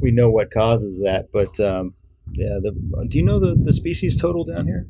we 0.00 0.10
know 0.10 0.30
what 0.30 0.52
causes 0.52 0.98
that, 0.98 1.28
but 1.32 1.58
um, 1.60 1.94
yeah. 2.32 2.58
The, 2.60 3.06
do 3.08 3.18
you 3.18 3.24
know 3.24 3.40
the, 3.40 3.54
the 3.58 3.72
species 3.72 4.20
total 4.20 4.44
down 4.44 4.66
here? 4.66 4.86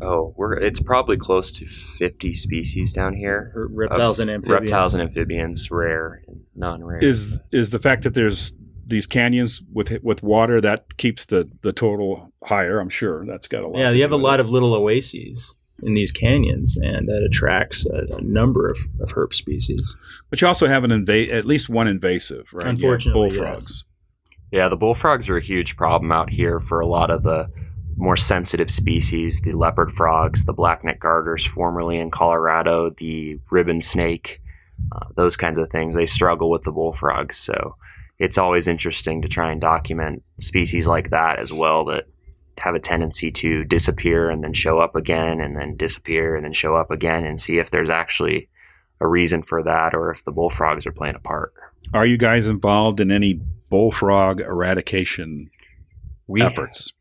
Oh, 0.00 0.34
we're 0.36 0.54
it's 0.54 0.80
probably 0.80 1.16
close 1.16 1.50
to 1.52 1.66
50 1.66 2.34
species 2.34 2.92
down 2.92 3.14
here. 3.14 3.52
Reptiles 3.70 4.20
and 4.20 4.30
amphibians. 4.30 4.60
Reptiles 4.60 4.94
and 4.94 5.02
amphibians, 5.02 5.70
rare 5.70 6.22
and 6.28 6.42
non-rare. 6.54 7.02
is 7.02 7.40
is 7.50 7.70
the 7.70 7.78
fact 7.78 8.02
that 8.04 8.14
there's 8.14 8.52
these 8.86 9.06
canyons 9.06 9.62
with 9.72 9.90
with 10.02 10.22
water 10.22 10.60
that 10.60 10.96
keeps 10.96 11.26
the 11.26 11.50
the 11.62 11.72
total 11.72 12.32
higher? 12.44 12.78
I'm 12.78 12.88
sure 12.90 13.26
that's 13.26 13.48
got 13.48 13.64
a 13.64 13.68
lot. 13.68 13.78
Yeah, 13.78 13.90
you 13.90 14.02
have 14.02 14.12
a 14.12 14.16
lot 14.16 14.38
it. 14.40 14.46
of 14.46 14.50
little 14.50 14.74
oases 14.74 15.56
in 15.82 15.94
these 15.94 16.12
canyons, 16.12 16.76
and 16.76 17.06
that 17.08 17.26
attracts 17.28 17.84
a, 17.86 18.16
a 18.16 18.20
number 18.22 18.70
of, 18.70 18.78
of 19.00 19.10
herp 19.10 19.34
species. 19.34 19.94
But 20.30 20.40
you 20.40 20.48
also 20.48 20.66
have 20.66 20.84
an 20.84 20.90
inva- 20.90 21.32
at 21.32 21.44
least 21.44 21.68
one 21.68 21.88
invasive, 21.88 22.48
right? 22.52 22.62
You 22.62 22.66
have 22.68 22.74
Unfortunately, 22.76 23.30
bullfrogs. 23.30 23.84
yeah, 24.50 24.68
the 24.68 24.76
bullfrogs 24.76 25.28
are 25.28 25.36
a 25.36 25.42
huge 25.42 25.76
problem 25.76 26.12
out 26.12 26.30
here 26.30 26.60
for 26.60 26.80
a 26.80 26.86
lot 26.86 27.10
of 27.10 27.22
the 27.24 27.50
more 27.98 28.16
sensitive 28.16 28.70
species, 28.70 29.40
the 29.40 29.52
leopard 29.52 29.90
frogs, 29.90 30.44
the 30.44 30.52
blackneck 30.52 31.00
garters, 31.00 31.44
formerly 31.46 31.98
in 31.98 32.10
Colorado, 32.10 32.90
the 32.90 33.38
ribbon 33.50 33.80
snake, 33.80 34.40
uh, 34.92 35.06
those 35.16 35.36
kinds 35.36 35.58
of 35.58 35.70
things. 35.70 35.94
They 35.94 36.06
struggle 36.06 36.50
with 36.50 36.62
the 36.62 36.72
bullfrogs, 36.72 37.36
so 37.38 37.76
it's 38.18 38.38
always 38.38 38.68
interesting 38.68 39.22
to 39.22 39.28
try 39.28 39.52
and 39.52 39.60
document 39.60 40.22
species 40.40 40.86
like 40.86 41.10
that 41.10 41.38
as 41.38 41.52
well 41.52 41.84
that 41.86 42.06
have 42.58 42.74
a 42.74 42.80
tendency 42.80 43.30
to 43.30 43.64
disappear 43.64 44.30
and 44.30 44.42
then 44.42 44.52
show 44.52 44.78
up 44.78 44.96
again 44.96 45.40
and 45.40 45.56
then 45.56 45.76
disappear 45.76 46.34
and 46.34 46.44
then 46.44 46.52
show 46.52 46.74
up 46.74 46.90
again 46.90 47.24
and 47.24 47.40
see 47.40 47.58
if 47.58 47.70
there's 47.70 47.90
actually 47.90 48.48
a 49.00 49.06
reason 49.06 49.42
for 49.42 49.62
that 49.62 49.94
or 49.94 50.10
if 50.10 50.24
the 50.24 50.32
bullfrogs 50.32 50.86
are 50.86 50.92
playing 50.92 51.14
a 51.14 51.20
part. 51.20 51.52
Are 51.92 52.06
you 52.06 52.16
guys 52.16 52.46
involved 52.46 53.00
in 53.00 53.10
any 53.10 53.40
bullfrog 53.68 54.40
eradication 54.40 55.50
We 56.26 56.40
efforts? 56.40 56.92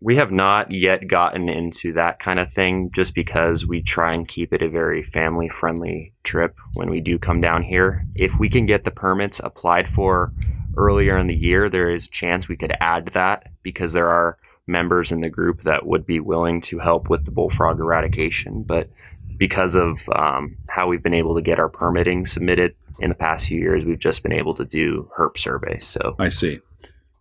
We 0.00 0.16
have 0.16 0.30
not 0.30 0.70
yet 0.70 1.08
gotten 1.08 1.48
into 1.48 1.94
that 1.94 2.20
kind 2.20 2.38
of 2.38 2.52
thing 2.52 2.90
just 2.92 3.14
because 3.14 3.66
we 3.66 3.82
try 3.82 4.14
and 4.14 4.28
keep 4.28 4.52
it 4.52 4.62
a 4.62 4.68
very 4.68 5.02
family 5.02 5.48
friendly 5.48 6.12
trip 6.22 6.54
when 6.74 6.88
we 6.88 7.00
do 7.00 7.18
come 7.18 7.40
down 7.40 7.64
here. 7.64 8.04
If 8.14 8.38
we 8.38 8.48
can 8.48 8.66
get 8.66 8.84
the 8.84 8.92
permits 8.92 9.40
applied 9.42 9.88
for 9.88 10.32
earlier 10.78 11.18
in 11.18 11.26
the 11.26 11.36
year, 11.36 11.68
there 11.68 11.90
is 11.90 12.08
chance 12.08 12.48
we 12.48 12.56
could 12.56 12.74
add 12.80 13.10
that 13.14 13.48
because 13.62 13.92
there 13.92 14.08
are 14.08 14.38
members 14.66 15.12
in 15.12 15.20
the 15.20 15.30
group 15.30 15.62
that 15.64 15.86
would 15.86 16.06
be 16.06 16.20
willing 16.20 16.60
to 16.60 16.78
help 16.78 17.10
with 17.10 17.24
the 17.24 17.30
bullfrog 17.30 17.80
eradication. 17.80 18.62
But 18.62 18.88
because 19.36 19.74
of 19.74 20.08
um, 20.14 20.56
how 20.68 20.86
we've 20.88 21.02
been 21.02 21.14
able 21.14 21.34
to 21.34 21.42
get 21.42 21.58
our 21.58 21.68
permitting 21.68 22.26
submitted 22.26 22.74
in 22.98 23.08
the 23.08 23.14
past 23.14 23.48
few 23.48 23.58
years, 23.58 23.84
we've 23.84 23.98
just 23.98 24.22
been 24.22 24.32
able 24.32 24.54
to 24.54 24.64
do 24.64 25.10
herp 25.18 25.38
surveys. 25.38 25.86
So, 25.86 26.16
I 26.18 26.28
see. 26.28 26.58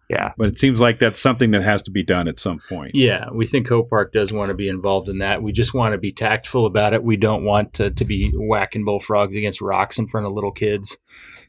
yeah. 0.10 0.34
But 0.38 0.48
it 0.48 0.58
seems 0.60 0.82
like 0.82 1.00
that's 1.00 1.20
something 1.20 1.52
that 1.52 1.64
has 1.64 1.82
to 1.84 1.92
be 1.92 2.04
done 2.04 2.28
at 2.28 2.40
some 2.40 2.60
point. 2.68 2.96
Yeah, 2.96 3.30
we 3.32 3.46
think 3.46 3.68
COPARC 3.68 4.12
does 4.12 4.34
want 4.34 4.50
to 4.50 4.56
be 4.56 4.70
involved 4.70 5.08
in 5.08 5.20
that. 5.20 5.44
We 5.44 5.52
just 5.52 5.74
want 5.74 5.94
to 5.94 5.98
be 5.98 6.12
tactful 6.12 6.66
about 6.66 6.94
it. 6.94 7.04
We 7.04 7.18
don't 7.18 7.44
want 7.44 7.76
to, 7.76 7.92
to 7.92 8.06
be 8.06 8.32
whacking 8.34 8.86
bullfrogs 8.86 9.36
against 9.36 9.62
rocks 9.62 10.00
in 10.00 10.08
front 10.08 10.26
of 10.26 10.34
little 10.34 10.52
kids. 10.52 10.98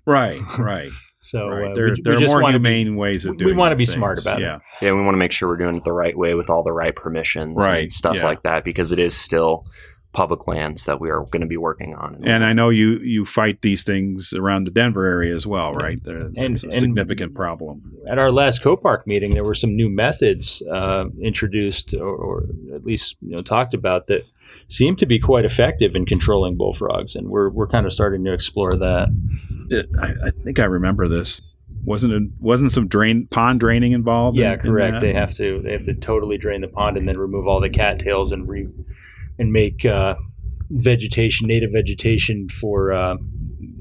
Right, 0.04 0.40
right. 0.58 0.90
So 1.20 1.48
right. 1.48 1.70
uh, 1.70 1.74
There, 1.74 1.90
we, 1.90 2.00
there 2.02 2.12
we 2.12 2.16
are 2.16 2.20
just 2.20 2.32
more 2.34 2.42
want 2.42 2.54
to 2.54 2.60
be 2.60 2.68
humane 2.74 2.96
ways 2.96 3.24
of 3.26 3.36
doing. 3.36 3.50
we 3.52 3.56
wanna 3.56 3.74
these 3.74 3.90
be 3.90 3.94
smart 3.94 4.16
things. 4.18 4.26
about 4.26 4.40
it. 4.40 4.44
yeah. 4.44 4.58
Yeah, 4.80 4.92
we 4.92 5.02
want 5.02 5.14
to 5.14 5.18
make 5.18 5.32
sure 5.32 5.48
we're 5.48 5.56
doing 5.56 5.76
it 5.76 5.84
the 5.84 5.92
right 5.92 6.16
way 6.16 6.34
with 6.34 6.48
all 6.50 6.62
the 6.62 6.72
right 6.72 6.94
permissions 6.94 7.56
Right, 7.56 7.82
and 7.84 7.92
stuff 7.92 8.16
yeah. 8.16 8.24
like 8.24 8.42
that 8.44 8.64
because 8.64 8.92
it 8.92 8.98
is 8.98 9.16
still 9.16 9.66
public 10.12 10.46
lands 10.48 10.86
that 10.86 11.00
we 11.00 11.10
are 11.10 11.20
going 11.26 11.42
to 11.42 11.46
be 11.46 11.58
working 11.58 11.94
on. 11.94 12.18
And 12.24 12.42
I 12.44 12.52
know 12.54 12.70
you 12.70 12.98
you 13.00 13.26
fight 13.26 13.60
these 13.62 13.84
things 13.84 14.32
around 14.32 14.64
the 14.64 14.70
Denver 14.70 15.04
area 15.04 15.34
as 15.34 15.46
well, 15.46 15.74
right? 15.74 16.02
There, 16.02 16.30
it's 16.34 16.62
a 16.62 16.66
and- 16.68 16.72
significant 16.72 17.34
problem. 17.34 17.92
at 18.08 18.18
our 18.18 18.30
last 18.32 18.62
COPARC 18.62 19.06
meeting, 19.06 19.30
there 19.32 19.44
were 19.44 19.54
some 19.54 19.76
new 19.76 19.88
methods 19.90 20.62
uh, 20.72 21.04
introduced, 21.20 21.94
or, 21.94 22.08
or 22.16 22.44
at 22.74 22.84
least 22.84 23.16
you 23.20 23.32
know 23.32 23.42
talked 23.42 23.74
about 23.74 24.06
that 24.06 24.22
seem 24.68 24.96
to 24.96 25.06
be 25.06 25.18
quite 25.18 25.44
effective 25.44 25.96
in 25.96 26.06
controlling 26.06 26.56
bullfrogs, 26.56 27.16
and 27.16 27.28
we're 27.28 27.50
we're 27.50 27.66
kind 27.66 27.86
of 27.86 27.92
starting 27.92 28.24
to 28.24 28.32
explore 28.32 28.74
that. 28.74 29.08
It, 29.70 29.86
I, 30.00 30.28
I 30.28 30.30
think 30.30 30.58
I 30.58 30.64
remember 30.64 31.08
this. 31.08 31.40
Wasn't 31.84 32.12
it? 32.12 32.22
Wasn't 32.40 32.72
some 32.72 32.88
drain 32.88 33.26
pond 33.30 33.60
draining 33.60 33.92
involved? 33.92 34.38
Yeah, 34.38 34.48
in- 34.48 34.52
in 34.54 34.58
correct. 34.60 34.92
that? 34.94 35.00
They 35.00 35.12
have 35.12 35.34
to 35.36 35.60
they 35.60 35.72
have 35.72 35.84
to 35.84 35.94
totally 35.94 36.38
drain 36.38 36.60
the 36.60 36.68
pond 36.68 36.96
and 36.96 37.08
then 37.08 37.18
remove 37.18 37.46
all 37.46 37.60
the 37.60 37.70
cattails 37.70 38.32
and 38.32 38.48
re 38.48 38.68
and 39.38 39.52
make 39.52 39.84
uh, 39.84 40.16
vegetation, 40.70 41.46
native 41.46 41.72
vegetation 41.72 42.48
for 42.48 42.92
uh, 42.92 43.16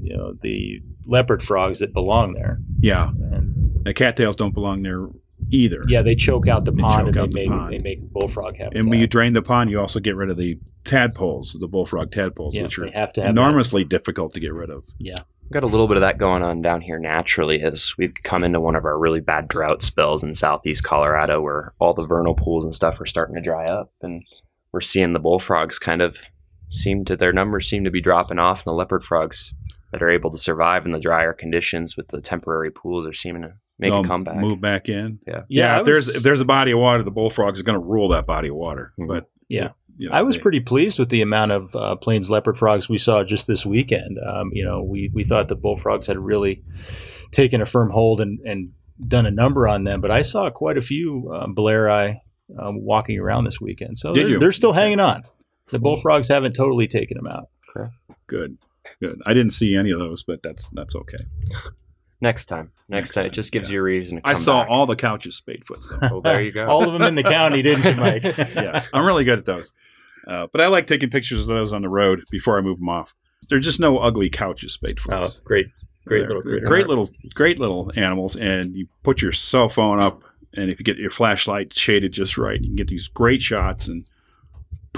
you 0.00 0.16
know 0.16 0.32
the 0.42 0.80
leopard 1.06 1.42
frogs 1.42 1.78
that 1.80 1.92
belong 1.92 2.34
there. 2.34 2.58
Yeah, 2.80 3.08
And 3.08 3.84
the 3.84 3.94
cattails 3.94 4.36
don't 4.36 4.52
belong 4.54 4.82
there 4.82 5.08
either. 5.50 5.84
Yeah, 5.88 6.02
they 6.02 6.14
choke 6.14 6.48
out 6.48 6.64
the 6.64 6.72
They 6.72 6.82
pond 6.82 7.08
and 7.08 7.16
they 7.16 7.20
the 7.26 7.34
make 7.34 7.48
pond. 7.48 7.72
they 7.72 7.78
make 7.78 8.00
bullfrog 8.12 8.56
habitat. 8.56 8.78
And 8.80 8.90
when 8.90 8.98
you 9.00 9.06
drain 9.06 9.32
the 9.32 9.42
pond, 9.42 9.70
you 9.70 9.80
also 9.80 10.00
get 10.00 10.16
rid 10.16 10.30
of 10.30 10.36
the 10.36 10.58
tadpoles, 10.84 11.56
the 11.58 11.68
bullfrog 11.68 12.10
tadpoles, 12.10 12.54
yeah, 12.54 12.62
which 12.64 12.78
are 12.78 12.90
have 12.92 13.12
to 13.14 13.22
have 13.22 13.30
enormously 13.30 13.84
difficult 13.84 14.34
to 14.34 14.40
get 14.40 14.52
rid 14.52 14.70
of. 14.70 14.84
Yeah, 14.98 15.22
We've 15.42 15.54
got 15.54 15.62
a 15.62 15.66
little 15.66 15.88
bit 15.88 15.96
of 15.96 16.02
that 16.02 16.18
going 16.18 16.42
on 16.42 16.60
down 16.60 16.82
here 16.82 16.98
naturally 16.98 17.62
as 17.62 17.94
we've 17.96 18.12
come 18.22 18.44
into 18.44 18.60
one 18.60 18.76
of 18.76 18.84
our 18.84 18.98
really 18.98 19.20
bad 19.20 19.48
drought 19.48 19.82
spells 19.82 20.22
in 20.22 20.34
southeast 20.34 20.84
Colorado 20.84 21.40
where 21.40 21.72
all 21.78 21.94
the 21.94 22.04
vernal 22.04 22.34
pools 22.34 22.66
and 22.66 22.74
stuff 22.74 23.00
are 23.00 23.06
starting 23.06 23.34
to 23.34 23.40
dry 23.40 23.66
up 23.66 23.90
and 24.02 24.22
we're 24.72 24.82
seeing 24.82 25.14
the 25.14 25.18
bullfrogs 25.18 25.78
kind 25.78 26.02
of 26.02 26.18
seem 26.68 27.02
to 27.06 27.16
their 27.16 27.32
numbers 27.32 27.66
seem 27.66 27.82
to 27.84 27.90
be 27.90 28.02
dropping 28.02 28.38
off 28.38 28.58
and 28.58 28.66
the 28.66 28.76
leopard 28.76 29.02
frogs 29.02 29.54
that 29.90 30.02
are 30.02 30.10
able 30.10 30.30
to 30.30 30.36
survive 30.36 30.84
in 30.84 30.92
the 30.92 31.00
drier 31.00 31.32
conditions 31.32 31.96
with 31.96 32.08
the 32.08 32.20
temporary 32.20 32.70
pools 32.70 33.06
are 33.06 33.12
seeming 33.14 33.40
to 33.40 33.54
make 33.78 33.90
They'll 33.92 34.00
a 34.04 34.06
comeback. 34.06 34.36
Move 34.36 34.60
back 34.60 34.88
in. 34.88 35.18
Yeah. 35.26 35.42
Yeah, 35.48 35.76
I 35.76 35.80
if 35.80 35.86
there's 35.86 36.08
if 36.08 36.22
there's 36.22 36.40
a 36.40 36.44
body 36.44 36.72
of 36.72 36.78
water, 36.78 37.02
the 37.02 37.10
bullfrogs 37.10 37.60
are 37.60 37.62
going 37.64 37.78
to 37.80 37.84
rule 37.84 38.08
that 38.10 38.26
body 38.26 38.48
of 38.48 38.56
water. 38.56 38.92
Mhm. 38.98 39.06
But 39.08 39.30
Yeah. 39.48 39.70
you 39.96 40.08
know, 40.08 40.14
I 40.14 40.22
was 40.22 40.36
they- 40.36 40.42
pretty 40.42 40.60
pleased 40.60 40.98
with 40.98 41.08
the 41.10 41.22
amount 41.22 41.52
of 41.52 41.74
uh, 41.76 41.96
plains 41.96 42.30
leopard 42.30 42.58
frogs 42.58 42.88
we 42.88 42.98
saw 42.98 43.22
just 43.24 43.46
this 43.46 43.64
weekend. 43.66 44.18
Um, 44.18 44.50
you 44.52 44.64
know, 44.64 44.82
we, 44.82 45.10
we 45.14 45.24
thought 45.24 45.48
the 45.48 45.56
bullfrogs 45.56 46.06
had 46.06 46.16
really 46.22 46.62
taken 47.32 47.60
a 47.60 47.66
firm 47.66 47.90
hold 47.90 48.20
and, 48.20 48.38
and 48.40 48.70
done 49.06 49.26
a 49.26 49.30
number 49.30 49.68
on 49.68 49.84
them, 49.84 50.00
but 50.00 50.10
I 50.10 50.22
saw 50.22 50.50
quite 50.50 50.76
a 50.76 50.80
few 50.80 51.30
um, 51.32 51.54
Blairi 51.54 52.16
um, 52.58 52.82
walking 52.84 53.18
around 53.18 53.44
this 53.44 53.60
weekend. 53.60 53.98
So 53.98 54.12
they're, 54.12 54.38
they're 54.40 54.52
still 54.52 54.72
hanging 54.72 54.98
on. 55.00 55.22
The 55.70 55.78
bullfrogs 55.78 56.28
haven't 56.28 56.54
totally 56.54 56.86
taken 56.88 57.16
them 57.16 57.26
out. 57.26 57.48
good. 58.26 58.58
Good. 59.02 59.20
I 59.26 59.34
didn't 59.34 59.52
see 59.52 59.76
any 59.76 59.90
of 59.90 59.98
those, 59.98 60.22
but 60.22 60.42
that's 60.42 60.66
that's 60.72 60.96
okay. 60.96 61.18
Next 62.20 62.46
time. 62.46 62.72
Next, 62.88 63.10
Next 63.10 63.14
time. 63.14 63.22
time, 63.22 63.26
It 63.28 63.32
just 63.34 63.52
gives 63.52 63.68
yeah. 63.68 63.74
you 63.74 63.80
a 63.80 63.82
reason 63.84 64.20
to 64.20 64.26
I 64.26 64.34
saw 64.34 64.62
back. 64.62 64.70
all 64.70 64.86
the 64.86 64.96
Couch's 64.96 65.36
spade 65.36 65.64
foot. 65.66 65.84
So. 65.84 65.98
Oh, 66.02 66.20
there 66.20 66.42
you 66.42 66.50
go. 66.52 66.66
All 66.66 66.84
of 66.86 66.92
them 66.92 67.02
in 67.02 67.14
the 67.14 67.22
county, 67.22 67.62
didn't 67.62 67.84
you, 67.84 67.94
Mike? 68.00 68.24
yeah, 68.38 68.84
I'm 68.92 69.04
really 69.06 69.24
good 69.24 69.38
at 69.38 69.44
those. 69.44 69.72
Uh, 70.26 70.46
but 70.52 70.60
I 70.60 70.66
like 70.66 70.86
taking 70.86 71.10
pictures 71.10 71.40
of 71.42 71.46
those 71.46 71.72
on 71.72 71.82
the 71.82 71.88
road 71.88 72.22
before 72.30 72.58
I 72.58 72.60
move 72.60 72.78
them 72.78 72.88
off. 72.88 73.14
They're 73.48 73.60
just 73.60 73.80
no 73.80 73.98
ugly 73.98 74.28
Couch's, 74.30 74.74
spade 74.74 74.98
Oh, 75.08 75.20
foots. 75.22 75.40
great, 75.44 75.66
great 76.06 76.20
They're 76.20 76.28
little 76.28 76.42
critter. 76.42 76.66
great 76.66 76.86
little, 76.86 77.08
great 77.34 77.58
little 77.60 77.92
animals. 77.96 78.36
And 78.36 78.74
you 78.74 78.88
put 79.04 79.22
your 79.22 79.32
cell 79.32 79.68
phone 79.68 80.00
up, 80.00 80.22
and 80.54 80.70
if 80.70 80.78
you 80.80 80.84
get 80.84 80.98
your 80.98 81.10
flashlight 81.10 81.72
shaded 81.72 82.12
just 82.12 82.36
right, 82.36 82.60
you 82.60 82.66
can 82.68 82.76
get 82.76 82.88
these 82.88 83.08
great 83.08 83.40
shots 83.42 83.86
and 83.88 84.04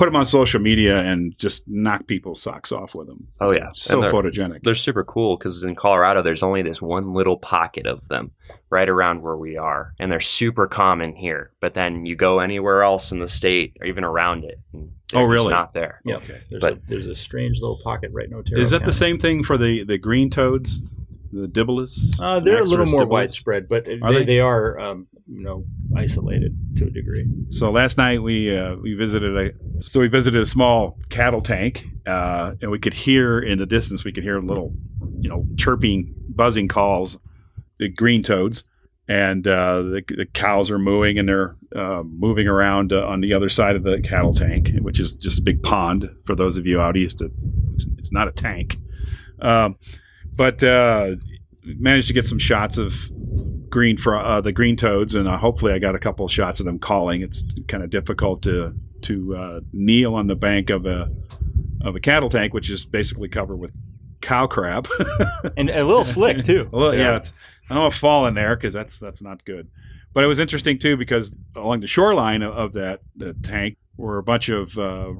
put 0.00 0.06
them 0.06 0.16
on 0.16 0.24
social 0.24 0.60
media 0.60 0.98
and 1.00 1.36
just 1.38 1.62
knock 1.68 2.06
people's 2.06 2.40
socks 2.40 2.72
off 2.72 2.94
with 2.94 3.06
them. 3.06 3.28
Oh, 3.38 3.52
yeah. 3.52 3.68
so 3.74 4.00
they're- 4.00 4.10
photogenic. 4.10 4.62
they're 4.62 4.74
super 4.74 5.04
cool 5.04 5.36
because 5.36 5.62
in 5.62 5.74
Colorado, 5.74 6.22
there's 6.22 6.42
only 6.42 6.62
this 6.62 6.80
one 6.80 7.12
little 7.12 7.36
pocket 7.36 7.86
of 7.86 8.08
them 8.08 8.30
right 8.70 8.88
around 8.88 9.20
where 9.20 9.36
we 9.36 9.58
are, 9.58 9.92
and 9.98 10.10
they're 10.10 10.18
super 10.20 10.66
common 10.66 11.14
here. 11.14 11.50
But 11.60 11.74
then 11.74 12.06
you 12.06 12.16
go 12.16 12.38
anywhere 12.40 12.82
else 12.82 13.12
in 13.12 13.18
the 13.18 13.28
state 13.28 13.76
or 13.78 13.86
even 13.86 14.02
around 14.04 14.44
it, 14.44 14.58
and 14.72 14.90
Oh, 15.12 15.24
really? 15.24 15.50
not 15.50 15.74
there. 15.74 16.00
Yeah, 16.06 16.16
Okay. 16.16 16.40
there's, 16.48 16.60
But- 16.62 16.72
a, 16.74 16.78
there's 16.88 17.06
a 17.06 17.14
strange 17.14 17.60
little 17.60 17.78
pocket 17.84 18.10
right 18.14 18.26
in 18.26 18.32
Otero. 18.32 18.58
Is 18.58 18.70
that 18.70 18.84
the 18.84 18.92
same 18.92 19.18
thing 19.18 19.42
for 19.44 19.58
the 19.58 19.84
the 19.84 19.98
green 19.98 20.30
toads, 20.30 20.90
the 21.32 21.46
debilis? 21.46 22.18
Uh, 22.18 22.40
they're 22.40 22.62
a 22.62 22.64
little 22.64 22.86
more 22.86 23.02
debilis? 23.04 23.08
widespread, 23.10 23.68
but 23.68 23.86
Are 24.02 24.12
they, 24.14 24.20
they? 24.20 24.24
they 24.24 24.40
are, 24.40 24.78
um, 24.80 25.08
you 25.30 25.42
know, 25.42 25.64
isolated 25.96 26.56
to 26.76 26.86
a 26.86 26.90
degree. 26.90 27.26
So 27.50 27.70
last 27.70 27.96
night 27.98 28.22
we 28.22 28.56
uh, 28.56 28.76
we 28.76 28.94
visited 28.94 29.36
a 29.36 29.82
so 29.82 30.00
we 30.00 30.08
visited 30.08 30.40
a 30.40 30.46
small 30.46 30.98
cattle 31.08 31.40
tank, 31.40 31.86
uh, 32.06 32.54
and 32.60 32.70
we 32.70 32.78
could 32.78 32.94
hear 32.94 33.38
in 33.38 33.58
the 33.58 33.66
distance 33.66 34.04
we 34.04 34.12
could 34.12 34.24
hear 34.24 34.40
little, 34.40 34.74
you 35.20 35.28
know, 35.28 35.42
chirping, 35.56 36.12
buzzing 36.28 36.68
calls, 36.68 37.16
the 37.78 37.88
green 37.88 38.22
toads, 38.22 38.64
and 39.08 39.46
uh, 39.46 39.82
the, 39.82 40.02
the 40.08 40.26
cows 40.26 40.70
are 40.70 40.78
mooing 40.78 41.18
and 41.18 41.28
they're 41.28 41.56
uh, 41.76 42.02
moving 42.04 42.48
around 42.48 42.92
uh, 42.92 43.06
on 43.06 43.20
the 43.20 43.32
other 43.32 43.48
side 43.48 43.76
of 43.76 43.84
the 43.84 44.00
cattle 44.00 44.34
tank, 44.34 44.72
which 44.80 44.98
is 44.98 45.14
just 45.14 45.38
a 45.38 45.42
big 45.42 45.62
pond. 45.62 46.10
For 46.24 46.34
those 46.34 46.56
of 46.56 46.66
you 46.66 46.80
out 46.80 46.96
east, 46.96 47.22
it's, 47.74 47.86
it's 47.98 48.12
not 48.12 48.26
a 48.26 48.32
tank, 48.32 48.78
um, 49.40 49.76
but 50.36 50.62
uh, 50.64 51.14
managed 51.62 52.08
to 52.08 52.14
get 52.14 52.26
some 52.26 52.38
shots 52.38 52.78
of 52.78 53.10
green 53.70 53.96
fro- 53.96 54.20
uh, 54.20 54.40
the 54.40 54.52
green 54.52 54.76
toads, 54.76 55.14
and 55.14 55.28
uh, 55.28 55.36
hopefully 55.36 55.72
I 55.72 55.78
got 55.78 55.94
a 55.94 55.98
couple 55.98 56.24
of 56.24 56.32
shots 56.32 56.60
of 56.60 56.66
them 56.66 56.78
calling. 56.78 57.22
It's 57.22 57.44
kind 57.68 57.82
of 57.82 57.90
difficult 57.90 58.42
to 58.42 58.74
to 59.02 59.36
uh, 59.36 59.60
kneel 59.72 60.14
on 60.14 60.26
the 60.26 60.36
bank 60.36 60.70
of 60.70 60.86
a 60.86 61.10
of 61.82 61.96
a 61.96 62.00
cattle 62.00 62.28
tank, 62.28 62.52
which 62.52 62.68
is 62.68 62.84
basically 62.84 63.28
covered 63.28 63.56
with 63.56 63.72
cow 64.20 64.46
crap. 64.46 64.86
And 65.56 65.70
a 65.70 65.84
little 65.84 66.04
slick, 66.04 66.44
too. 66.44 66.68
well, 66.72 66.94
yeah, 66.94 67.16
it's, 67.16 67.32
I 67.68 67.74
don't 67.74 67.82
want 67.84 67.94
to 67.94 67.98
fall 68.00 68.26
in 68.26 68.34
there 68.34 68.56
because 68.56 68.72
that's 68.72 68.98
that's 68.98 69.22
not 69.22 69.44
good. 69.44 69.68
But 70.12 70.24
it 70.24 70.26
was 70.26 70.40
interesting 70.40 70.78
too 70.78 70.96
because 70.96 71.34
along 71.54 71.80
the 71.80 71.86
shoreline 71.86 72.42
of, 72.42 72.52
of 72.54 72.72
that 72.74 73.00
tank 73.42 73.76
were 73.96 74.18
a 74.18 74.22
bunch 74.22 74.48
of 74.48 74.76
uh, 74.76 75.12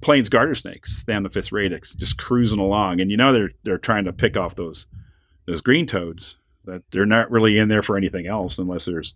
plains 0.00 0.28
garter 0.28 0.54
snakes, 0.54 1.04
Thamnophis 1.06 1.50
radix, 1.50 1.94
just 1.94 2.18
cruising 2.18 2.60
along, 2.60 3.00
and 3.00 3.10
you 3.10 3.16
know 3.16 3.32
they're 3.32 3.50
they're 3.64 3.78
trying 3.78 4.04
to 4.04 4.12
pick 4.12 4.36
off 4.36 4.54
those 4.54 4.86
those 5.46 5.60
green 5.60 5.86
toads. 5.86 6.36
That 6.68 6.82
they're 6.90 7.06
not 7.06 7.30
really 7.30 7.58
in 7.58 7.68
there 7.68 7.82
for 7.82 7.96
anything 7.96 8.26
else 8.26 8.58
unless 8.58 8.84
there's 8.84 9.14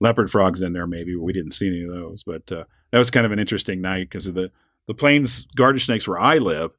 leopard 0.00 0.30
frogs 0.30 0.62
in 0.62 0.72
there. 0.72 0.86
Maybe 0.86 1.16
we 1.16 1.32
didn't 1.32 1.52
see 1.52 1.68
any 1.68 1.82
of 1.82 1.90
those, 1.90 2.22
but 2.22 2.50
uh, 2.52 2.64
that 2.90 2.98
was 2.98 3.10
kind 3.10 3.26
of 3.26 3.32
an 3.32 3.38
interesting 3.38 3.80
night 3.80 4.08
because 4.08 4.26
of 4.26 4.34
the 4.34 4.50
the 4.86 4.94
plains 4.94 5.46
garter 5.56 5.78
snakes 5.78 6.08
where 6.08 6.18
I 6.18 6.38
live. 6.38 6.72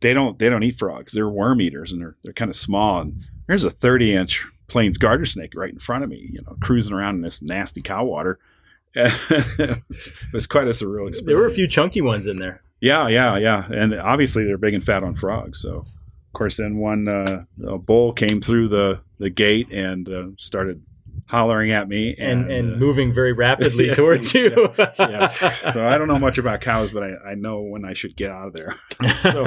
They 0.00 0.14
don't 0.14 0.38
they 0.38 0.48
don't 0.48 0.62
eat 0.62 0.78
frogs. 0.78 1.12
They're 1.12 1.28
worm 1.28 1.60
eaters 1.60 1.92
and 1.92 2.00
they're 2.00 2.16
they're 2.22 2.32
kind 2.32 2.50
of 2.50 2.56
small. 2.56 3.00
And 3.00 3.24
there's 3.46 3.64
a 3.64 3.70
30 3.70 4.14
inch 4.14 4.46
plains 4.68 4.98
garter 4.98 5.24
snake 5.24 5.52
right 5.56 5.72
in 5.72 5.78
front 5.78 6.04
of 6.04 6.10
me, 6.10 6.28
you 6.30 6.40
know, 6.42 6.56
cruising 6.60 6.94
around 6.94 7.16
in 7.16 7.22
this 7.22 7.42
nasty 7.42 7.82
cow 7.82 8.04
water. 8.04 8.38
it, 8.94 9.82
was, 9.88 10.06
it 10.08 10.32
was 10.32 10.46
quite 10.46 10.66
a 10.66 10.70
surreal 10.70 11.08
experience. 11.08 11.26
There 11.26 11.36
were 11.36 11.46
a 11.46 11.50
few 11.50 11.66
chunky 11.66 12.00
ones 12.00 12.26
in 12.26 12.38
there. 12.38 12.62
Yeah, 12.80 13.08
yeah, 13.08 13.36
yeah, 13.36 13.66
and 13.70 13.94
obviously 13.94 14.44
they're 14.44 14.56
big 14.58 14.74
and 14.74 14.84
fat 14.84 15.02
on 15.02 15.14
frogs. 15.14 15.60
So, 15.60 15.84
of 16.28 16.32
course, 16.32 16.56
then 16.58 16.76
one 16.78 17.08
uh, 17.08 17.44
a 17.66 17.78
bull 17.78 18.12
came 18.12 18.40
through 18.40 18.68
the 18.68 19.00
the 19.18 19.30
gate 19.30 19.70
and 19.72 20.08
uh, 20.08 20.26
started 20.36 20.82
hollering 21.26 21.72
at 21.72 21.86
me, 21.88 22.14
And, 22.18 22.50
and, 22.50 22.74
uh, 22.74 22.76
moving 22.78 23.12
very 23.12 23.34
rapidly 23.34 23.86
Yeah. 23.88 23.94
towards 23.94 24.32
you. 24.32 24.68
yeah. 24.78 25.70
So 25.72 25.86
I 25.86 25.98
don't 25.98 26.08
know 26.08 26.18
much 26.18 26.38
about 26.38 26.62
cows, 26.62 26.90
but 26.90 27.02
I, 27.02 27.32
I 27.32 27.34
know 27.34 27.60
when 27.60 27.84
I 27.84 27.92
should 27.92 28.16
get 28.16 28.30
out 28.30 28.46
of 28.46 28.54
there. 28.54 28.70
so, 29.20 29.44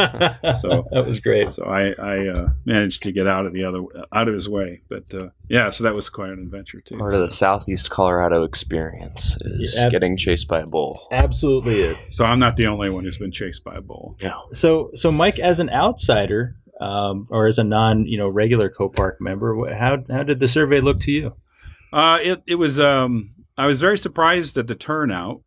so 0.60 0.88
that 0.92 1.04
was 1.08 1.20
great. 1.20 1.50
so 1.52 1.66
I, 1.66 1.94
I 1.98 2.28
uh, 2.28 2.50
managed 2.66 3.02
to 3.04 3.12
get 3.12 3.26
out 3.26 3.48
of 3.48 3.54
the 3.54 3.64
other 3.66 3.82
out 4.14 4.28
of 4.28 4.34
his 4.36 4.48
way. 4.48 4.82
But 4.90 5.12
uh, 5.16 5.30
yeah, 5.50 5.70
so 5.72 5.84
that 5.86 5.96
was 5.96 6.08
quite 6.08 6.30
an 6.30 6.40
adventure 6.40 6.82
too. 6.82 6.98
Part 7.00 7.14
of 7.16 7.20
the 7.20 7.30
southeast 7.32 7.90
Colorado 7.90 8.44
experience 8.44 9.36
is 9.42 9.74
Yeah, 9.76 9.86
ab- 9.86 9.92
getting 9.92 10.18
chased 10.18 10.48
by 10.48 10.60
a 10.60 10.68
bull. 10.68 11.08
Absolutely 11.12 11.80
is. 11.82 12.16
So 12.16 12.26
I'm 12.26 12.38
not 12.40 12.58
the 12.58 12.68
only 12.68 12.92
one 12.92 13.06
who's 13.06 13.18
been 13.18 13.32
chased 13.32 13.64
by 13.64 13.76
a 13.76 13.82
bull. 13.82 14.18
Yeah. 14.20 14.36
So, 14.54 14.92
so 14.94 15.12
Mike, 15.12 15.40
as 15.40 15.60
an 15.60 15.72
outsider, 15.72 16.58
um, 16.82 17.28
or 17.30 17.48
as 17.48 17.58
a 17.60 17.64
non, 17.64 18.06
you 18.06 18.18
know, 18.18 18.28
regular 18.28 18.70
COPARC 18.70 19.16
member, 19.22 19.74
how 19.74 20.04
how 20.10 20.24
did 20.24 20.40
the 20.40 20.48
survey 20.48 20.82
look 20.82 21.00
to 21.02 21.12
you? 21.12 21.34
Uh, 21.94 22.20
it 22.22 22.42
it 22.48 22.56
was. 22.56 22.80
Um, 22.80 23.30
I 23.58 23.68
was 23.68 23.80
very 23.82 23.98
surprised 23.98 24.58
at 24.58 24.68
the 24.68 24.76
turnout. 24.76 25.42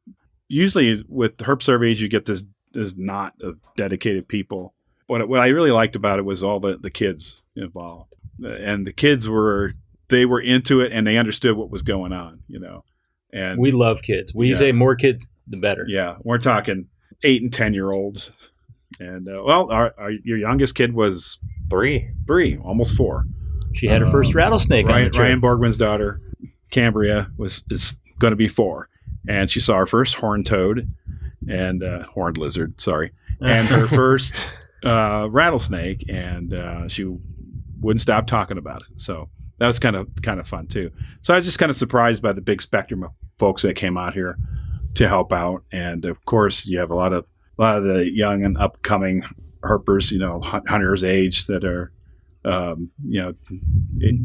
Usually 0.49 1.03
with 1.09 1.37
herp 1.39 1.62
surveys, 1.62 2.01
you 2.01 2.09
get 2.09 2.26
this 2.26 2.45
this 2.72 2.97
knot 2.97 3.32
of 3.41 3.57
dedicated 3.76 4.28
people. 4.28 4.74
What 5.07 5.28
what 5.28 5.41
I 5.41 5.49
really 5.49 5.70
liked 5.70 5.97
about 5.97 6.18
it 6.18 6.24
was 6.24 6.43
all 6.43 6.61
the 6.61 6.76
the 6.76 6.91
kids 6.91 7.43
involved, 7.57 8.12
and 8.43 8.87
the 8.87 8.93
kids 8.93 9.28
were 9.28 9.72
they 10.09 10.26
were 10.26 10.41
into 10.41 10.80
it 10.82 10.93
and 10.93 11.07
they 11.07 11.16
understood 11.16 11.57
what 11.57 11.70
was 11.70 11.82
going 11.82 12.12
on. 12.12 12.41
You 12.47 12.61
know, 12.61 12.85
and 13.32 13.59
We 13.59 13.72
love 13.72 14.03
kids. 14.03 14.35
We 14.35 14.51
Yeah. 14.51 14.57
say 14.57 14.72
more 14.72 14.95
kids, 14.97 15.26
the 15.49 15.57
better. 15.57 15.87
yeah, 15.89 16.16
we're 16.22 16.39
talking 16.39 16.87
eight 17.22 17.43
and 17.43 17.53
ten 17.53 17.72
year 17.74 17.91
olds. 17.91 18.32
And 19.01 19.28
uh, 19.28 19.42
well, 19.45 19.70
our, 19.70 19.95
our, 19.99 20.11
your 20.11 20.38
youngest 20.38 20.74
kid 20.74 20.95
was 20.95 21.38
Three. 21.70 22.11
three, 22.26 22.59
almost 22.59 22.95
four. 22.95 23.24
She 23.72 23.86
had 23.86 24.01
her 24.01 24.07
first 24.07 24.30
Um, 24.30 24.36
rattlesnake 24.36 24.86
on 24.86 24.92
Ryan, 24.92 25.05
the 25.05 25.11
trip. 25.11 25.22
Ryan 25.24 25.40
Borgman's 25.40 25.76
daughter, 25.76 26.20
Cambria, 26.70 27.28
was 27.36 27.64
is 27.70 27.95
going 28.18 28.30
to 28.30 28.36
be 28.36 28.49
four, 28.49 28.88
and 29.28 29.51
she 29.51 29.59
saw 29.61 29.78
her 29.78 29.86
first 29.86 30.14
horned 30.14 30.47
toad 30.47 30.88
and 31.49 31.82
uh, 31.82 32.05
horned 32.07 32.38
lizard. 32.38 32.80
Sorry, 32.80 33.11
and 33.40 33.66
her 33.66 33.88
first 34.03 34.38
uh, 34.84 35.28
rattlesnake, 35.30 36.05
and 36.09 36.55
uh, 36.55 36.86
she 36.88 37.05
wouldn't 37.80 38.03
stop 38.03 38.26
talking 38.26 38.59
about 38.59 38.82
it. 38.82 39.01
So 39.01 39.28
that 39.59 39.66
was 39.66 39.78
kind 39.80 39.97
of 39.97 40.09
kind 40.22 40.38
of 40.38 40.47
fun 40.47 40.68
too. 40.68 40.90
So 41.22 41.34
I 41.34 41.38
was 41.38 41.47
just 41.47 41.59
kind 41.59 41.70
of 41.70 41.76
surprised 41.76 42.22
by 42.22 42.32
the 42.32 42.40
big 42.42 42.62
spectrum 42.62 43.03
of 43.03 43.11
folks 43.38 43.62
that 43.62 43.74
came 43.74 43.97
out 43.97 44.14
here 44.14 44.38
to 44.97 45.09
help 45.09 45.32
out, 45.32 45.64
and 45.72 46.05
of 46.05 46.24
course 46.26 46.66
you 46.66 46.78
have 46.78 46.90
a 46.90 46.95
lot 46.95 47.12
of 47.12 47.26
a 47.59 47.62
lot 47.62 47.78
of 47.78 47.84
the 47.84 48.11
young 48.11 48.44
and 48.44 48.57
upcoming 48.59 49.22
herpers, 49.62 50.12
you 50.12 50.18
know, 50.18 50.40
hunters 50.42 51.05
age 51.05 51.46
that 51.46 51.64
are. 51.64 51.90
Um, 52.46 52.90
you 53.02 53.22
know, 53.22 53.32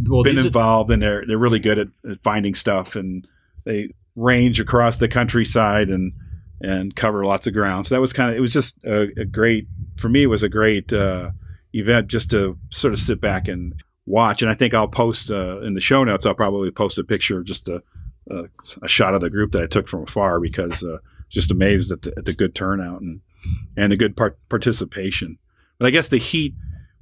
Well, 0.09 0.23
been 0.23 0.35
these 0.35 0.43
are- 0.43 0.47
involved 0.47 0.91
and 0.91 1.01
they're 1.01 1.23
they're 1.25 1.37
really 1.37 1.59
good 1.59 1.79
at, 1.79 1.87
at 2.09 2.21
finding 2.21 2.53
stuff 2.53 2.97
and 2.97 3.25
they 3.65 3.91
range 4.17 4.59
across 4.59 4.97
the 4.97 5.07
countryside 5.07 5.89
and 5.89 6.11
and 6.61 6.93
cover 6.93 7.23
lots 7.23 7.47
of 7.47 7.53
ground. 7.53 7.85
So 7.85 7.95
that 7.95 8.01
was 8.01 8.11
kind 8.11 8.29
of 8.31 8.35
it 8.37 8.41
was 8.41 8.51
just 8.51 8.77
a, 8.83 9.07
a 9.17 9.23
great 9.23 9.67
for 9.95 10.09
me. 10.09 10.23
It 10.23 10.27
was 10.27 10.43
a 10.43 10.49
great 10.49 10.91
uh, 10.91 11.31
event 11.73 12.09
just 12.09 12.29
to 12.31 12.57
sort 12.71 12.91
of 12.93 12.99
sit 12.99 13.21
back 13.21 13.47
and 13.47 13.73
watch. 14.05 14.41
And 14.41 14.51
I 14.51 14.53
think 14.53 14.73
I'll 14.73 14.89
post 14.89 15.31
uh, 15.31 15.61
in 15.61 15.73
the 15.73 15.79
show 15.79 16.03
notes. 16.03 16.25
I'll 16.25 16.33
probably 16.33 16.71
post 16.71 16.97
a 16.99 17.05
picture 17.05 17.37
of 17.39 17.45
just 17.45 17.69
a 17.69 17.81
a, 18.29 18.43
a 18.83 18.87
shot 18.89 19.13
of 19.15 19.21
the 19.21 19.29
group 19.29 19.53
that 19.53 19.63
I 19.63 19.67
took 19.67 19.87
from 19.87 20.03
afar 20.03 20.41
because 20.41 20.83
uh, 20.83 20.97
just 21.29 21.51
amazed 21.51 21.91
at 21.91 22.01
the, 22.03 22.13
at 22.17 22.25
the 22.25 22.33
good 22.33 22.55
turnout 22.55 23.01
and 23.01 23.21
and 23.77 23.91
the 23.91 23.97
good 23.97 24.17
part- 24.17 24.37
participation. 24.49 25.37
But 25.77 25.87
I 25.87 25.91
guess 25.91 26.09
the 26.09 26.17
heat, 26.17 26.53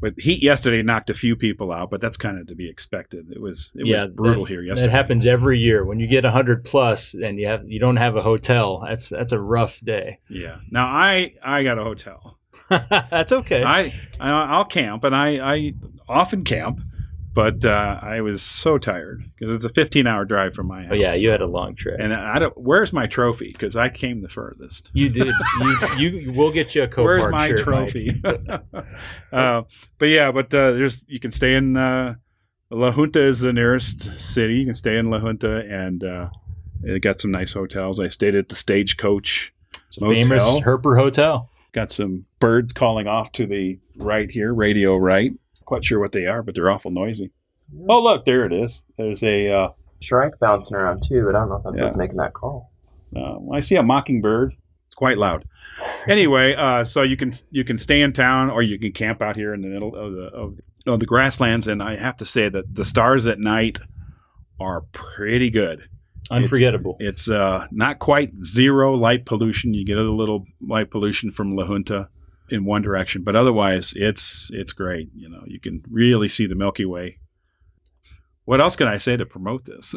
with 0.02 0.20
heat 0.20 0.44
yesterday 0.44 0.84
knocked 0.84 1.10
a 1.10 1.16
few 1.16 1.36
people 1.36 1.72
out, 1.72 1.90
but 1.90 2.00
that's 2.00 2.18
kind 2.18 2.38
of 2.40 2.48
to 2.48 2.56
be 2.56 2.70
expected. 2.70 3.32
It 3.32 3.42
was 3.42 3.72
it 3.76 3.88
Yeah, 3.88 4.04
was 4.04 4.14
brutal 4.14 4.44
that- 4.46 4.50
here 4.50 4.62
That 4.62 4.68
yesterday. 4.68 4.92
happens 4.92 5.26
every 5.26 5.58
year 5.58 5.84
when 5.84 6.00
you 6.00 6.06
get 6.08 6.24
hundred 6.26 6.64
plus 6.64 7.14
and 7.16 7.40
you 7.40 7.48
have 7.48 7.68
you 7.68 7.80
don't 7.80 7.96
have 7.98 8.16
a 8.16 8.22
hotel. 8.22 8.84
That's 8.88 9.10
that's 9.10 9.32
a 9.32 9.40
rough 9.42 9.80
day. 9.82 10.20
Yeah. 10.30 10.58
Now 10.70 10.86
I 10.86 11.34
I 11.44 11.64
got 11.64 11.80
a 11.80 11.84
hotel. 11.84 12.38
that's 12.70 13.32
okay. 13.32 13.64
I, 13.64 13.94
I 14.20 14.30
I'll 14.30 14.66
camp, 14.66 15.04
and 15.06 15.16
I 15.16 15.56
I 15.56 15.74
often 16.10 16.44
camp, 16.44 16.80
but 17.38 17.64
uh, 17.66 18.00
I 18.02 18.22
was 18.22 18.42
so 18.42 18.80
tired 18.80 19.24
because 19.38 19.54
it's 19.54 19.64
a 19.64 19.70
15 19.70 20.08
hour 20.08 20.26
drive 20.26 20.56
from 20.56 20.66
my 20.66 20.82
house. 20.82 20.90
oh 20.94 20.96
yeah, 20.96 21.14
you 21.14 21.30
had 21.30 21.42
a 21.42 21.46
long 21.46 21.76
trip. 21.76 22.00
and 22.00 22.12
I 22.12 22.40
don't. 22.40 22.58
Where's 22.58 22.92
my 22.92 23.06
trophy? 23.06 23.52
Because 23.52 23.76
I 23.76 23.90
came 23.90 24.24
the 24.24 24.28
furthest. 24.28 24.90
You 24.94 25.10
did. 25.10 25.36
You 25.60 25.78
you 25.98 26.32
we'll 26.32 26.52
get 26.52 26.74
you 26.74 26.82
a 26.82 26.88
COPARC 26.88 27.04
Where's 27.04 27.32
my 27.32 27.48
shirt, 27.50 27.60
trophy? 27.60 28.20
uh, 29.32 29.62
but 30.00 30.06
yeah, 30.08 30.32
but 30.32 30.52
uh, 30.52 30.72
there's 30.72 31.06
you 31.08 31.20
can 31.20 31.30
stay 31.30 31.54
in 31.54 31.78
uh, 31.78 32.16
La 32.72 32.90
Junta 32.90 33.22
is 33.22 33.42
the 33.42 33.54
nearest 33.54 34.20
city. 34.20 34.56
You 34.56 34.66
can 34.66 34.74
stay 34.74 34.98
in 34.98 35.12
La 35.12 35.20
Junta, 35.20 35.64
and 35.70 36.04
uh, 36.04 36.30
it 36.82 37.04
got 37.04 37.20
some 37.20 37.30
nice 37.30 37.54
hotels. 37.54 38.00
I 38.00 38.08
stayed 38.08 38.34
at 38.34 38.50
the 38.50 38.56
Stagecoach. 38.56 39.54
It's 39.86 39.98
a 39.98 40.10
famous 40.10 40.44
Herper 40.44 40.98
Hotel. 40.98 41.52
Got 41.72 41.92
some 41.92 42.26
birds 42.40 42.74
calling 42.74 43.06
off 43.06 43.32
to 43.34 43.46
the 43.46 43.78
right 44.00 44.32
here, 44.32 44.56
radio 44.56 44.98
right. 44.98 45.34
Quite 45.68 45.86
sure 45.86 46.00
what 46.00 46.14
they 46.14 46.26
are, 46.26 46.42
but 46.42 46.56
they're 46.56 46.70
awful 46.72 46.92
noisy. 46.92 47.32
Oh, 47.90 48.02
look, 48.02 48.24
there 48.26 48.46
it 48.46 48.54
is. 48.54 48.84
There's 48.98 49.22
a. 49.22 49.52
Uh, 49.52 49.70
Shrike 50.02 50.34
bouncing 50.40 50.78
around 50.78 51.04
too, 51.08 51.26
but 51.26 51.36
I 51.36 51.40
don't 51.40 51.50
know 51.50 51.58
if 51.58 51.64
that's 51.76 51.78
Yeah. 51.80 51.92
making 52.02 52.18
that 52.18 52.34
call. 52.34 52.72
uh, 53.16 53.38
I 53.52 53.60
see 53.60 53.76
a 53.76 53.84
mockingbird. 53.84 54.52
It's 54.88 54.96
quite 54.96 55.18
loud. 55.18 55.44
Anyway, 56.08 56.56
uh, 56.56 56.86
so 56.86 57.02
you 57.04 57.18
can 57.18 57.32
you 57.52 57.64
can 57.64 57.78
stay 57.78 58.02
in 58.02 58.14
town 58.14 58.50
or 58.50 58.62
you 58.64 58.80
can 58.80 58.92
camp 58.94 59.22
out 59.22 59.36
here 59.36 59.54
in 59.54 59.62
the 59.62 59.68
middle 59.68 59.96
of 59.96 60.14
the 60.14 60.24
of, 60.28 60.60
of 60.88 61.00
the 61.00 61.06
grasslands, 61.06 61.68
and 61.68 61.84
I 61.84 61.96
have 61.98 62.16
to 62.18 62.26
say 62.26 62.48
that 62.48 62.74
the 62.76 62.86
stars 62.86 63.26
at 63.28 63.40
night 63.40 63.80
are 64.60 64.82
pretty 64.94 65.50
good. 65.50 65.82
Unforgettable. 66.32 66.96
It's 67.00 67.30
uh, 67.30 67.68
not 67.72 68.00
quite 68.00 68.32
zero 68.44 68.94
light 68.96 69.26
pollution. 69.26 69.74
You 69.74 69.84
get 69.86 69.98
a 69.98 70.02
little 70.04 70.46
light 70.62 70.90
pollution 70.92 71.32
from 71.32 71.56
La 71.56 71.66
Junta 71.66 72.08
in 72.50 72.66
one 72.66 72.82
direction, 72.82 73.24
but 73.24 73.36
otherwise, 73.36 73.94
it's 73.96 74.50
it's 74.54 74.72
great. 74.72 75.10
You 75.16 75.30
know, 75.30 75.44
you 75.46 75.60
can 75.60 75.82
really 75.92 76.30
see 76.30 76.48
the 76.48 76.56
Milky 76.56 76.86
Way. 76.86 77.20
What 78.46 78.62
else 78.62 78.78
can 78.78 78.88
I 78.88 78.98
say 78.98 79.18
to 79.18 79.26
promote 79.26 79.66
this? 79.66 79.94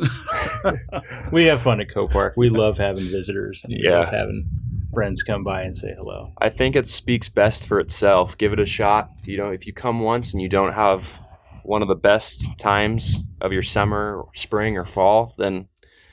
we 1.33 1.45
have 1.45 1.63
fun 1.63 1.81
at 1.81 1.89
COPARC. 1.89 2.33
We 2.37 2.51
love 2.51 2.79
having 2.79 3.05
visitors. 3.05 3.63
And 3.63 3.73
we 3.73 3.85
Yeah. 3.85 4.01
love 4.01 4.09
having 4.11 4.49
friends 4.93 5.23
come 5.23 5.45
by 5.45 5.63
and 5.63 5.75
say 5.77 5.95
hello. 5.97 6.33
I 6.39 6.49
think 6.49 6.75
it 6.75 6.89
speaks 6.89 7.29
best 7.29 7.65
for 7.65 7.79
itself. 7.79 8.37
Give 8.37 8.53
it 8.53 8.59
a 8.59 8.67
shot. 8.67 9.09
You 9.25 9.37
know, 9.37 9.51
if 9.51 9.67
you 9.69 9.73
come 9.73 10.01
once 10.01 10.33
and 10.33 10.43
you 10.43 10.49
don't 10.49 10.73
have 10.73 11.21
one 11.63 11.81
of 11.83 11.87
the 11.89 11.95
best 11.95 12.59
times 12.59 13.19
of 13.41 13.53
your 13.53 13.63
summer, 13.63 14.23
or 14.23 14.29
spring, 14.35 14.77
or 14.77 14.85
fall, 14.85 15.35
then 15.39 15.69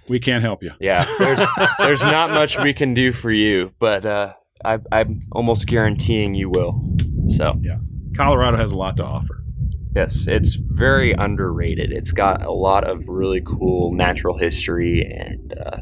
we 0.07 0.19
can't 0.19 0.43
help 0.43 0.61
you. 0.61 0.71
yeah, 0.79 1.05
there's 1.17 1.41
there's 1.79 2.03
not 2.03 2.29
much 2.29 2.59
we 2.59 2.73
can 2.73 2.93
do 2.93 3.11
for 3.13 3.31
you. 3.31 3.73
But 3.79 4.05
uh, 4.05 4.33
I, 4.65 4.79
I'm 4.91 5.21
almost 5.31 5.67
guaranteeing 5.67 6.33
you 6.35 6.49
will. 6.49 6.81
So 7.29 7.59
Colorado 8.15 8.57
has 8.57 8.71
a 8.71 8.77
lot 8.77 8.97
to 8.97 9.05
offer. 9.05 9.43
yes, 9.95 10.27
it's 10.27 10.55
very 10.55 11.11
underrated. 11.13 11.91
It's 11.91 12.11
got 12.11 12.43
a 12.45 12.51
lot 12.51 12.87
of 12.89 13.07
really 13.09 13.41
cool 13.45 13.93
natural 13.93 14.37
history 14.37 15.01
and 15.01 15.53
uh, 15.59 15.77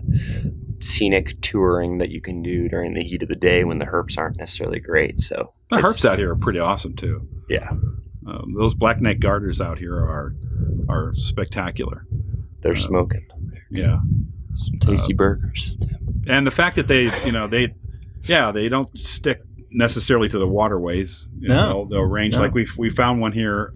scenic 0.82 1.39
touring 1.41 1.97
that 1.99 2.09
you 2.09 2.21
can 2.21 2.41
do 2.41 2.67
during 2.69 2.93
the 2.93 3.03
heat 3.03 3.23
of 3.23 3.30
the 3.30 3.36
day 3.36 3.63
when 3.63 3.80
the 3.80 3.86
herps 3.86 4.17
aren't 4.17 4.38
necessarily 4.38 4.80
great. 4.80 5.19
So 5.19 5.53
The 5.69 5.78
herps 5.78 6.05
out 6.05 6.19
here 6.19 6.32
are 6.32 6.36
pretty 6.36 6.59
awesome 6.59 6.95
too. 6.95 7.28
yeah, 7.49 7.69
Um, 8.28 8.53
those 8.57 8.73
blackneck 8.73 9.19
garters 9.19 9.61
out 9.61 9.78
here 9.78 9.95
are 9.95 10.34
are 10.89 11.13
spectacular. 11.15 12.05
they're 12.61 12.76
smoking. 12.76 13.28
Yeah, 13.71 13.99
Some 14.51 14.80
tasty 14.80 15.13
burgers. 15.13 15.78
and 16.28 16.45
the 16.47 16.51
fact 16.51 16.76
that 16.78 16.88
they, 16.88 17.03
you 17.26 17.32
know, 17.32 17.47
they, 17.47 17.73
yeah, 18.26 18.51
they 18.51 18.69
don't 18.69 18.95
stick 18.97 19.41
necessarily 19.71 20.30
to 20.30 20.39
the 20.39 20.47
waterways. 20.47 21.30
You 21.39 21.49
No. 21.49 21.55
know, 21.55 21.67
they'll, 21.67 21.86
they'll 21.86 22.09
range 22.09 22.36
No. 22.36 22.41
like 22.41 22.53
we 22.53 22.67
we 22.78 22.89
found 22.89 23.21
one 23.21 23.32
here, 23.32 23.73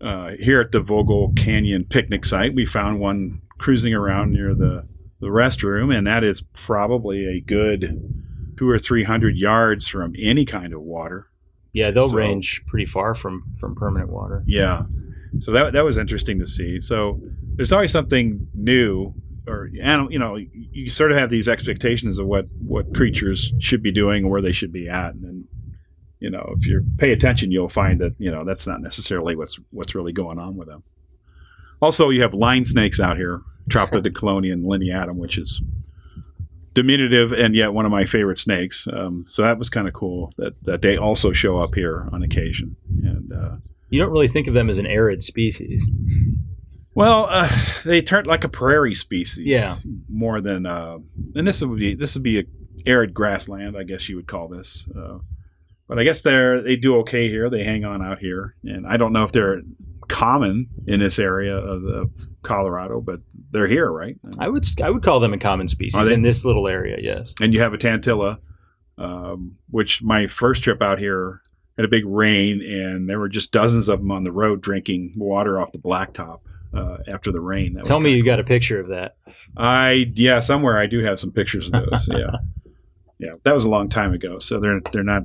uh, 0.00 0.30
here 0.38 0.60
at 0.60 0.72
the 0.72 0.80
Vogel 0.80 1.32
Canyon 1.36 1.84
picnic 1.84 2.24
site. 2.24 2.54
We 2.54 2.66
found 2.66 3.00
one 3.00 3.40
cruising 3.58 3.94
around 3.94 4.32
near 4.32 4.54
the 4.54 4.82
the 5.20 5.28
restroom, 5.28 5.96
and 5.96 6.06
that 6.06 6.22
is 6.24 6.42
probably 6.52 7.24
a 7.26 7.40
good 7.40 8.12
two 8.58 8.68
or 8.68 8.78
three 8.78 9.04
hundred 9.04 9.36
yards 9.36 9.86
from 9.86 10.14
any 10.18 10.44
kind 10.44 10.72
of 10.74 10.82
water. 10.82 11.28
Yeah, 11.72 11.90
they'll 11.90 12.10
So- 12.10 12.16
range 12.16 12.62
pretty 12.66 12.86
far 12.86 13.14
from 13.14 13.44
from 13.58 13.74
permanent 13.74 14.10
water. 14.10 14.42
Yeah. 14.46 14.82
So 15.40 15.50
that 15.52 15.72
that 15.72 15.84
was 15.84 15.96
interesting 15.98 16.38
to 16.40 16.46
see. 16.46 16.78
So 16.80 17.20
there's 17.56 17.72
always 17.72 17.90
something 17.90 18.46
new, 18.54 19.14
or 19.46 19.70
and 19.82 20.10
you 20.12 20.18
know, 20.18 20.36
you 20.36 20.90
sort 20.90 21.12
of 21.12 21.18
have 21.18 21.30
these 21.30 21.48
expectations 21.48 22.18
of 22.18 22.26
what 22.26 22.46
what 22.66 22.94
creatures 22.94 23.52
should 23.58 23.82
be 23.82 23.92
doing 23.92 24.28
where 24.28 24.42
they 24.42 24.52
should 24.52 24.72
be 24.72 24.88
at, 24.88 25.14
and 25.14 25.24
then 25.24 25.48
you 26.20 26.30
know, 26.30 26.54
if 26.56 26.66
you 26.66 26.84
pay 26.98 27.12
attention, 27.12 27.50
you'll 27.50 27.68
find 27.68 28.00
that 28.00 28.14
you 28.18 28.30
know 28.30 28.44
that's 28.44 28.66
not 28.66 28.80
necessarily 28.80 29.36
what's 29.36 29.58
what's 29.70 29.94
really 29.94 30.12
going 30.12 30.38
on 30.38 30.56
with 30.56 30.68
them. 30.68 30.82
Also, 31.82 32.10
you 32.10 32.22
have 32.22 32.32
line 32.32 32.64
snakes 32.64 32.98
out 32.98 33.16
here, 33.16 33.42
Tropidoclonion 33.68 34.62
lineatum, 34.64 35.16
which 35.16 35.36
is 35.36 35.60
diminutive 36.74 37.32
and 37.32 37.54
yet 37.54 37.72
one 37.72 37.86
of 37.86 37.92
my 37.92 38.04
favorite 38.04 38.38
snakes. 38.38 38.86
Um, 38.92 39.24
so 39.26 39.42
that 39.42 39.58
was 39.58 39.70
kind 39.70 39.86
of 39.86 39.94
cool 39.94 40.32
that, 40.36 40.52
that 40.64 40.82
they 40.82 40.96
also 40.96 41.32
show 41.32 41.60
up 41.60 41.74
here 41.74 42.08
on 42.12 42.22
occasion. 42.22 42.76
And 43.02 43.32
uh, 43.32 43.56
You 43.90 44.00
don't 44.00 44.10
really 44.10 44.28
think 44.28 44.48
of 44.48 44.54
them 44.54 44.68
as 44.68 44.78
an 44.78 44.86
arid 44.86 45.22
species. 45.22 45.88
Well, 46.94 47.26
uh, 47.28 47.50
they 47.84 48.02
turned 48.02 48.26
like 48.26 48.44
a 48.44 48.48
prairie 48.48 48.94
species. 48.94 49.46
Yeah. 49.46 49.76
More 50.08 50.40
than, 50.40 50.66
uh, 50.66 50.98
and 51.34 51.46
this 51.46 51.62
would 51.62 51.78
be 51.78 51.94
this 51.94 52.14
would 52.14 52.22
be 52.22 52.40
a 52.40 52.44
arid 52.86 53.14
grassland, 53.14 53.76
I 53.76 53.82
guess 53.82 54.08
you 54.08 54.16
would 54.16 54.28
call 54.28 54.48
this. 54.48 54.86
Uh, 54.96 55.18
but 55.88 55.98
I 55.98 56.04
guess 56.04 56.22
they're 56.22 56.62
they 56.62 56.76
do 56.76 56.98
okay 57.00 57.28
here. 57.28 57.50
They 57.50 57.64
hang 57.64 57.84
on 57.84 58.02
out 58.02 58.18
here, 58.18 58.54
and 58.64 58.86
I 58.86 58.96
don't 58.96 59.12
know 59.12 59.24
if 59.24 59.32
they're 59.32 59.60
common 60.08 60.68
in 60.86 61.00
this 61.00 61.18
area 61.18 61.56
of, 61.56 61.84
of 61.84 62.10
Colorado, 62.42 63.02
but 63.04 63.20
they're 63.50 63.66
here, 63.66 63.90
right? 63.90 64.16
I 64.38 64.48
would 64.48 64.66
I 64.82 64.90
would 64.90 65.02
call 65.02 65.20
them 65.20 65.32
a 65.32 65.38
common 65.38 65.68
species 65.68 66.08
in 66.08 66.22
this 66.22 66.44
little 66.44 66.68
area. 66.68 66.98
Yes. 67.00 67.34
and 67.40 67.52
you 67.52 67.60
have 67.60 67.74
a 67.74 67.78
tantilla, 67.78 68.38
um, 68.98 69.56
which 69.70 70.02
my 70.02 70.26
first 70.26 70.62
trip 70.62 70.80
out 70.82 70.98
here 70.98 71.42
had 71.76 71.84
a 71.84 71.88
big 71.88 72.06
rain, 72.06 72.62
and 72.62 73.08
there 73.08 73.18
were 73.18 73.28
just 73.28 73.52
dozens 73.52 73.88
of 73.88 73.98
them 74.00 74.10
on 74.10 74.24
the 74.24 74.32
road 74.32 74.62
drinking 74.62 75.12
water 75.16 75.60
off 75.60 75.72
the 75.72 75.78
blacktop 75.78 76.38
uh, 76.74 76.98
after 77.06 77.30
the 77.32 77.40
rain. 77.40 77.74
That 77.74 77.84
Tell 77.84 78.00
me 78.00 78.12
you 78.12 78.22
cool. 78.22 78.32
got 78.32 78.40
a 78.40 78.44
picture 78.44 78.80
of 78.80 78.88
that. 78.88 79.16
I 79.56 80.06
yeah, 80.14 80.40
somewhere 80.40 80.78
I 80.78 80.86
do 80.86 81.04
have 81.04 81.18
some 81.20 81.30
pictures 81.32 81.66
of 81.66 81.72
those. 81.72 82.08
yeah, 82.10 82.30
yeah, 83.18 83.34
that 83.44 83.54
was 83.54 83.64
a 83.64 83.68
long 83.70 83.88
time 83.88 84.12
ago, 84.12 84.38
so 84.38 84.58
they're 84.60 84.80
they're 84.92 85.02
not 85.04 85.22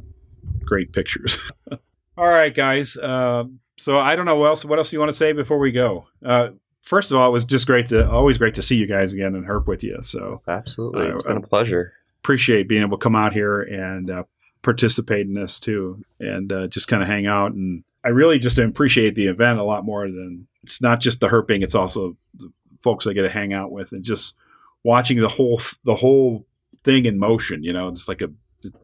great 0.63 0.91
pictures. 0.93 1.51
All 2.17 2.27
right, 2.27 2.53
guys. 2.53 2.97
Uh, 2.97 3.45
so 3.77 3.97
I 3.99 4.15
don't 4.15 4.25
know 4.25 4.35
what 4.35 4.47
else. 4.47 4.65
What 4.65 4.77
else 4.77 4.91
you 4.93 4.99
want 4.99 5.09
to 5.09 5.17
say 5.17 5.31
before 5.33 5.57
we 5.57 5.71
go? 5.71 6.05
Uh, 6.23 6.49
first 6.83 7.11
of 7.11 7.17
all, 7.17 7.27
it 7.29 7.31
was 7.31 7.45
just 7.45 7.65
great 7.65 7.87
to 7.87 8.09
always 8.09 8.37
great 8.37 8.55
to 8.55 8.61
see 8.61 8.75
you 8.75 8.87
guys 8.87 9.13
again 9.13 9.35
and 9.35 9.45
herp 9.45 9.67
with 9.67 9.83
you. 9.83 9.97
So 10.01 10.39
Absolutely, 10.47 11.07
it's 11.07 11.23
been 11.23 11.37
a 11.37 11.41
pleasure. 11.41 11.93
appreciate 12.21 12.67
being 12.67 12.81
able 12.81 12.97
to 12.97 13.01
come 13.03 13.15
out 13.15 13.31
here 13.33 13.61
and 13.61 14.11
uh, 14.11 14.23
participate 14.61 15.27
in 15.27 15.33
this 15.33 15.59
too, 15.59 16.01
and 16.19 16.51
uh, 16.51 16.67
just 16.67 16.89
kind 16.89 17.01
of 17.01 17.07
hang 17.07 17.25
out. 17.25 17.53
And 17.53 17.83
I 18.03 18.09
really 18.09 18.37
just 18.37 18.57
appreciate 18.59 19.15
the 19.15 19.27
event 19.27 19.59
a 19.59 19.63
lot 19.63 19.85
more 19.85 20.05
than 20.07 20.47
it's 20.63 20.81
not 20.81 20.99
just 20.99 21.19
the 21.19 21.27
herping; 21.27 21.63
it's 21.63 21.75
also 21.75 22.17
the 22.35 22.51
folks 22.81 23.07
I 23.07 23.13
get 23.13 23.23
to 23.23 23.29
hang 23.29 23.53
out 23.53 23.71
with 23.71 23.91
and 23.91 24.03
just 24.03 24.35
watching 24.83 25.19
the 25.19 25.27
whole 25.27 25.61
the 25.83 25.95
whole 25.95 26.45
thing 26.83 27.05
in 27.05 27.19
motion. 27.19 27.63
You 27.63 27.73
know, 27.73 27.87
it's 27.87 28.07
like 28.07 28.21
a 28.21 28.31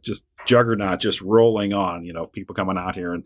just 0.02 0.26
juggernaut 0.46 1.00
just 1.00 1.22
rolling 1.22 1.74
on. 1.74 2.06
You 2.06 2.14
know, 2.14 2.26
people 2.26 2.56
coming 2.56 2.78
out 2.78 2.96
here 2.96 3.14
and 3.14 3.24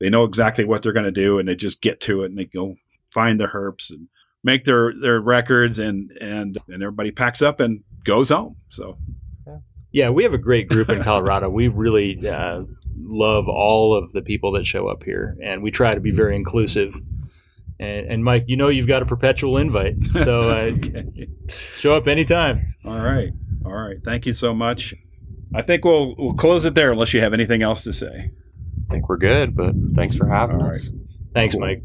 they 0.00 0.10
know 0.10 0.24
exactly 0.24 0.64
what 0.64 0.82
they're 0.82 0.92
going 0.92 1.04
to 1.04 1.10
do, 1.10 1.38
and 1.38 1.48
they 1.48 1.56
just 1.56 1.80
get 1.80 2.00
to 2.02 2.22
it 2.22 2.26
and 2.26 2.38
they 2.38 2.44
go 2.44 2.76
find 3.10 3.40
the 3.40 3.46
herps 3.46 3.90
and 3.90 4.08
make 4.44 4.64
their 4.64 4.92
their 4.94 5.20
records 5.20 5.78
and 5.78 6.10
and 6.20 6.58
and 6.68 6.82
everybody 6.82 7.10
packs 7.10 7.42
up 7.42 7.60
and 7.60 7.82
goes 8.04 8.28
home. 8.28 8.56
So 8.68 8.98
Yeah, 9.90 10.10
we 10.10 10.22
have 10.22 10.34
a 10.34 10.38
great 10.38 10.68
group 10.68 10.88
in 10.88 11.02
Colorado. 11.02 11.48
we 11.48 11.68
really 11.68 12.26
uh, 12.28 12.62
love 12.96 13.48
all 13.48 13.94
of 13.94 14.12
the 14.12 14.22
people 14.22 14.52
that 14.52 14.66
show 14.66 14.88
up 14.88 15.02
here, 15.02 15.32
and 15.42 15.62
we 15.62 15.70
try 15.70 15.94
to 15.94 16.00
be 16.00 16.10
very 16.10 16.36
inclusive. 16.36 16.94
And, 17.80 18.06
and, 18.10 18.24
Mike, 18.24 18.44
you 18.48 18.56
know 18.56 18.68
you've 18.68 18.88
got 18.88 19.02
a 19.02 19.06
perpetual 19.06 19.56
invite, 19.56 20.02
so 20.04 20.44
uh, 20.48 20.72
okay. 20.72 21.28
show 21.76 21.92
up 21.92 22.08
anytime. 22.08 22.74
All 22.84 22.98
right, 22.98 23.30
all 23.64 23.72
right. 23.72 23.98
Thank 24.04 24.26
you 24.26 24.32
so 24.32 24.52
much. 24.52 24.94
I 25.54 25.62
think 25.62 25.84
we'll 25.84 26.16
we'll 26.18 26.34
close 26.34 26.64
it 26.64 26.74
there 26.74 26.90
unless 26.92 27.14
you 27.14 27.20
have 27.20 27.32
anything 27.32 27.62
else 27.62 27.82
to 27.82 27.92
say. 27.92 28.32
I 28.88 28.92
think 28.92 29.08
we're 29.08 29.16
good, 29.16 29.54
but 29.54 29.74
thanks 29.94 30.16
for 30.16 30.26
having 30.26 30.60
all 30.60 30.70
us. 30.70 30.88
Right. 30.88 31.00
Thanks, 31.34 31.54
cool. 31.54 31.60
Mike. 31.60 31.82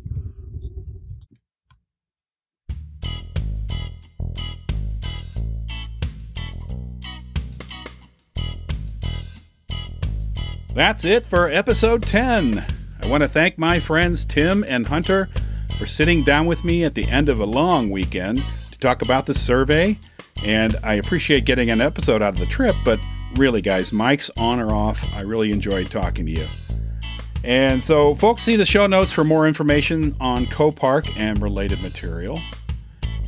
That's 10.73 11.05
it 11.05 11.27
for 11.27 11.51
episode 11.51 12.01
10. 12.01 12.65
I 13.03 13.07
want 13.07 13.21
to 13.21 13.29
thank 13.29 13.59
my 13.59 13.79
friends 13.79 14.25
Tim 14.25 14.63
and 14.63 14.87
Hunter 14.87 15.29
for 15.83 15.89
sitting 15.89 16.23
down 16.23 16.45
with 16.45 16.63
me 16.63 16.85
at 16.85 16.95
the 16.95 17.05
end 17.09 17.27
of 17.27 17.41
a 17.41 17.45
long 17.45 17.89
weekend 17.89 18.41
to 18.71 18.79
talk 18.79 19.01
about 19.01 19.25
the 19.25 19.33
survey. 19.33 19.99
And 20.41 20.77
I 20.81 20.93
appreciate 20.93 21.43
getting 21.43 21.69
an 21.71 21.81
episode 21.81 22.21
out 22.21 22.35
of 22.35 22.39
the 22.39 22.45
trip, 22.45 22.73
but 22.85 23.01
really, 23.35 23.61
guys, 23.61 23.91
Mike's 23.91 24.31
on 24.37 24.61
or 24.61 24.73
off. 24.73 25.03
I 25.13 25.19
really 25.21 25.51
enjoyed 25.51 25.91
talking 25.91 26.25
to 26.25 26.31
you. 26.31 26.45
And 27.43 27.83
so, 27.83 28.15
folks, 28.15 28.43
see 28.43 28.55
the 28.55 28.65
show 28.65 28.87
notes 28.87 29.11
for 29.11 29.25
more 29.25 29.45
information 29.45 30.15
on 30.21 30.45
COPARC 30.45 31.11
and 31.17 31.41
related 31.41 31.81
material. 31.81 32.39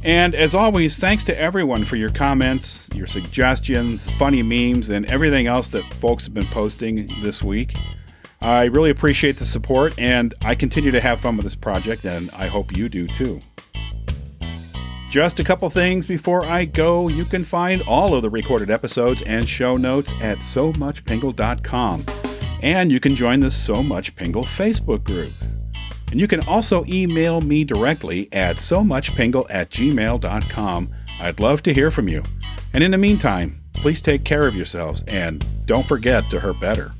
And 0.04 0.34
as 0.34 0.56
always, 0.56 0.98
thanks 0.98 1.26
to 1.26 1.38
everyone 1.38 1.84
for 1.84 1.98
your 1.98 2.10
comments, 2.10 2.90
your 2.96 3.08
suggestions, 3.08 4.10
funny 4.12 4.42
memes, 4.42 4.88
and 4.88 5.06
everything 5.08 5.48
else 5.48 5.68
that 5.70 5.84
folks 5.96 6.24
have 6.24 6.34
been 6.34 6.46
posting 6.46 7.08
this 7.22 7.44
week. 7.44 7.76
I 8.46 8.66
really 8.66 8.92
appreciate 8.92 9.38
the 9.38 9.46
support, 9.46 9.98
and 9.98 10.36
I 10.44 10.54
continue 10.54 10.92
to 10.92 11.02
have 11.02 11.20
fun 11.20 11.36
with 11.36 11.46
this 11.46 11.56
project, 11.56 12.06
and 12.06 12.30
I 12.30 12.46
hope 12.46 12.78
you 12.78 12.90
do 12.90 13.08
too. 13.08 13.40
Just 15.10 15.40
a 15.40 15.44
couple 15.44 15.68
things 15.72 16.06
before 16.06 16.46
I 16.46 16.66
go. 16.66 17.08
You 17.08 17.26
can 17.26 17.44
find 17.44 17.82
all 17.88 18.14
of 18.14 18.22
the 18.22 18.30
recorded 18.30 18.70
episodes 18.70 19.24
and 19.24 19.50
show 19.50 19.78
notes 19.78 20.12
at 20.22 20.38
SoMuchPingle.com. 20.38 22.06
And 22.62 22.92
you 22.92 23.00
can 23.00 23.16
join 23.16 23.40
the 23.40 23.50
So 23.50 23.82
Much 23.82 24.16
Pingle 24.16 24.44
Facebook 24.44 25.04
group. 25.04 25.34
And 26.12 26.20
you 26.20 26.28
can 26.28 26.42
also 26.48 26.86
email 26.86 27.42
me 27.42 27.64
directly 27.64 28.30
at 28.32 28.62
so 28.62 28.84
muchpingle 28.84 29.48
at 29.50 29.72
gmail.com. 29.72 30.92
I'd 31.20 31.40
love 31.40 31.64
to 31.64 31.74
hear 31.74 31.90
from 31.90 32.08
you. 32.08 32.22
And 32.74 32.84
in 32.84 32.92
the 32.92 33.00
meantime, 33.00 33.60
please 33.74 34.04
take 34.04 34.24
care 34.24 34.46
of 34.46 34.54
yourselves 34.54 35.02
and 35.08 35.44
don't 35.66 35.88
forget 35.88 36.30
to 36.30 36.40
hurt 36.40 36.60
better. 36.60 36.92